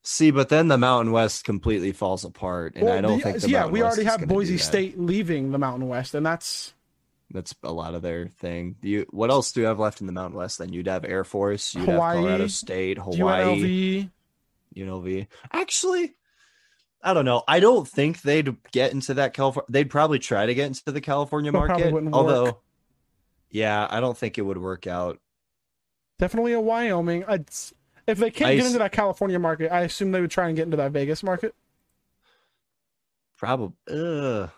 see, 0.02 0.30
but 0.30 0.48
then 0.48 0.68
the 0.68 0.78
Mountain 0.78 1.12
West 1.12 1.44
completely 1.44 1.92
falls 1.92 2.24
apart, 2.24 2.74
and 2.76 2.88
I 2.88 3.00
don't 3.00 3.18
the- 3.18 3.24
think 3.24 3.40
the 3.40 3.48
yeah, 3.50 3.60
Mountain 3.60 3.72
we 3.72 3.82
West 3.82 3.98
already 3.98 4.08
have 4.10 4.28
Boise. 4.28 4.58
State 4.58 4.98
leaving 4.98 5.50
the 5.52 5.58
Mountain 5.58 5.88
West, 5.88 6.14
and 6.14 6.24
that's 6.24 6.72
That's 7.30 7.54
a 7.64 7.72
lot 7.72 7.94
of 7.94 8.02
their 8.02 8.28
thing. 8.38 8.76
Do 8.80 8.88
you 8.88 9.06
what 9.10 9.30
else 9.30 9.50
do 9.50 9.60
you 9.62 9.66
have 9.66 9.80
left 9.80 10.00
in 10.00 10.06
the 10.06 10.12
Mountain 10.12 10.38
West? 10.38 10.58
Then 10.58 10.72
you'd 10.72 10.86
have 10.86 11.04
Air 11.04 11.24
Force, 11.24 11.74
you'd 11.74 11.86
Hawaii, 11.88 12.16
have 12.16 12.24
Colorado 12.24 12.46
State, 12.48 12.98
Hawaii, 12.98 14.06
UNLV. 14.06 14.10
UNLV. 14.76 15.26
Actually, 15.50 16.14
I 17.02 17.12
don't 17.14 17.24
know. 17.24 17.42
I 17.48 17.58
don't 17.60 17.88
think 17.88 18.22
they'd 18.22 18.54
get 18.72 18.92
into 18.92 19.14
that 19.14 19.32
California. 19.34 19.66
They'd 19.70 19.90
probably 19.90 20.18
try 20.20 20.46
to 20.46 20.54
get 20.54 20.66
into 20.66 20.92
the 20.92 21.00
California 21.00 21.50
market. 21.50 21.92
Although, 22.12 22.44
work. 22.44 22.60
Yeah, 23.50 23.86
I 23.90 24.00
don't 24.00 24.16
think 24.16 24.38
it 24.38 24.42
would 24.42 24.58
work 24.58 24.86
out. 24.86 25.18
Definitely 26.18 26.52
a 26.52 26.60
Wyoming. 26.60 27.24
I'd, 27.24 27.48
if 28.06 28.18
they 28.18 28.30
can't 28.30 28.50
I 28.50 28.56
get 28.56 28.66
into 28.66 28.78
that 28.78 28.92
California 28.92 29.38
market, 29.38 29.72
I 29.72 29.80
assume 29.82 30.12
they 30.12 30.20
would 30.20 30.30
try 30.30 30.46
and 30.48 30.56
get 30.56 30.64
into 30.64 30.76
that 30.76 30.92
Vegas 30.92 31.22
market. 31.22 31.54
Probably. 33.36 33.74
Ugh. 33.90 34.50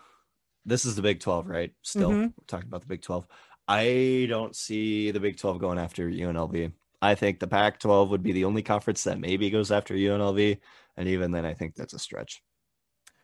This 0.65 0.85
is 0.85 0.95
the 0.95 1.01
Big 1.01 1.19
12, 1.19 1.47
right? 1.47 1.71
Still, 1.81 2.11
Mhm. 2.11 2.33
we're 2.37 2.45
talking 2.45 2.67
about 2.67 2.81
the 2.81 2.87
Big 2.87 3.01
12. 3.01 3.25
I 3.67 4.25
don't 4.29 4.55
see 4.55 5.11
the 5.11 5.19
Big 5.19 5.37
12 5.37 5.59
going 5.59 5.79
after 5.79 6.09
UNLV. 6.09 6.71
I 7.01 7.15
think 7.15 7.39
the 7.39 7.47
Pac 7.47 7.79
12 7.79 8.09
would 8.09 8.23
be 8.23 8.31
the 8.33 8.45
only 8.45 8.63
conference 8.63 9.03
that 9.05 9.19
maybe 9.19 9.49
goes 9.49 9.71
after 9.71 9.93
UNLV. 9.95 10.59
And 10.97 11.07
even 11.07 11.31
then, 11.31 11.45
I 11.45 11.53
think 11.53 11.75
that's 11.75 11.93
a 11.93 11.99
stretch. 11.99 12.41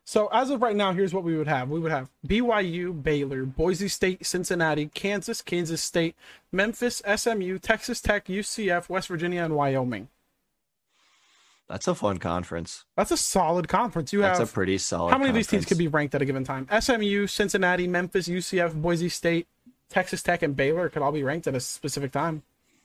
So 0.05 0.27
as 0.33 0.49
of 0.49 0.61
right 0.61 0.75
now, 0.75 0.91
here's 0.93 1.13
what 1.13 1.23
we 1.23 1.37
would 1.37 1.47
have: 1.47 1.69
we 1.69 1.79
would 1.79 1.91
have 1.91 2.09
BYU, 2.27 3.01
Baylor, 3.01 3.45
Boise 3.45 3.87
State, 3.87 4.25
Cincinnati, 4.25 4.87
Kansas, 4.93 5.41
Kansas 5.41 5.81
State, 5.81 6.15
Memphis, 6.51 7.01
SMU, 7.15 7.57
Texas 7.59 8.01
Tech, 8.01 8.25
UCF, 8.27 8.89
West 8.89 9.07
Virginia, 9.07 9.43
and 9.43 9.55
Wyoming. 9.55 10.09
That's 11.69 11.87
a 11.87 11.95
fun 11.95 12.17
conference. 12.17 12.85
That's 12.97 13.11
a 13.11 13.17
solid 13.17 13.67
conference. 13.67 14.11
You 14.11 14.19
That's 14.19 14.39
have 14.39 14.49
a 14.49 14.51
pretty 14.51 14.77
solid. 14.77 15.11
how 15.11 15.17
many 15.17 15.29
of 15.29 15.35
these 15.35 15.47
teams 15.47 15.63
conference. 15.63 15.69
could 15.69 15.77
be 15.77 15.87
ranked 15.87 16.13
at 16.13 16.21
a 16.21 16.25
given 16.25 16.43
time? 16.43 16.67
SMU, 16.77 17.25
Cincinnati, 17.27 17.87
Memphis, 17.87 18.27
UCF, 18.27 18.79
Boise 18.79 19.09
State, 19.09 19.47
Texas 19.89 20.21
Tech, 20.21 20.43
and 20.43 20.55
Baylor 20.55 20.89
could 20.89 21.01
all 21.01 21.11
be 21.11 21.23
ranked 21.23 21.47
at 21.47 21.55
a 21.55 21.59
specific 21.59 22.11
time. 22.11 22.43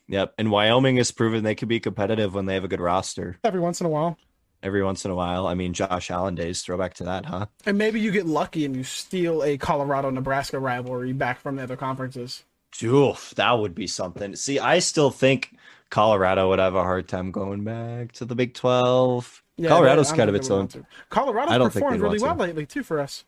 Yep. 0.08 0.34
And 0.38 0.50
Wyoming 0.50 0.96
has 0.96 1.10
proven 1.10 1.44
they 1.44 1.54
could 1.54 1.68
be 1.68 1.80
competitive 1.80 2.34
when 2.34 2.46
they 2.46 2.54
have 2.54 2.64
a 2.64 2.68
good 2.68 2.80
roster 2.80 3.38
Every 3.44 3.60
once 3.60 3.80
in 3.80 3.86
a 3.86 3.90
while. 3.90 4.16
Every 4.62 4.82
once 4.82 5.04
in 5.04 5.10
a 5.10 5.14
while. 5.14 5.46
I 5.46 5.54
mean, 5.54 5.72
Josh 5.72 6.10
Allen 6.10 6.34
days, 6.34 6.62
throwback 6.62 6.94
to 6.94 7.04
that, 7.04 7.26
huh? 7.26 7.46
And 7.66 7.78
maybe 7.78 8.00
you 8.00 8.10
get 8.10 8.26
lucky 8.26 8.64
and 8.64 8.74
you 8.76 8.84
steal 8.84 9.42
a 9.42 9.56
Colorado 9.56 10.10
Nebraska 10.10 10.58
rivalry 10.58 11.12
back 11.12 11.40
from 11.40 11.56
the 11.56 11.62
other 11.62 11.76
conferences. 11.76 12.44
Oof, 12.82 13.34
that 13.36 13.52
would 13.52 13.74
be 13.74 13.86
something. 13.86 14.36
See, 14.36 14.58
I 14.58 14.78
still 14.78 15.10
think 15.10 15.56
Colorado 15.90 16.48
would 16.50 16.58
have 16.58 16.74
a 16.74 16.82
hard 16.82 17.08
time 17.08 17.30
going 17.30 17.64
back 17.64 18.12
to 18.12 18.24
the 18.24 18.34
Big 18.34 18.54
12. 18.54 19.42
Yeah, 19.56 19.70
Colorado's 19.70 20.12
kind 20.12 20.28
of 20.28 20.36
its 20.36 20.50
own. 20.50 20.60
want 20.60 20.70
to. 20.72 20.84
I 21.10 21.58
don't 21.58 21.72
performed 21.72 22.00
really 22.00 22.18
well 22.18 22.36
to. 22.36 22.42
lately 22.42 22.66
too 22.66 22.82
for 22.82 23.00
us. 23.00 23.24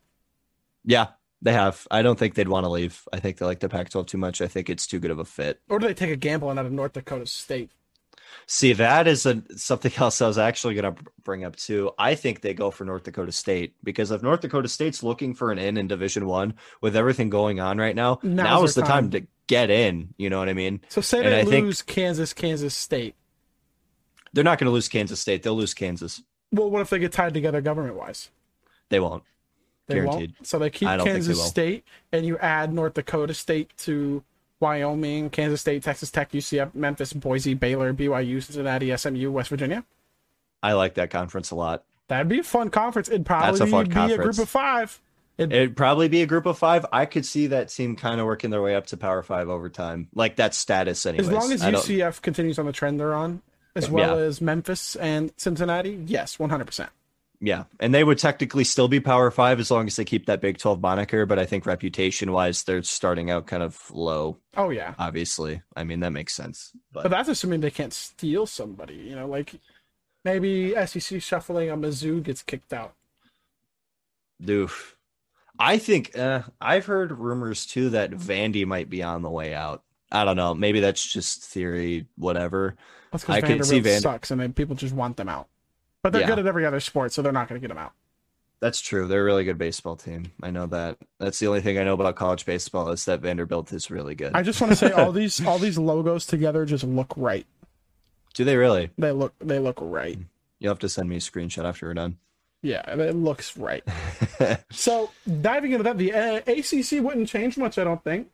Yeah, 0.85 1.09
they 1.43 1.53
have. 1.53 1.87
I 1.91 2.03
don't 2.03 2.19
think 2.19 2.35
they'd 2.35 2.49
want 2.49 2.65
to 2.65 2.71
leave. 2.71 3.03
I 3.13 3.19
think 3.19 3.39
they 3.39 3.47
like 3.47 3.61
the 3.61 3.69
Pac 3.69 3.91
12 3.91 4.07
too 4.07 4.19
much. 4.19 4.41
I 4.41 4.47
think 4.47 4.71
it's 4.71 4.87
too 4.87 5.01
good 5.01 5.11
of 5.11 5.19
a 5.19 5.25
fit. 5.25 5.61
Or 5.69 5.79
do 5.79 5.89
they 5.89 5.95
take 5.95 6.11
a 6.11 6.17
gamble 6.17 6.51
and 6.51 6.59
out 6.59 6.67
of 6.67 6.73
North 6.73 6.93
Dakota 6.93 7.27
State? 7.27 7.71
See, 8.53 8.73
that 8.73 9.07
is 9.07 9.27
a, 9.27 9.41
something 9.57 9.93
else 9.99 10.21
I 10.21 10.27
was 10.27 10.37
actually 10.37 10.75
going 10.75 10.93
to 10.97 11.03
bring 11.23 11.45
up 11.45 11.55
too. 11.55 11.93
I 11.97 12.17
think 12.17 12.41
they 12.41 12.53
go 12.53 12.73
for 12.73 12.85
North 12.85 13.05
Dakota 13.05 13.31
State 13.31 13.77
because 13.85 14.11
if 14.11 14.25
North 14.25 14.41
Dakota 14.41 14.67
State's 14.67 15.05
looking 15.05 15.35
for 15.35 15.53
an 15.53 15.59
in 15.61 15.77
in 15.77 15.87
Division 15.87 16.27
One 16.27 16.55
with 16.81 16.97
everything 16.97 17.31
going 17.31 17.61
on 17.61 17.79
right 17.79 17.95
now, 17.95 18.19
Now's 18.25 18.35
now 18.45 18.63
is 18.65 18.75
the 18.75 18.81
time. 18.83 19.05
time. 19.05 19.11
to 19.13 19.27
get 19.47 19.71
in. 19.71 20.15
You 20.17 20.31
know 20.31 20.41
what 20.41 20.49
I 20.49 20.55
mean? 20.55 20.81
So 20.89 21.01
say 21.01 21.19
And 21.19 21.29
they 21.29 21.41
I 21.41 21.45
think- 21.45 21.65
lose 21.67 21.81
Kansas, 21.83 22.33
Kansas 22.33 22.75
State. 22.75 23.15
They're 24.33 24.43
not 24.43 24.59
going 24.59 24.67
to 24.67 24.73
lose 24.73 24.89
Kansas 24.89 25.21
State. 25.21 25.45
They'll 25.45 25.55
lose 25.57 25.73
Kansas. 25.75 26.21
Well, 26.51 26.71
what 26.71 26.83
if 26.83 26.91
they 26.91 26.99
get 26.99 27.13
tied 27.13 27.35
together 27.35 27.61
government 27.61 27.95
wise? 27.95 28.31
They 28.89 28.99
won't. 28.99 29.23
They 29.87 29.95
Guaranteed. 29.95 30.35
won't. 30.39 30.47
So 30.47 30.59
they 30.59 30.71
keep 30.71 30.89
I 30.89 30.97
they 30.97 31.05
Kansas. 31.05 31.45
State 31.45 31.85
and 32.13 32.27
you 32.27 32.37
add 32.39 32.73
North 32.73 32.95
Dakota 32.95 33.33
State 33.35 33.77
to 33.79 34.25
Wyoming, 34.61 35.31
Kansas 35.31 35.61
State, 35.61 35.83
Texas 35.83 36.11
Tech, 36.11 36.31
UCF, 36.33 36.75
Memphis, 36.75 37.13
Boise, 37.13 37.55
Baylor, 37.55 37.93
BYU, 37.93 38.43
Cincinnati, 38.43 38.97
SMU, 38.97 39.31
West 39.33 39.49
Virginia. 39.51 39.85
I 40.63 40.75
like 40.75 40.95
that 40.95 41.11
conference 41.11 41.51
a 41.51 41.55
lot. 41.55 41.85
That'd 42.09 42.29
be 42.29 42.41
a 42.41 42.43
fun 42.45 42.71
conference. 42.71 43.09
It'd 43.09 43.25
probably 43.25 43.61
a 43.61 43.85
be 43.85 44.13
a 44.15 44.19
group 44.19 44.39
of 44.39 44.49
five. 44.49 45.01
It, 45.39 45.53
It'd 45.53 45.77
probably 45.77 46.09
be 46.09 46.21
a 46.21 46.27
group 46.27 46.45
of 46.45 46.59
five. 46.59 46.85
I 46.93 47.07
could 47.07 47.25
see 47.25 47.47
that 47.47 47.71
team 47.71 47.97
kind 47.97 48.21
of 48.21 48.27
working 48.27 48.51
their 48.51 48.61
way 48.61 48.75
up 48.75 48.87
to 48.89 48.99
Power 48.99 49.23
Five 49.23 49.49
over 49.49 49.71
time, 49.71 50.09
like 50.15 50.37
that 50.37 50.55
status. 50.55 51.07
Anyways, 51.07 51.29
as 51.29 51.33
long 51.33 51.53
as 51.53 51.63
UCF 51.63 52.21
continues 52.21 52.59
on 52.59 52.67
the 52.67 52.73
trend 52.73 53.01
they're 53.01 53.15
on, 53.15 53.41
as 53.75 53.89
well 53.89 54.19
Yeah. 54.19 54.25
as 54.27 54.43
Memphis 54.43 54.97
and 54.97 55.33
Cincinnati, 55.39 55.99
yes, 56.07 56.37
100%. 56.37 56.89
Yeah, 57.43 57.65
and 57.79 57.95
they 57.95 58.05
would 58.05 58.19
technically 58.19 58.65
still 58.65 58.87
be 58.87 59.01
Power 59.01 59.31
Five 59.31 59.61
as 59.61 59.71
long 59.71 59.87
as 59.87 59.97
they 59.97 60.05
keep 60.05 60.27
that 60.27 60.43
Big 60.43 60.59
Twelve 60.59 60.81
moniker. 60.81 61.25
But 61.25 61.39
I 61.39 61.47
think 61.47 61.65
reputation 61.65 62.33
wise, 62.33 62.65
they're 62.65 62.83
starting 62.83 63.31
out 63.31 63.47
kind 63.47 63.63
of 63.63 63.91
low. 63.91 64.37
Oh, 64.59 64.69
yeah. 64.69 64.95
Obviously, 64.99 65.63
I 65.75 65.85
mean 65.85 66.01
that 66.01 66.11
makes 66.11 66.35
sense. 66.35 66.73
But, 66.93 67.05
But 67.05 67.11
that's 67.13 67.31
assuming 67.31 67.61
they 67.61 67.71
can't 67.71 67.95
steal 67.95 68.47
somebody. 68.47 68.95
You 68.97 69.17
know, 69.17 69.27
like 69.27 69.55
maybe 70.23 70.75
SEC 70.87 71.23
shuffling 71.23 71.71
a 71.71 71.77
Mizzou 71.79 72.23
gets 72.23 72.43
kicked 72.43 72.75
out. 72.75 72.95
doof. 74.43 74.93
I 75.59 75.77
think 75.79 76.17
uh, 76.19 76.43
I've 76.61 76.87
heard 76.87 77.13
rumors 77.13 77.67
too 77.67 77.91
that 77.91 78.11
Vandy 78.13 78.65
might 78.67 78.89
be 78.89 79.03
on 79.03 79.23
the 79.23 79.31
way 79.31 79.55
out. 79.55 79.83
I 80.11 80.25
don't 80.25 80.37
know. 80.37 80.55
Maybe 80.55 80.81
that's 80.81 81.07
just 81.07 81.43
theory. 81.45 82.07
Whatever. 82.17 82.77
That's 83.13 83.29
I 83.29 83.41
because 83.41 83.57
could 83.57 83.67
see 83.67 83.81
Vanderbilt 83.81 84.03
Van- 84.03 84.13
sucks 84.13 84.31
and 84.31 84.41
then 84.41 84.53
people 84.55 84.75
just 84.77 84.95
want 84.95 85.17
them 85.17 85.29
out. 85.29 85.49
But 86.03 86.13
they're 86.13 86.23
Yeah. 86.23 86.29
good 86.29 86.39
at 86.39 86.47
every 86.47 86.65
other 86.65 86.81
sport, 86.81 87.13
so 87.13 87.23
they're 87.23 87.33
not 87.33 87.49
going 87.49 87.61
to 87.61 87.67
get 87.67 87.73
them 87.75 87.83
out. 87.83 87.93
That's 88.61 88.81
true. 88.81 89.07
They're 89.07 89.23
a 89.23 89.25
really 89.25 89.45
good 89.45 89.57
baseball 89.59 89.97
team. 89.97 90.33
I 90.43 90.51
know 90.51 90.67
that. 90.67 90.99
That's 91.19 91.39
the 91.39 91.47
only 91.47 91.63
thing 91.63 91.79
I 91.79 91.85
know 91.85 91.95
about 91.95 92.17
college 92.17 92.45
baseball 92.45 92.91
is 92.91 93.05
that 93.07 93.21
Vanderbilt 93.21 93.73
is 93.73 93.91
really 93.91 94.15
good. 94.15 94.33
I 94.35 94.43
just 94.43 94.61
want 94.61 94.71
to 94.73 94.77
say 94.77 94.91
all 94.93 95.13
these 95.13 95.45
all 95.47 95.59
these 95.59 95.79
logos 95.79 96.27
together 96.27 96.67
just 96.67 96.85
look 96.85 97.13
right. 97.17 97.47
Do 98.35 98.45
they 98.45 98.57
really? 98.57 98.91
They 98.99 99.13
look 99.13 99.35
they 99.41 99.59
look 99.59 99.79
right. 99.81 100.19
You'll 100.59 100.73
have 100.73 100.79
to 100.81 100.91
send 100.91 101.09
me 101.09 101.17
a 101.17 101.21
screenshot 101.21 101.65
after 101.65 101.87
we're 101.87 101.95
done. 101.95 102.19
Yeah, 102.63 102.83
it 102.91 103.17
looks 103.17 103.57
right. 103.57 103.83
So 104.71 105.11
diving 105.41 105.73
into 105.73 105.85
that, 105.85 105.97
the 105.99 106.13
uh, 106.13 106.37
ACC 106.47 107.03
wouldn't 107.03 107.29
change 107.29 107.57
much, 107.57 107.79
I 107.79 107.85
don't 107.85 108.03
think. 108.05 108.29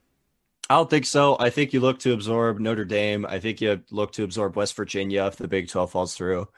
I 0.69 0.75
don't 0.75 0.91
think 0.91 1.05
so. 1.07 1.37
I 1.39 1.51
think 1.51 1.73
you 1.73 1.79
look 1.81 2.01
to 2.01 2.13
absorb 2.13 2.59
Notre 2.59 2.85
Dame. 2.85 3.25
I 3.27 3.39
think 3.39 3.61
you 3.61 3.81
look 3.91 4.11
to 4.13 4.25
absorb 4.25 4.57
West 4.57 4.75
Virginia 4.75 5.27
if 5.27 5.37
the 5.37 5.47
Big 5.47 5.69
12 5.69 5.91
falls 5.93 6.15
through. 6.17 6.49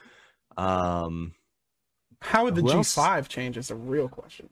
Um, 0.58 1.34
How 2.20 2.44
would 2.44 2.54
the 2.54 2.62
Who 2.62 2.68
G 2.68 2.74
else? 2.74 2.94
five 2.94 3.28
change? 3.28 3.56
Is 3.56 3.70
a 3.70 3.74
real 3.76 4.08
question. 4.08 4.48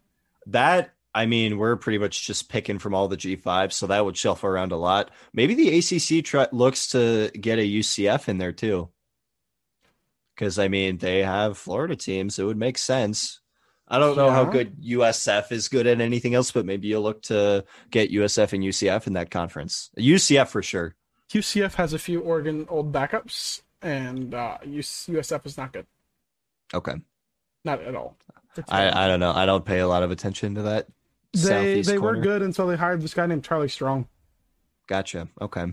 that, 0.46 0.92
I 1.14 1.26
mean, 1.26 1.58
we're 1.58 1.76
pretty 1.76 1.98
much 1.98 2.26
just 2.26 2.48
picking 2.48 2.78
from 2.78 2.94
all 2.94 3.08
the 3.08 3.16
G5, 3.16 3.72
so 3.72 3.86
that 3.88 4.04
would 4.04 4.16
shuffle 4.16 4.48
around 4.48 4.70
a 4.72 4.76
lot. 4.76 5.10
Maybe 5.32 5.54
the 5.54 5.78
ACC 5.78 6.22
try- 6.24 6.48
looks 6.52 6.88
to 6.88 7.30
get 7.30 7.58
a 7.58 7.62
UCF 7.62 8.28
in 8.28 8.38
there 8.38 8.52
too. 8.52 8.90
Because, 10.34 10.58
I 10.58 10.68
mean, 10.68 10.98
they 10.98 11.22
have 11.22 11.56
Florida 11.56 11.96
teams. 11.96 12.38
It 12.38 12.44
would 12.44 12.58
make 12.58 12.76
sense. 12.76 13.40
I 13.88 13.98
don't 13.98 14.16
know 14.16 14.30
how 14.30 14.44
good 14.44 14.76
USF 14.82 15.50
is 15.52 15.68
good 15.68 15.86
at 15.86 16.00
anything 16.00 16.34
else, 16.34 16.50
but 16.50 16.66
maybe 16.66 16.88
you'll 16.88 17.02
look 17.02 17.22
to 17.22 17.64
get 17.90 18.10
USF 18.12 18.52
and 18.52 18.62
UCF 18.62 19.06
in 19.06 19.14
that 19.14 19.30
conference. 19.30 19.90
UCF 19.96 20.48
for 20.48 20.62
sure. 20.62 20.94
UCF 21.30 21.74
has 21.74 21.92
a 21.94 21.98
few 21.98 22.20
Oregon 22.20 22.66
old 22.68 22.92
backups, 22.92 23.62
and 23.80 24.34
uh, 24.34 24.58
USF 24.66 25.46
is 25.46 25.56
not 25.56 25.72
good, 25.72 25.86
Okay. 26.74 26.94
not 27.64 27.80
at 27.82 27.94
all. 27.94 28.16
I, 28.68 29.04
I 29.04 29.08
don't 29.08 29.20
know. 29.20 29.32
I 29.32 29.44
don't 29.46 29.64
pay 29.64 29.80
a 29.80 29.88
lot 29.88 30.02
of 30.02 30.10
attention 30.10 30.54
to 30.54 30.62
that. 30.62 30.86
they 31.34 31.38
southeast 31.40 31.88
they 31.90 31.98
were 31.98 32.12
corner. 32.14 32.22
good 32.22 32.42
until 32.42 32.66
they 32.66 32.76
hired 32.76 33.02
this 33.02 33.12
guy 33.14 33.26
named 33.26 33.44
Charlie 33.44 33.68
Strong. 33.68 34.08
Gotcha. 34.88 35.28
Okay. 35.40 35.66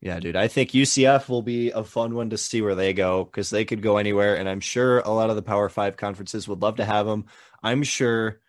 Yeah, 0.00 0.18
dude. 0.18 0.34
I 0.36 0.48
think 0.48 0.70
UCF 0.70 1.28
will 1.28 1.42
be 1.42 1.70
a 1.70 1.84
fun 1.84 2.14
one 2.14 2.30
to 2.30 2.38
see 2.38 2.62
where 2.62 2.74
they 2.74 2.92
go 2.94 3.24
because 3.24 3.50
they 3.50 3.64
could 3.66 3.82
go 3.82 3.98
anywhere. 3.98 4.36
And 4.36 4.48
I'm 4.48 4.60
sure 4.60 5.00
a 5.00 5.10
lot 5.10 5.28
of 5.30 5.36
the 5.36 5.42
Power 5.42 5.68
Five 5.68 5.96
conferences 5.98 6.48
would 6.48 6.62
love 6.62 6.76
to 6.76 6.84
have 6.86 7.06
them. 7.06 7.26
I'm 7.62 7.82
sure 7.82 8.40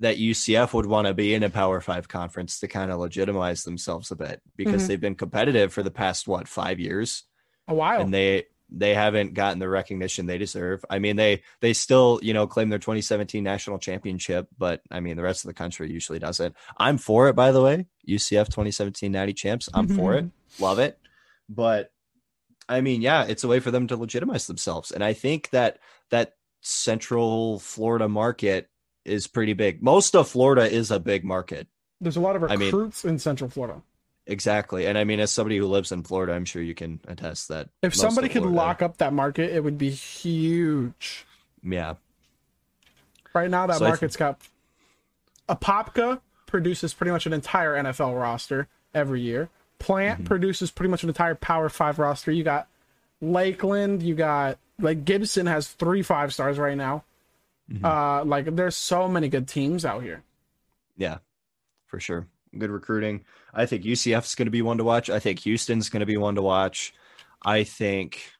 that 0.00 0.18
UCF 0.18 0.72
would 0.72 0.86
want 0.86 1.06
to 1.08 1.14
be 1.14 1.34
in 1.34 1.42
a 1.42 1.50
Power 1.50 1.80
Five 1.80 2.06
conference 2.08 2.60
to 2.60 2.68
kind 2.68 2.92
of 2.92 3.00
legitimize 3.00 3.64
themselves 3.64 4.10
a 4.12 4.16
bit 4.16 4.40
because 4.56 4.84
Mhm. 4.84 4.86
they've 4.86 5.00
been 5.00 5.14
competitive 5.16 5.72
for 5.72 5.82
the 5.82 5.90
past, 5.90 6.28
what, 6.28 6.46
five 6.48 6.78
years? 6.78 7.24
A 7.66 7.74
while. 7.74 8.00
and 8.00 8.12
they 8.14 8.44
they 8.76 8.94
haven't 8.94 9.34
gotten 9.34 9.58
the 9.58 9.68
recognition 9.68 10.26
they 10.26 10.38
deserve. 10.38 10.84
I 10.90 10.98
mean, 10.98 11.16
they 11.16 11.42
they 11.60 11.72
still 11.72 12.18
you 12.22 12.34
know 12.34 12.46
claim 12.46 12.68
their 12.68 12.78
2017 12.78 13.42
national 13.42 13.78
championship, 13.78 14.48
but 14.58 14.82
I 14.90 15.00
mean 15.00 15.16
the 15.16 15.22
rest 15.22 15.44
of 15.44 15.48
the 15.48 15.54
country 15.54 15.90
usually 15.90 16.18
doesn't. 16.18 16.54
I'm 16.76 16.98
for 16.98 17.28
it, 17.28 17.36
by 17.36 17.52
the 17.52 17.62
way. 17.62 17.86
UCF 18.08 18.46
2017 18.46 19.12
Natty 19.12 19.32
champs. 19.32 19.68
I'm 19.72 19.88
for 19.88 20.14
it. 20.14 20.24
Mm-hmm. 20.24 20.62
Love 20.62 20.78
it. 20.78 20.98
But 21.48 21.92
I 22.68 22.80
mean, 22.80 23.02
yeah, 23.02 23.24
it's 23.24 23.44
a 23.44 23.48
way 23.48 23.60
for 23.60 23.70
them 23.70 23.86
to 23.88 23.96
legitimize 23.96 24.46
themselves, 24.46 24.90
and 24.90 25.04
I 25.04 25.12
think 25.12 25.50
that 25.50 25.78
that 26.10 26.34
Central 26.60 27.58
Florida 27.58 28.08
market 28.08 28.68
is 29.04 29.26
pretty 29.26 29.52
big. 29.52 29.82
Most 29.82 30.16
of 30.16 30.28
Florida 30.28 30.62
is 30.62 30.90
a 30.90 30.98
big 30.98 31.24
market. 31.24 31.68
There's 32.00 32.16
a 32.16 32.20
lot 32.20 32.36
of 32.36 32.44
I 32.44 32.56
mean- 32.56 32.66
recruits 32.66 33.04
in 33.04 33.18
Central 33.18 33.50
Florida. 33.50 33.82
Exactly. 34.26 34.86
And 34.86 34.96
I 34.96 35.04
mean, 35.04 35.20
as 35.20 35.30
somebody 35.30 35.58
who 35.58 35.66
lives 35.66 35.92
in 35.92 36.02
Florida, 36.02 36.32
I'm 36.32 36.44
sure 36.46 36.62
you 36.62 36.74
can 36.74 36.98
attest 37.06 37.48
that. 37.48 37.68
If 37.82 37.94
somebody 37.94 38.28
could 38.28 38.42
Florida- 38.42 38.56
lock 38.56 38.80
up 38.82 38.96
that 38.98 39.12
market, 39.12 39.50
it 39.54 39.62
would 39.62 39.76
be 39.76 39.90
huge. 39.90 41.26
Yeah. 41.62 41.94
Right 43.34 43.50
now, 43.50 43.66
that 43.66 43.78
So 43.78 43.84
market's 43.84 44.16
got 44.16 44.40
Apopka 45.48 46.20
produces 46.46 46.94
pretty 46.94 47.10
much 47.10 47.26
an 47.26 47.32
entire 47.32 47.74
NFL 47.74 48.18
roster 48.18 48.68
every 48.94 49.20
year. 49.20 49.48
Plant 49.78 50.20
Mm-hmm. 50.20 50.26
produces 50.26 50.70
pretty 50.70 50.88
much 50.90 51.02
an 51.02 51.10
entire 51.10 51.34
Power 51.34 51.68
Five 51.68 51.98
roster. 51.98 52.30
You 52.32 52.44
got 52.44 52.68
Lakeland. 53.20 54.02
You 54.02 54.14
got 54.14 54.58
like 54.78 55.04
Gibson 55.04 55.46
has 55.46 55.68
three 55.68 56.02
five 56.02 56.32
stars 56.32 56.58
right 56.58 56.76
now. 56.76 57.04
Mm-hmm. 57.70 57.84
Uh, 57.84 58.24
like 58.24 58.54
there's 58.56 58.76
so 58.76 59.08
many 59.08 59.28
good 59.28 59.48
teams 59.48 59.84
out 59.84 60.02
here. 60.02 60.22
Yeah, 60.96 61.18
for 61.86 61.98
sure. 62.00 62.26
Good 62.58 62.70
recruiting. 62.70 63.24
I 63.52 63.66
think 63.66 63.84
UCF's 63.84 64.34
going 64.34 64.46
to 64.46 64.50
be 64.50 64.62
one 64.62 64.78
to 64.78 64.84
watch. 64.84 65.10
I 65.10 65.18
think 65.18 65.40
Houston's 65.40 65.88
going 65.88 66.00
to 66.00 66.06
be 66.06 66.16
one 66.16 66.34
to 66.34 66.42
watch. 66.42 66.94
I 67.44 67.64
think 67.64 68.32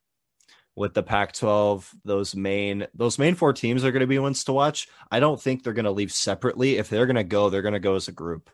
with 0.77 0.95
the 0.95 1.03
Pac-12, 1.03 1.89
those 2.05 2.35
main 2.35 2.87
those 2.95 3.19
main 3.19 3.35
four 3.35 3.53
teams 3.53 3.85
are 3.85 3.93
going 3.93 4.01
to 4.01 4.07
be 4.07 4.19
ones 4.19 4.45
to 4.45 4.53
watch. 4.53 4.89
I 5.11 5.21
don't 5.21 5.41
think 5.41 5.63
they're 5.63 5.73
going 5.73 5.85
to 5.85 5.91
leave 5.91 6.13
separately. 6.13 6.79
If 6.79 6.89
they're 6.89 7.07
going 7.07 7.17
to 7.17 7.25
go, 7.25 7.51
they're 7.51 7.63
going 7.63 7.75
to 7.75 7.81
go 7.81 7.95
as 7.95 8.09
a 8.09 8.13
group. 8.13 8.51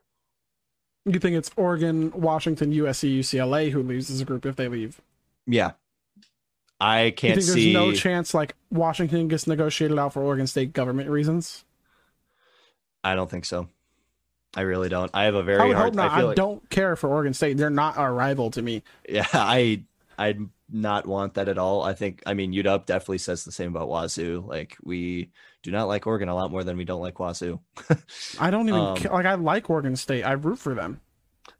You 1.06 1.18
think 1.18 1.36
it's 1.36 1.50
Oregon, 1.56 2.12
Washington, 2.14 2.72
USC, 2.72 3.18
UCLA 3.20 3.70
who 3.70 3.82
leaves 3.82 4.10
as 4.10 4.20
a 4.20 4.24
group 4.24 4.44
if 4.44 4.56
they 4.56 4.68
leave? 4.68 5.00
Yeah, 5.46 5.72
I 6.78 7.14
can't 7.16 7.36
think 7.36 7.46
there's 7.46 7.52
see. 7.52 7.72
no 7.72 7.92
chance 7.92 8.34
like 8.34 8.54
Washington 8.70 9.28
gets 9.28 9.46
negotiated 9.46 9.98
out 9.98 10.12
for 10.12 10.22
Oregon 10.22 10.46
State 10.46 10.72
government 10.74 11.08
reasons? 11.08 11.64
I 13.02 13.14
don't 13.14 13.30
think 13.30 13.46
so. 13.46 13.68
I 14.56 14.62
really 14.62 14.88
don't. 14.88 15.10
I 15.14 15.24
have 15.24 15.34
a 15.34 15.42
very 15.42 15.68
would 15.68 15.76
hard. 15.76 15.86
hope 15.90 15.94
not. 15.94 16.10
I 16.10 16.20
I, 16.20 16.22
like, 16.22 16.36
don't 16.36 16.68
care 16.70 16.96
for 16.96 17.08
Oregon 17.08 17.34
State. 17.34 17.56
They're 17.56 17.70
not 17.70 17.96
our 17.98 18.12
rival 18.12 18.50
to 18.52 18.62
me. 18.62 18.82
Yeah, 19.08 19.26
I 19.32 19.84
I'd 20.18 20.40
not 20.72 21.06
want 21.06 21.34
that 21.34 21.48
at 21.48 21.58
all. 21.58 21.82
I 21.82 21.94
think 21.94 22.22
I 22.26 22.34
mean 22.34 22.52
UW 22.52 22.84
definitely 22.86 23.18
says 23.18 23.44
the 23.44 23.52
same 23.52 23.74
about 23.74 23.88
Wazoo. 23.88 24.44
Like 24.46 24.76
we 24.82 25.30
do 25.62 25.70
not 25.70 25.88
like 25.88 26.06
Oregon 26.06 26.28
a 26.28 26.34
lot 26.34 26.50
more 26.50 26.64
than 26.64 26.76
we 26.76 26.84
don't 26.84 27.00
like 27.00 27.18
Wazoo. 27.20 27.60
I 28.40 28.50
don't 28.50 28.68
even 28.68 28.80
Um, 28.80 28.94
like. 28.94 29.26
I 29.26 29.34
like 29.34 29.68
Oregon 29.70 29.94
State. 29.96 30.22
I 30.24 30.32
root 30.32 30.58
for 30.58 30.74
them. 30.74 31.00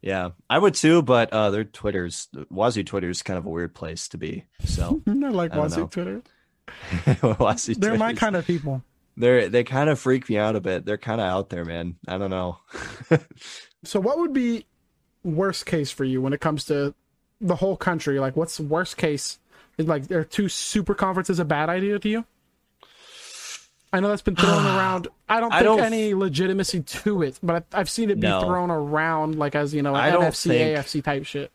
yeah, 0.01 0.29
I 0.49 0.59
would 0.59 0.75
too, 0.75 1.01
but 1.01 1.31
uh 1.33 1.49
their 1.49 1.63
Twitter's 1.63 2.27
Wazoo 2.49 2.83
Twitter's 2.83 3.21
kind 3.23 3.37
of 3.37 3.45
a 3.45 3.49
weird 3.49 3.73
place 3.73 4.07
to 4.09 4.17
be. 4.17 4.45
So 4.65 5.01
I 5.07 5.11
like 5.11 5.53
I 5.53 5.59
Wazoo 5.59 5.81
know. 5.81 5.87
Twitter. 5.87 6.21
Wazoo 7.39 7.75
They're 7.75 7.97
my 7.97 8.13
kind 8.13 8.35
of 8.35 8.45
people. 8.45 8.83
They're 9.21 9.47
they 9.49 9.63
kind 9.63 9.89
of 9.89 9.99
freak 9.99 10.27
me 10.29 10.37
out 10.37 10.55
a 10.55 10.61
bit. 10.61 10.83
They're 10.85 10.97
kind 10.97 11.21
of 11.21 11.27
out 11.27 11.49
there, 11.49 11.63
man. 11.63 11.95
I 12.07 12.17
don't 12.17 12.29
know. 12.31 12.57
So, 13.83 13.99
what 13.99 14.19
would 14.19 14.31
be 14.31 14.67
worst 15.23 15.65
case 15.65 15.89
for 15.89 16.03
you 16.03 16.21
when 16.21 16.33
it 16.33 16.39
comes 16.39 16.65
to 16.65 16.93
the 17.39 17.55
whole 17.55 17.75
country? 17.75 18.19
Like, 18.19 18.35
what's 18.35 18.59
worst 18.59 18.95
case? 18.97 19.39
Is 19.79 19.87
like, 19.87 20.11
are 20.11 20.23
two 20.23 20.49
super 20.49 20.93
conferences 20.93 21.39
a 21.39 21.45
bad 21.45 21.67
idea 21.69 21.97
to 21.97 22.07
you? 22.09 22.25
I 23.91 23.99
know 23.99 24.09
that's 24.09 24.21
been 24.21 24.35
thrown 24.37 24.65
around. 24.65 25.07
I 25.27 25.39
don't 25.39 25.51
I 25.51 25.59
think 25.63 25.77
don't- 25.77 25.79
any 25.85 26.13
legitimacy 26.13 26.81
to 26.83 27.23
it, 27.23 27.39
but 27.41 27.65
I- 27.73 27.79
I've 27.79 27.89
seen 27.89 28.11
it 28.11 28.19
be 28.19 28.27
No. 28.27 28.41
thrown 28.41 28.69
around 28.69 29.39
like 29.39 29.55
as 29.55 29.73
you 29.73 29.81
know, 29.81 29.95
I 29.95 30.11
NFC, 30.11 30.47
think- 30.49 30.77
AFC 30.77 31.03
type 31.03 31.25
shit. 31.25 31.51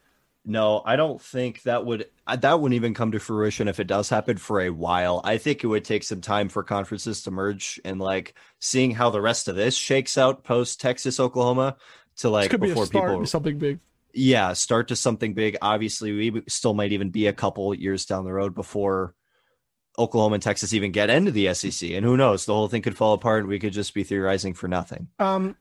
No, 0.49 0.81
I 0.85 0.95
don't 0.95 1.21
think 1.21 1.63
that 1.63 1.85
would 1.85 2.07
uh, 2.25 2.37
that 2.37 2.61
wouldn't 2.61 2.77
even 2.77 2.95
come 2.95 3.11
to 3.13 3.19
fruition 3.19 3.67
if 3.67 3.81
it 3.81 3.89
does 3.89 4.09
happen 4.09 4.37
for 4.37 4.61
a 4.61 4.71
while. 4.71 5.21
I 5.25 5.39
think 5.39 5.65
it 5.65 5.67
would 5.67 5.85
take 5.85 6.05
some 6.05 6.21
time 6.21 6.49
for 6.49 6.63
conferences 6.63 7.23
to 7.23 7.33
merge 7.33 7.81
and 7.85 7.99
like 7.99 8.35
seeing 8.61 8.93
how 8.93 9.11
the 9.11 9.21
rest 9.21 9.49
of 9.49 9.57
this 9.57 9.77
shakes 9.77 10.17
out 10.17 10.45
post 10.45 10.81
Texas 10.81 11.19
Oklahoma 11.19 11.77
to 12.19 12.31
like 12.31 12.53
be 12.53 12.57
before 12.59 12.87
start 12.87 13.07
people 13.07 13.21
to 13.21 13.27
something 13.27 13.59
big. 13.59 13.81
yeah 14.15 14.53
start 14.53 14.89
to 14.89 14.97
something 14.97 15.35
big. 15.35 15.57
Obviously, 15.61 16.13
we 16.13 16.43
still 16.47 16.75
might 16.75 16.93
even 16.93 17.11
be 17.11 17.27
a 17.27 17.33
couple 17.33 17.75
years 17.75 18.07
down 18.07 18.25
the 18.25 18.33
road 18.33 18.55
before 18.55 19.17
Oklahoma 19.99 20.35
and 20.35 20.43
Texas 20.43 20.73
even 20.73 20.93
get 20.93 21.11
into 21.11 21.33
the 21.33 21.53
SEC, 21.55 21.91
and 21.91 22.05
who 22.05 22.17
knows, 22.17 22.47
the 22.47 22.55
whole 22.55 22.69
thing 22.69 22.83
could 22.83 22.97
fall 22.97 23.15
apart. 23.15 23.41
and 23.41 23.49
We 23.49 23.59
could 23.59 23.73
just 23.73 23.95
be 23.95 24.05
theorizing 24.05 24.55
for 24.55 24.69
nothing. 24.69 25.09
Um, 25.19 25.57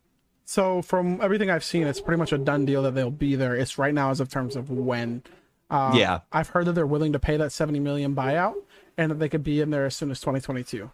so 0.45 0.81
from 0.81 1.19
everything 1.21 1.49
I've 1.49 1.63
seen, 1.63 1.87
it's 1.87 1.99
pretty 1.99 2.19
much 2.19 2.31
a 2.31 2.37
done 2.37 2.65
deal 2.65 2.83
that 2.83 2.95
they'll 2.95 3.11
be 3.11 3.35
there. 3.35 3.55
It's 3.55 3.77
right 3.77 3.93
now 3.93 4.11
as 4.11 4.19
of 4.19 4.29
terms 4.29 4.55
of 4.55 4.69
when. 4.69 5.23
Uh, 5.69 5.91
Yeah. 5.95 6.19
I've 6.31 6.49
heard 6.49 6.65
that 6.67 6.73
they're 6.73 6.85
willing 6.87 7.13
to 7.13 7.19
pay 7.19 7.37
that 7.37 7.51
seventy 7.51 7.79
million 7.79 8.15
buyout, 8.15 8.53
and 8.97 9.11
that 9.11 9.15
they 9.19 9.27
could 9.29 9.43
be 9.43 9.59
in 9.61 9.71
there 9.71 9.85
as 9.85 9.95
soon 9.95 10.11
as 10.11 10.21
twenty 10.21 10.39
twenty 10.39 10.63
two. 10.63 10.91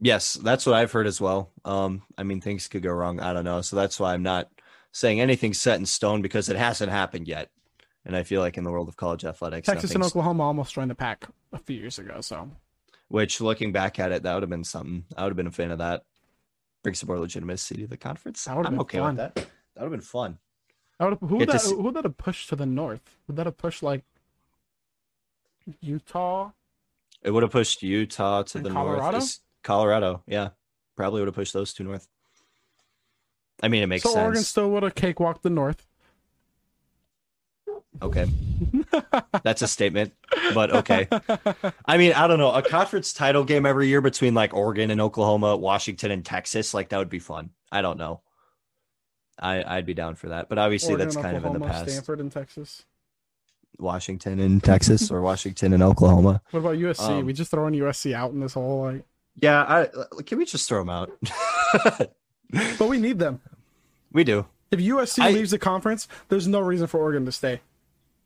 Yes, 0.00 0.34
that's 0.34 0.66
what 0.66 0.74
I've 0.74 0.90
heard 0.92 1.06
as 1.06 1.20
well. 1.20 1.50
Um, 1.64 2.02
I 2.18 2.22
mean, 2.24 2.40
things 2.40 2.66
could 2.68 2.82
go 2.82 2.90
wrong. 2.92 3.20
I 3.20 3.32
don't 3.32 3.44
know. 3.44 3.60
So 3.60 3.76
that's 3.76 4.00
why 4.00 4.14
I'm 4.14 4.22
not 4.22 4.48
saying 4.90 5.20
anything 5.20 5.54
set 5.54 5.78
in 5.78 5.86
stone 5.86 6.22
because 6.22 6.48
it 6.48 6.56
hasn't 6.56 6.90
happened 6.90 7.28
yet. 7.28 7.50
And 8.04 8.16
I 8.16 8.24
feel 8.24 8.40
like 8.40 8.58
in 8.58 8.64
the 8.64 8.70
world 8.72 8.88
of 8.88 8.96
college 8.96 9.24
athletics, 9.24 9.66
Texas 9.66 9.94
and 9.94 10.02
Oklahoma 10.02 10.42
almost 10.42 10.74
joined 10.74 10.90
the 10.90 10.96
pack 10.96 11.28
a 11.52 11.58
few 11.58 11.76
years 11.76 12.00
ago. 12.00 12.20
So 12.20 12.50
which 13.08 13.40
looking 13.40 13.70
back 13.72 14.00
at 14.00 14.10
it, 14.10 14.24
that 14.24 14.34
would 14.34 14.42
have 14.42 14.50
been 14.50 14.64
something. 14.64 15.04
I 15.16 15.22
would 15.22 15.30
have 15.30 15.36
been 15.36 15.46
a 15.46 15.52
fan 15.52 15.70
of 15.70 15.78
that. 15.78 16.02
Bring 16.82 16.94
some 16.94 17.06
more 17.08 17.18
legitimacy 17.18 17.76
to 17.76 17.86
the 17.86 17.96
conference. 17.96 18.44
That 18.44 18.56
would 18.56 18.66
have 18.66 18.74
I'm 18.74 18.80
okay 18.80 18.98
fun. 18.98 19.16
with 19.16 19.34
that. 19.34 19.34
That 19.34 19.44
would 19.76 19.82
have 19.82 19.90
been 19.92 20.00
fun. 20.00 20.38
I 20.98 21.06
would, 21.08 21.18
who 21.20 21.36
would 21.36 21.48
that, 21.48 21.60
see- 21.60 21.74
who 21.74 21.82
would 21.82 21.94
that 21.94 22.04
have 22.04 22.16
pushed 22.16 22.48
to 22.50 22.56
the 22.56 22.66
north? 22.66 23.16
Would 23.26 23.36
that 23.36 23.46
have 23.46 23.56
pushed 23.56 23.82
like 23.82 24.04
Utah? 25.80 26.50
It 27.22 27.30
would 27.30 27.42
have 27.42 27.52
pushed 27.52 27.82
Utah 27.82 28.42
to 28.42 28.58
And 28.58 28.66
the 28.66 28.70
Colorado? 28.70 29.02
north. 29.02 29.14
It's- 29.14 29.40
Colorado, 29.62 30.24
yeah, 30.26 30.48
probably 30.96 31.20
would 31.20 31.28
have 31.28 31.36
pushed 31.36 31.52
those 31.52 31.72
two 31.72 31.84
north. 31.84 32.08
I 33.62 33.68
mean, 33.68 33.84
it 33.84 33.86
makes 33.86 34.02
so 34.02 34.10
sense. 34.10 34.24
Oregon 34.24 34.42
still 34.42 34.70
would 34.72 34.82
have 34.82 34.96
cakewalked 34.96 35.44
the 35.44 35.50
north. 35.50 35.86
Okay. 38.00 38.26
That's 39.42 39.62
a 39.62 39.68
statement, 39.68 40.12
but 40.54 40.74
okay. 40.74 41.08
I 41.84 41.98
mean, 41.98 42.12
I 42.14 42.26
don't 42.26 42.38
know. 42.38 42.52
A 42.52 42.62
conference 42.62 43.12
title 43.12 43.44
game 43.44 43.66
every 43.66 43.88
year 43.88 44.00
between 44.00 44.34
like 44.34 44.54
Oregon 44.54 44.90
and 44.90 45.00
Oklahoma, 45.00 45.56
Washington 45.56 46.10
and 46.10 46.24
Texas, 46.24 46.72
like 46.72 46.88
that 46.88 46.98
would 46.98 47.10
be 47.10 47.18
fun. 47.18 47.50
I 47.70 47.82
don't 47.82 47.98
know. 47.98 48.22
I 49.38 49.62
I'd 49.76 49.86
be 49.86 49.94
down 49.94 50.14
for 50.14 50.28
that, 50.30 50.48
but 50.48 50.58
obviously 50.58 50.92
Oregon, 50.92 51.08
that's 51.08 51.16
kind 51.16 51.36
of 51.36 51.44
in 51.44 51.52
the 51.52 51.60
past. 51.60 51.90
Stanford 51.90 52.20
and 52.20 52.32
Texas. 52.32 52.84
Washington 53.78 54.38
and 54.40 54.62
Texas 54.62 55.10
or 55.10 55.20
Washington 55.22 55.72
and 55.72 55.82
Oklahoma. 55.82 56.42
What 56.50 56.60
about 56.60 56.76
USC? 56.76 57.08
Um, 57.08 57.26
we 57.26 57.32
just 57.32 57.50
throwing 57.50 57.74
USC 57.74 58.12
out 58.14 58.32
in 58.32 58.40
this 58.40 58.54
whole 58.54 58.82
like, 58.82 59.04
Yeah, 59.40 59.62
I 59.62 60.22
can 60.22 60.38
we 60.38 60.44
just 60.44 60.68
throw 60.68 60.80
them 60.80 60.90
out? 60.90 61.10
but 62.78 62.88
we 62.88 62.98
need 62.98 63.18
them. 63.18 63.40
we 64.12 64.24
do. 64.24 64.46
If 64.70 64.78
USC 64.80 65.22
I- 65.22 65.30
leaves 65.30 65.50
the 65.50 65.58
conference, 65.58 66.08
there's 66.28 66.46
no 66.46 66.60
reason 66.60 66.86
for 66.86 67.00
Oregon 67.00 67.24
to 67.26 67.32
stay. 67.32 67.60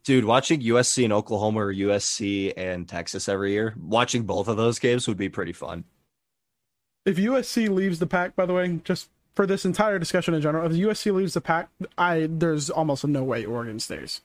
Dude, 0.06 0.24
watching 0.24 0.60
USC 0.62 1.02
and 1.02 1.12
Oklahoma 1.12 1.66
or 1.66 1.74
USC 1.74 2.52
and 2.56 2.88
Texas 2.88 3.28
every 3.28 3.50
year, 3.50 3.74
watching 3.76 4.22
both 4.22 4.46
of 4.46 4.56
those 4.56 4.78
games 4.78 5.08
would 5.08 5.16
be 5.16 5.28
pretty 5.28 5.52
fun. 5.52 5.82
If 7.04 7.16
USC 7.16 7.68
leaves 7.68 7.98
the 7.98 8.06
pack, 8.06 8.36
by 8.36 8.46
the 8.46 8.52
way, 8.52 8.80
just 8.84 9.08
for 9.34 9.46
this 9.46 9.64
entire 9.64 9.98
discussion 9.98 10.32
in 10.32 10.40
general, 10.40 10.64
if 10.64 10.78
USC 10.78 11.12
leaves 11.12 11.34
the 11.34 11.40
pack, 11.40 11.70
I 11.98 12.28
there's 12.30 12.70
almost 12.70 13.04
no 13.04 13.24
way 13.24 13.44
Oregon 13.44 13.80
stays. 13.80 14.20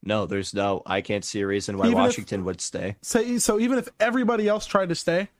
No, 0.00 0.26
there's 0.26 0.54
no 0.54 0.84
I 0.86 1.00
can't 1.00 1.24
see 1.24 1.40
a 1.40 1.46
reason 1.48 1.76
why 1.76 1.86
Even 1.86 1.98
if- 1.98 2.04
Washington 2.04 2.44
would 2.44 2.60
stay. 2.60 2.94
Say 3.02 3.38
so 3.38 3.58
even 3.58 3.78
if 3.78 3.88
everybody 3.98 4.46
else 4.46 4.64
tried 4.64 4.90
to 4.90 4.94
stay, 4.94 5.30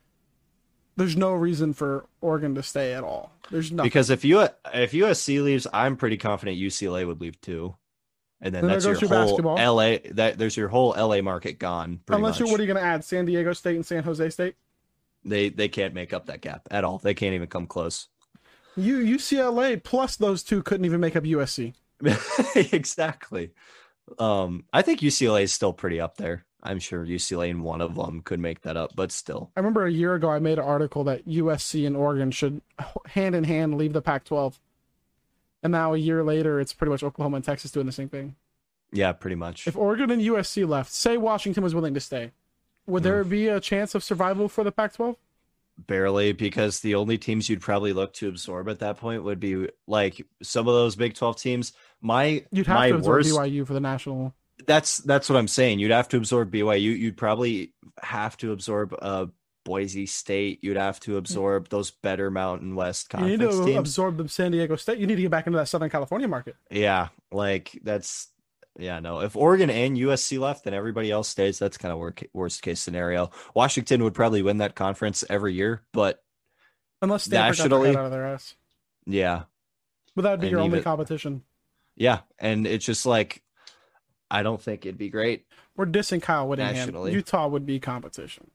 there's 0.97 1.15
no 1.15 1.31
reason 1.31 1.73
for 1.73 2.07
Oregon 2.19 2.55
to 2.55 2.63
stay 2.63 2.93
at 2.93 3.05
all. 3.05 3.31
There's 3.51 3.71
nothing. 3.71 3.87
Because 3.87 4.09
if 4.09 4.25
you 4.25 4.41
if 4.41 4.91
USC 4.91 5.41
leaves, 5.41 5.65
I'm 5.71 5.95
pretty 5.95 6.17
confident 6.17 6.57
UCLA 6.57 7.07
would 7.07 7.21
leave 7.21 7.39
too. 7.39 7.75
And 8.41 8.53
then, 8.53 8.61
Then 8.63 8.71
that's 8.71 8.85
your 8.85 8.95
your 8.95 9.09
whole 9.09 9.25
basketball. 9.25 9.75
LA 9.75 9.97
that 10.11 10.37
there's 10.37 10.55
your 10.55 10.67
whole 10.67 10.93
LA 10.97 11.21
market 11.21 11.57
gone. 11.57 11.99
pretty 12.05 12.17
Unless 12.17 12.33
much. 12.33 12.39
you're 12.41 12.49
what 12.51 12.59
are 12.59 12.63
you 12.63 12.71
going 12.71 12.83
to 12.83 12.87
add? 12.87 13.03
San 13.03 13.25
Diego 13.25 13.53
State 13.53 13.75
and 13.75 13.85
San 13.85 14.03
Jose 14.03 14.29
State. 14.29 14.55
they 15.25 15.49
they 15.49 15.67
can't 15.67 15.93
make 15.93 16.13
up 16.13 16.27
that 16.27 16.41
gap 16.41 16.67
at 16.69 16.83
all. 16.83 16.99
They 16.99 17.13
can't 17.13 17.33
even 17.33 17.47
come 17.47 17.65
close. 17.65 18.07
You 18.75 18.97
UCLA 18.97 19.83
plus 19.83 20.15
those 20.17 20.43
two 20.43 20.61
couldn't 20.61 20.85
even 20.85 20.99
make 20.99 21.15
up 21.15 21.23
USC. 21.23 21.73
exactly. 22.73 23.51
Um, 24.19 24.65
I 24.71 24.83
think 24.83 24.99
UCLA 24.99 25.43
is 25.43 25.51
still 25.51 25.73
pretty 25.73 25.99
up 25.99 26.17
there. 26.17 26.45
I'm 26.63 26.79
sure 26.79 27.05
UCLA 27.05 27.49
and 27.49 27.63
one 27.63 27.81
of 27.81 27.95
them 27.95 28.21
could 28.21 28.39
make 28.39 28.61
that 28.61 28.77
up, 28.77 28.91
but 28.95 29.11
still. 29.11 29.51
I 29.55 29.59
remember 29.59 29.85
a 29.85 29.91
year 29.91 30.13
ago 30.15 30.29
I 30.29 30.39
made 30.39 30.59
an 30.59 30.65
article 30.65 31.03
that 31.05 31.27
USC 31.27 31.85
and 31.87 31.95
Oregon 31.95 32.29
should 32.31 32.61
hand 33.07 33.35
in 33.35 33.43
hand 33.45 33.77
leave 33.77 33.93
the 33.93 34.01
Pac-12. 34.01 34.59
And 35.67 35.73
now 35.73 35.93
a 35.93 35.97
year 35.97 36.23
later, 36.23 36.61
it's 36.61 36.71
pretty 36.71 36.91
much 36.91 37.03
Oklahoma 37.03 37.35
and 37.35 37.43
Texas 37.43 37.71
doing 37.71 37.85
the 37.87 37.91
same 37.91 38.07
thing. 38.07 38.35
Yeah, 38.93 39.11
pretty 39.11 39.35
much. 39.35 39.67
If 39.67 39.75
Oregon 39.75 40.09
and 40.11 40.21
USC 40.21 40.65
left, 40.65 40.93
say 40.93 41.17
Washington 41.17 41.61
was 41.61 41.75
willing 41.75 41.93
to 41.93 41.99
stay, 41.99 42.31
would 42.85 43.03
there 43.03 43.25
be 43.25 43.49
a 43.49 43.59
chance 43.59 43.93
of 43.93 44.01
survival 44.01 44.47
for 44.47 44.63
the 44.63 44.71
Pac-12? 44.71 45.17
Barely, 45.77 46.31
because 46.31 46.79
the 46.79 46.95
only 46.95 47.17
teams 47.17 47.49
you'd 47.49 47.59
probably 47.59 47.91
look 47.91 48.13
to 48.13 48.29
absorb 48.29 48.69
at 48.69 48.79
that 48.79 48.95
point 48.95 49.25
would 49.25 49.41
be 49.41 49.67
like 49.87 50.25
some 50.41 50.69
of 50.69 50.73
those 50.73 50.95
Big 50.95 51.15
12 51.15 51.35
teams. 51.35 51.73
My 51.99 52.45
You'd 52.49 52.67
have 52.67 52.77
my 52.77 52.89
to 52.91 52.95
absorb 52.95 53.25
worst 53.25 53.35
BYU 53.35 53.67
for 53.67 53.73
the 53.73 53.81
national. 53.81 54.33
that's 54.65 54.99
that's 54.99 55.29
what 55.29 55.37
I'm 55.37 55.49
saying. 55.49 55.79
You'd 55.79 55.91
have 55.91 56.07
to 56.07 56.17
absorb 56.17 56.49
BYU. 56.49 56.97
You'd 56.97 57.17
probably 57.17 57.73
have 58.01 58.37
to 58.37 58.53
absorb 58.53 58.95
uh 59.01 59.25
Boise 59.67 60.05
State. 60.05 60.63
You'd 60.63 60.77
have 60.77 60.97
to 61.01 61.11
mm. 61.11 61.17
absorb 61.17 61.67
those 61.67 61.91
better 61.91 62.31
Mountain 62.31 62.73
West 62.73 63.13
You 63.13 63.19
need 63.19 63.39
conference 63.39 63.57
to 63.57 63.65
teams. 63.65 63.77
absorb 63.77 64.17
the 64.17 64.29
San 64.29 64.51
Diego 64.53 64.77
State. 64.77 64.97
You 64.97 65.05
need 65.05 65.17
to 65.17 65.21
get 65.23 65.31
back 65.31 65.45
into 65.45 65.57
that 65.57 65.67
Southern 65.67 65.89
California 65.89 66.25
market. 66.25 66.55
Yeah, 66.71 67.09
like 67.33 67.77
that's 67.83 68.29
yeah, 68.79 69.01
no. 69.01 69.19
If 69.19 69.35
Oregon 69.35 69.69
and 69.69 69.97
USC 69.97 70.39
left, 70.39 70.63
then 70.63 70.73
everybody 70.73 71.11
else 71.11 71.27
stays. 71.27 71.59
That's 71.59 71.77
kind 71.77 71.91
of 71.91 71.99
worst 71.99 72.23
worst 72.33 72.61
case 72.61 72.79
scenario. 72.79 73.29
Washington 73.53 74.03
would 74.05 74.13
probably 74.13 74.41
win 74.41 74.59
that 74.59 74.73
conference 74.75 75.25
every 75.29 75.53
year, 75.53 75.83
but 75.91 76.23
Unless 77.01 77.25
Stanford 77.25 77.59
Nationally- 77.59 77.95
out 77.95 78.05
of 78.05 78.11
their 78.11 78.25
ass. 78.25 78.55
yeah, 79.05 79.43
But 80.15 80.21
that 80.21 80.31
would 80.31 80.39
be 80.39 80.47
And 80.47 80.51
your 80.51 80.61
only 80.61 80.77
even- 80.77 80.83
competition. 80.83 81.43
yeah, 81.97 82.21
and 82.39 82.65
it's 82.65 82.85
just 82.85 83.05
like 83.05 83.43
I 84.31 84.43
don't 84.43 84.61
think 84.61 84.85
it'd 84.85 84.97
be 84.97 85.09
great. 85.09 85.45
We're 85.75 85.85
dissing 85.85 86.21
Kyle 86.21 86.47
Whittingham. 86.47 86.75
Nationally. 86.75 87.11
Utah 87.11 87.47
would 87.47 87.65
be 87.65 87.79
competition. 87.81 88.49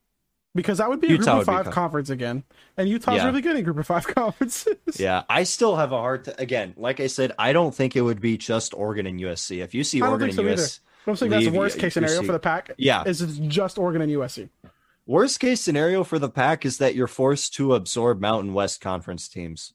Because 0.55 0.79
that 0.79 0.89
would 0.91 1.01
be 1.01 1.07
a 1.07 1.11
Utah 1.13 1.37
group 1.37 1.41
of 1.41 1.47
five 1.47 1.71
conference 1.73 2.11
again. 2.11 2.45
And 2.77 2.87
Utah's 2.89 3.17
Yeah. 3.17 3.25
really 3.27 3.41
good 3.41 3.57
in 3.57 3.65
group 3.65 3.79
of 3.79 3.87
five 3.87 4.07
conferences. 4.15 4.77
Yeah, 4.99 5.23
I 5.29 5.45
still 5.45 5.77
have 5.77 5.93
a 5.93 5.97
hard 5.97 6.27
t- 6.27 6.33
again. 6.39 6.75
Like 6.77 7.01
I 7.01 7.07
said, 7.07 7.33
I 7.39 7.53
don't 7.55 7.75
think 7.75 7.97
it 7.97 8.03
would 8.03 8.21
be 8.21 8.37
just 8.37 8.75
Oregon 8.75 9.07
and 9.07 9.19
USC. 9.19 9.63
If 9.63 9.73
you 9.75 9.83
see 9.83 10.03
Oregon 10.03 10.29
and 10.29 10.37
so 10.37 10.47
US, 10.49 10.81
But 11.07 11.13
I'm 11.13 11.17
saying 11.17 11.31
that's 11.31 11.45
the 11.47 11.53
worst 11.53 11.79
case 11.79 11.95
scenario 11.95 12.21
USC. 12.21 12.27
for 12.27 12.33
the 12.33 12.39
pack. 12.39 12.71
yeah, 12.77 13.03
Is 13.07 13.23
it's 13.23 13.39
just 13.39 13.79
Oregon 13.79 14.03
and 14.03 14.13
USC. 14.13 14.51
worst 15.07 15.41
case 15.41 15.63
scenario 15.63 16.05
for 16.05 16.19
the 16.19 16.29
pack 16.29 16.67
is 16.67 16.79
that 16.79 16.95
you're 16.95 17.07
forced 17.07 17.55
to 17.55 17.75
absorb 17.75 18.21
Mountain 18.21 18.53
West 18.53 18.83
Conference 18.83 19.29
teams. 19.29 19.73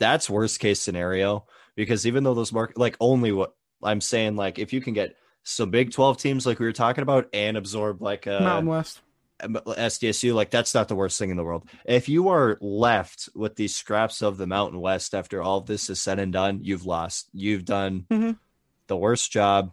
That's 0.00 0.28
worst 0.28 0.58
case 0.60 0.80
scenario 0.80 1.46
because 1.76 2.06
even 2.08 2.24
though 2.24 2.34
those 2.34 2.52
mark 2.52 2.72
like 2.76 2.96
only 3.00 3.30
what 3.32 3.54
I'm 3.84 4.00
saying, 4.00 4.34
like 4.36 4.58
if 4.58 4.72
you 4.72 4.80
can 4.80 4.94
get 4.94 5.14
some 5.44 5.70
Big 5.70 5.92
12 5.92 6.18
teams 6.18 6.44
like 6.44 6.58
we 6.58 6.66
were 6.66 6.72
talking 6.72 7.02
about 7.02 7.28
and 7.32 7.56
absorb 7.56 8.02
like 8.02 8.26
a 8.26 8.40
Mountain 8.40 8.66
West. 8.66 9.00
SDSU, 9.40 10.34
like 10.34 10.50
that's 10.50 10.74
not 10.74 10.88
the 10.88 10.94
worst 10.96 11.18
thing 11.18 11.30
in 11.30 11.36
the 11.36 11.44
world. 11.44 11.68
If 11.84 12.08
you 12.08 12.28
are 12.28 12.56
left 12.60 13.28
with 13.34 13.56
these 13.56 13.74
scraps 13.76 14.22
of 14.22 14.38
the 14.38 14.46
Mountain 14.46 14.80
West 14.80 15.14
after 15.14 15.42
all 15.42 15.60
this 15.60 15.90
is 15.90 16.00
said 16.00 16.18
and 16.18 16.32
done, 16.32 16.60
you've 16.62 16.86
lost. 16.86 17.28
You've 17.32 17.64
done 17.64 18.06
Mhm. 18.10 18.38
the 18.86 18.96
worst 18.96 19.30
job. 19.30 19.72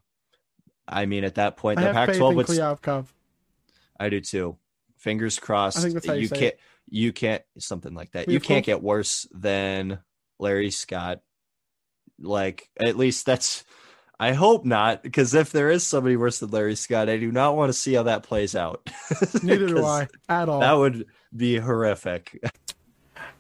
I 0.88 1.06
mean, 1.06 1.23
at 1.23 1.36
that 1.36 1.56
point, 1.56 1.80
I 1.80 1.84
the 1.88 1.93
Pac-12 1.93 2.36
would. 2.36 2.47
Kliavkoff. 2.47 3.06
I 3.99 4.10
do 4.10 4.19
too. 4.19 4.58
Fingers 4.97 5.39
crossed. 5.39 5.78
I 5.78 5.82
think 5.82 5.93
that's 5.93 6.08
how 6.08 6.13
you 6.13 6.21
you 6.23 6.30
can't. 6.30 6.56
You 6.89 7.13
can't 7.13 7.43
something 7.58 7.93
like 7.93 8.12
that. 8.12 8.28
We 8.28 8.34
You 8.34 8.39
can't 8.41 8.60
hope. 8.60 8.65
get 8.65 8.84
worse 8.84 9.26
than 9.34 9.99
Larry 10.39 10.71
Scott. 10.71 11.21
Like 12.19 12.69
at 12.86 12.97
least 12.97 13.26
that's. 13.26 13.63
I 14.19 14.34
hope 14.34 14.63
not, 14.63 15.04
because 15.04 15.34
if 15.34 15.52
there 15.52 15.69
is 15.69 15.86
somebody 15.86 16.15
worse 16.15 16.39
than 16.39 16.52
Larry 16.52 16.76
Scott, 16.76 17.10
I 17.10 17.17
do 17.17 17.32
not 17.32 17.56
want 17.56 17.69
to 17.69 17.73
see 17.73 17.93
how 17.93 18.04
that 18.04 18.23
plays 18.23 18.56
out. 18.56 18.88
Neither 19.43 19.67
do 19.67 19.84
I 19.84 20.08
at 20.30 20.49
all. 20.49 20.60
That 20.60 20.73
would 20.73 21.06
be 21.36 21.58
horrific. 21.58 22.39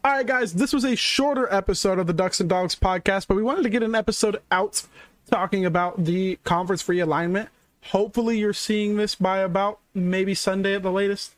All 0.05 0.11
right, 0.11 0.27
guys, 0.27 0.53
this 0.53 0.73
was 0.73 0.83
a 0.83 0.95
shorter 0.95 1.47
episode 1.53 1.99
of 1.99 2.07
the 2.07 2.13
Ducks 2.13 2.41
and 2.41 2.49
Dogs 2.49 2.75
podcast, 2.75 3.27
but 3.27 3.35
we 3.35 3.43
wanted 3.43 3.63
to 3.63 3.69
get 3.69 3.83
an 3.83 3.95
episode 3.95 4.41
out 4.51 4.83
talking 5.29 5.65
about 5.65 6.03
the 6.03 6.37
conference 6.43 6.83
realignment. 6.83 7.47
Hopefully, 7.91 8.37
you're 8.37 8.51
seeing 8.51 8.97
this 8.97 9.15
by 9.15 9.39
about 9.39 9.79
maybe 9.93 10.33
Sunday 10.33 10.75
at 10.75 10.83
the 10.83 10.91
latest. 10.91 11.35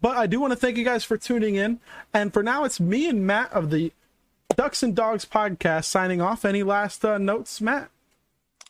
But 0.00 0.16
I 0.16 0.26
do 0.26 0.40
want 0.40 0.52
to 0.52 0.56
thank 0.56 0.76
you 0.76 0.84
guys 0.84 1.04
for 1.04 1.16
tuning 1.16 1.56
in. 1.56 1.80
And 2.14 2.32
for 2.32 2.42
now, 2.42 2.64
it's 2.64 2.80
me 2.80 3.08
and 3.08 3.26
Matt 3.26 3.52
of 3.52 3.70
the 3.70 3.92
Ducks 4.54 4.82
and 4.82 4.94
Dogs 4.94 5.24
podcast 5.24 5.84
signing 5.84 6.20
off. 6.20 6.44
Any 6.44 6.62
last 6.62 7.04
uh, 7.04 7.18
notes, 7.18 7.60
Matt? 7.60 7.90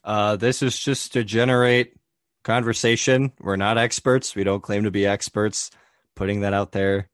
Uh, 0.07 0.37
this 0.37 0.62
is 0.62 0.79
just 0.79 1.12
to 1.14 1.25
generate 1.25 1.92
conversation. 2.45 3.33
We're 3.40 3.57
not 3.57 3.77
experts. 3.77 4.37
We 4.37 4.45
don't 4.45 4.62
claim 4.62 4.85
to 4.85 4.90
be 4.92 5.05
experts. 5.05 5.71
Putting 6.14 6.40
that 6.40 6.55
out 6.55 6.73
there 6.73 7.11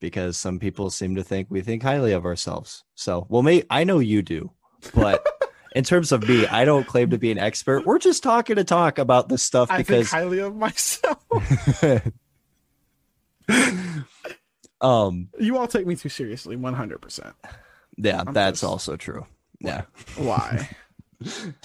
because 0.00 0.36
some 0.36 0.58
people 0.58 0.90
seem 0.90 1.14
to 1.14 1.22
think 1.24 1.46
we 1.50 1.62
think 1.62 1.82
highly 1.82 2.12
of 2.12 2.26
ourselves. 2.26 2.84
So, 2.96 3.26
well, 3.30 3.42
may 3.42 3.62
I 3.70 3.84
know 3.84 3.98
you 4.00 4.20
do, 4.22 4.50
but 4.94 5.24
in 5.74 5.84
terms 5.84 6.12
of 6.12 6.28
me, 6.28 6.46
I 6.46 6.64
don't 6.66 6.86
claim 6.86 7.10
to 7.10 7.18
be 7.18 7.30
an 7.30 7.38
expert. 7.38 7.86
We're 7.86 7.98
just 7.98 8.22
talking 8.22 8.56
to 8.56 8.64
talk 8.64 8.98
about 8.98 9.28
this 9.30 9.42
stuff 9.42 9.70
I 9.70 9.76
think 9.76 9.86
because 9.86 10.10
highly 10.10 10.40
of 10.40 10.54
myself. 10.56 11.24
um 14.80 15.28
you 15.38 15.56
all 15.56 15.68
take 15.68 15.86
me 15.86 15.96
too 15.96 16.08
seriously, 16.08 16.56
100%. 16.56 17.32
yeah, 17.96 18.22
I'm 18.26 18.34
that's 18.34 18.60
just- 18.60 18.70
also 18.70 18.96
true. 18.96 19.24
Yeah. 19.60 19.82
Why? 20.16 20.68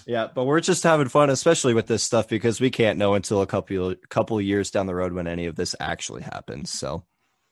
Yeah, 0.06 0.28
but 0.34 0.46
we're 0.46 0.62
just 0.62 0.84
having 0.84 1.08
fun, 1.10 1.30
especially 1.30 1.74
with 1.74 1.88
this 1.88 2.04
stuff 2.04 2.28
because 2.28 2.60
we 2.60 2.70
can't 2.70 2.98
know 2.98 3.14
until 3.14 3.42
a 3.42 3.48
couple 3.48 3.96
couple 4.10 4.40
years 4.42 4.72
down 4.72 4.88
the 4.88 4.96
road 4.96 5.14
when 5.14 5.28
any 5.28 5.46
of 5.46 5.56
this 5.56 5.76
actually 5.80 6.22
happens. 6.22 6.72
So 6.72 7.04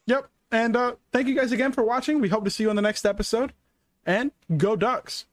Yep. 0.08 0.30
And 0.52 0.76
uh, 0.76 0.96
thank 1.12 1.28
you 1.28 1.36
guys 1.36 1.52
again 1.52 1.72
for 1.72 1.84
watching. 1.84 2.20
We 2.20 2.30
hope 2.30 2.44
to 2.44 2.50
see 2.50 2.64
you 2.64 2.70
on 2.70 2.76
the 2.76 2.82
next 2.82 3.06
episode. 3.06 3.54
And 4.06 4.32
go 4.58 4.76
Ducks. 4.76 5.26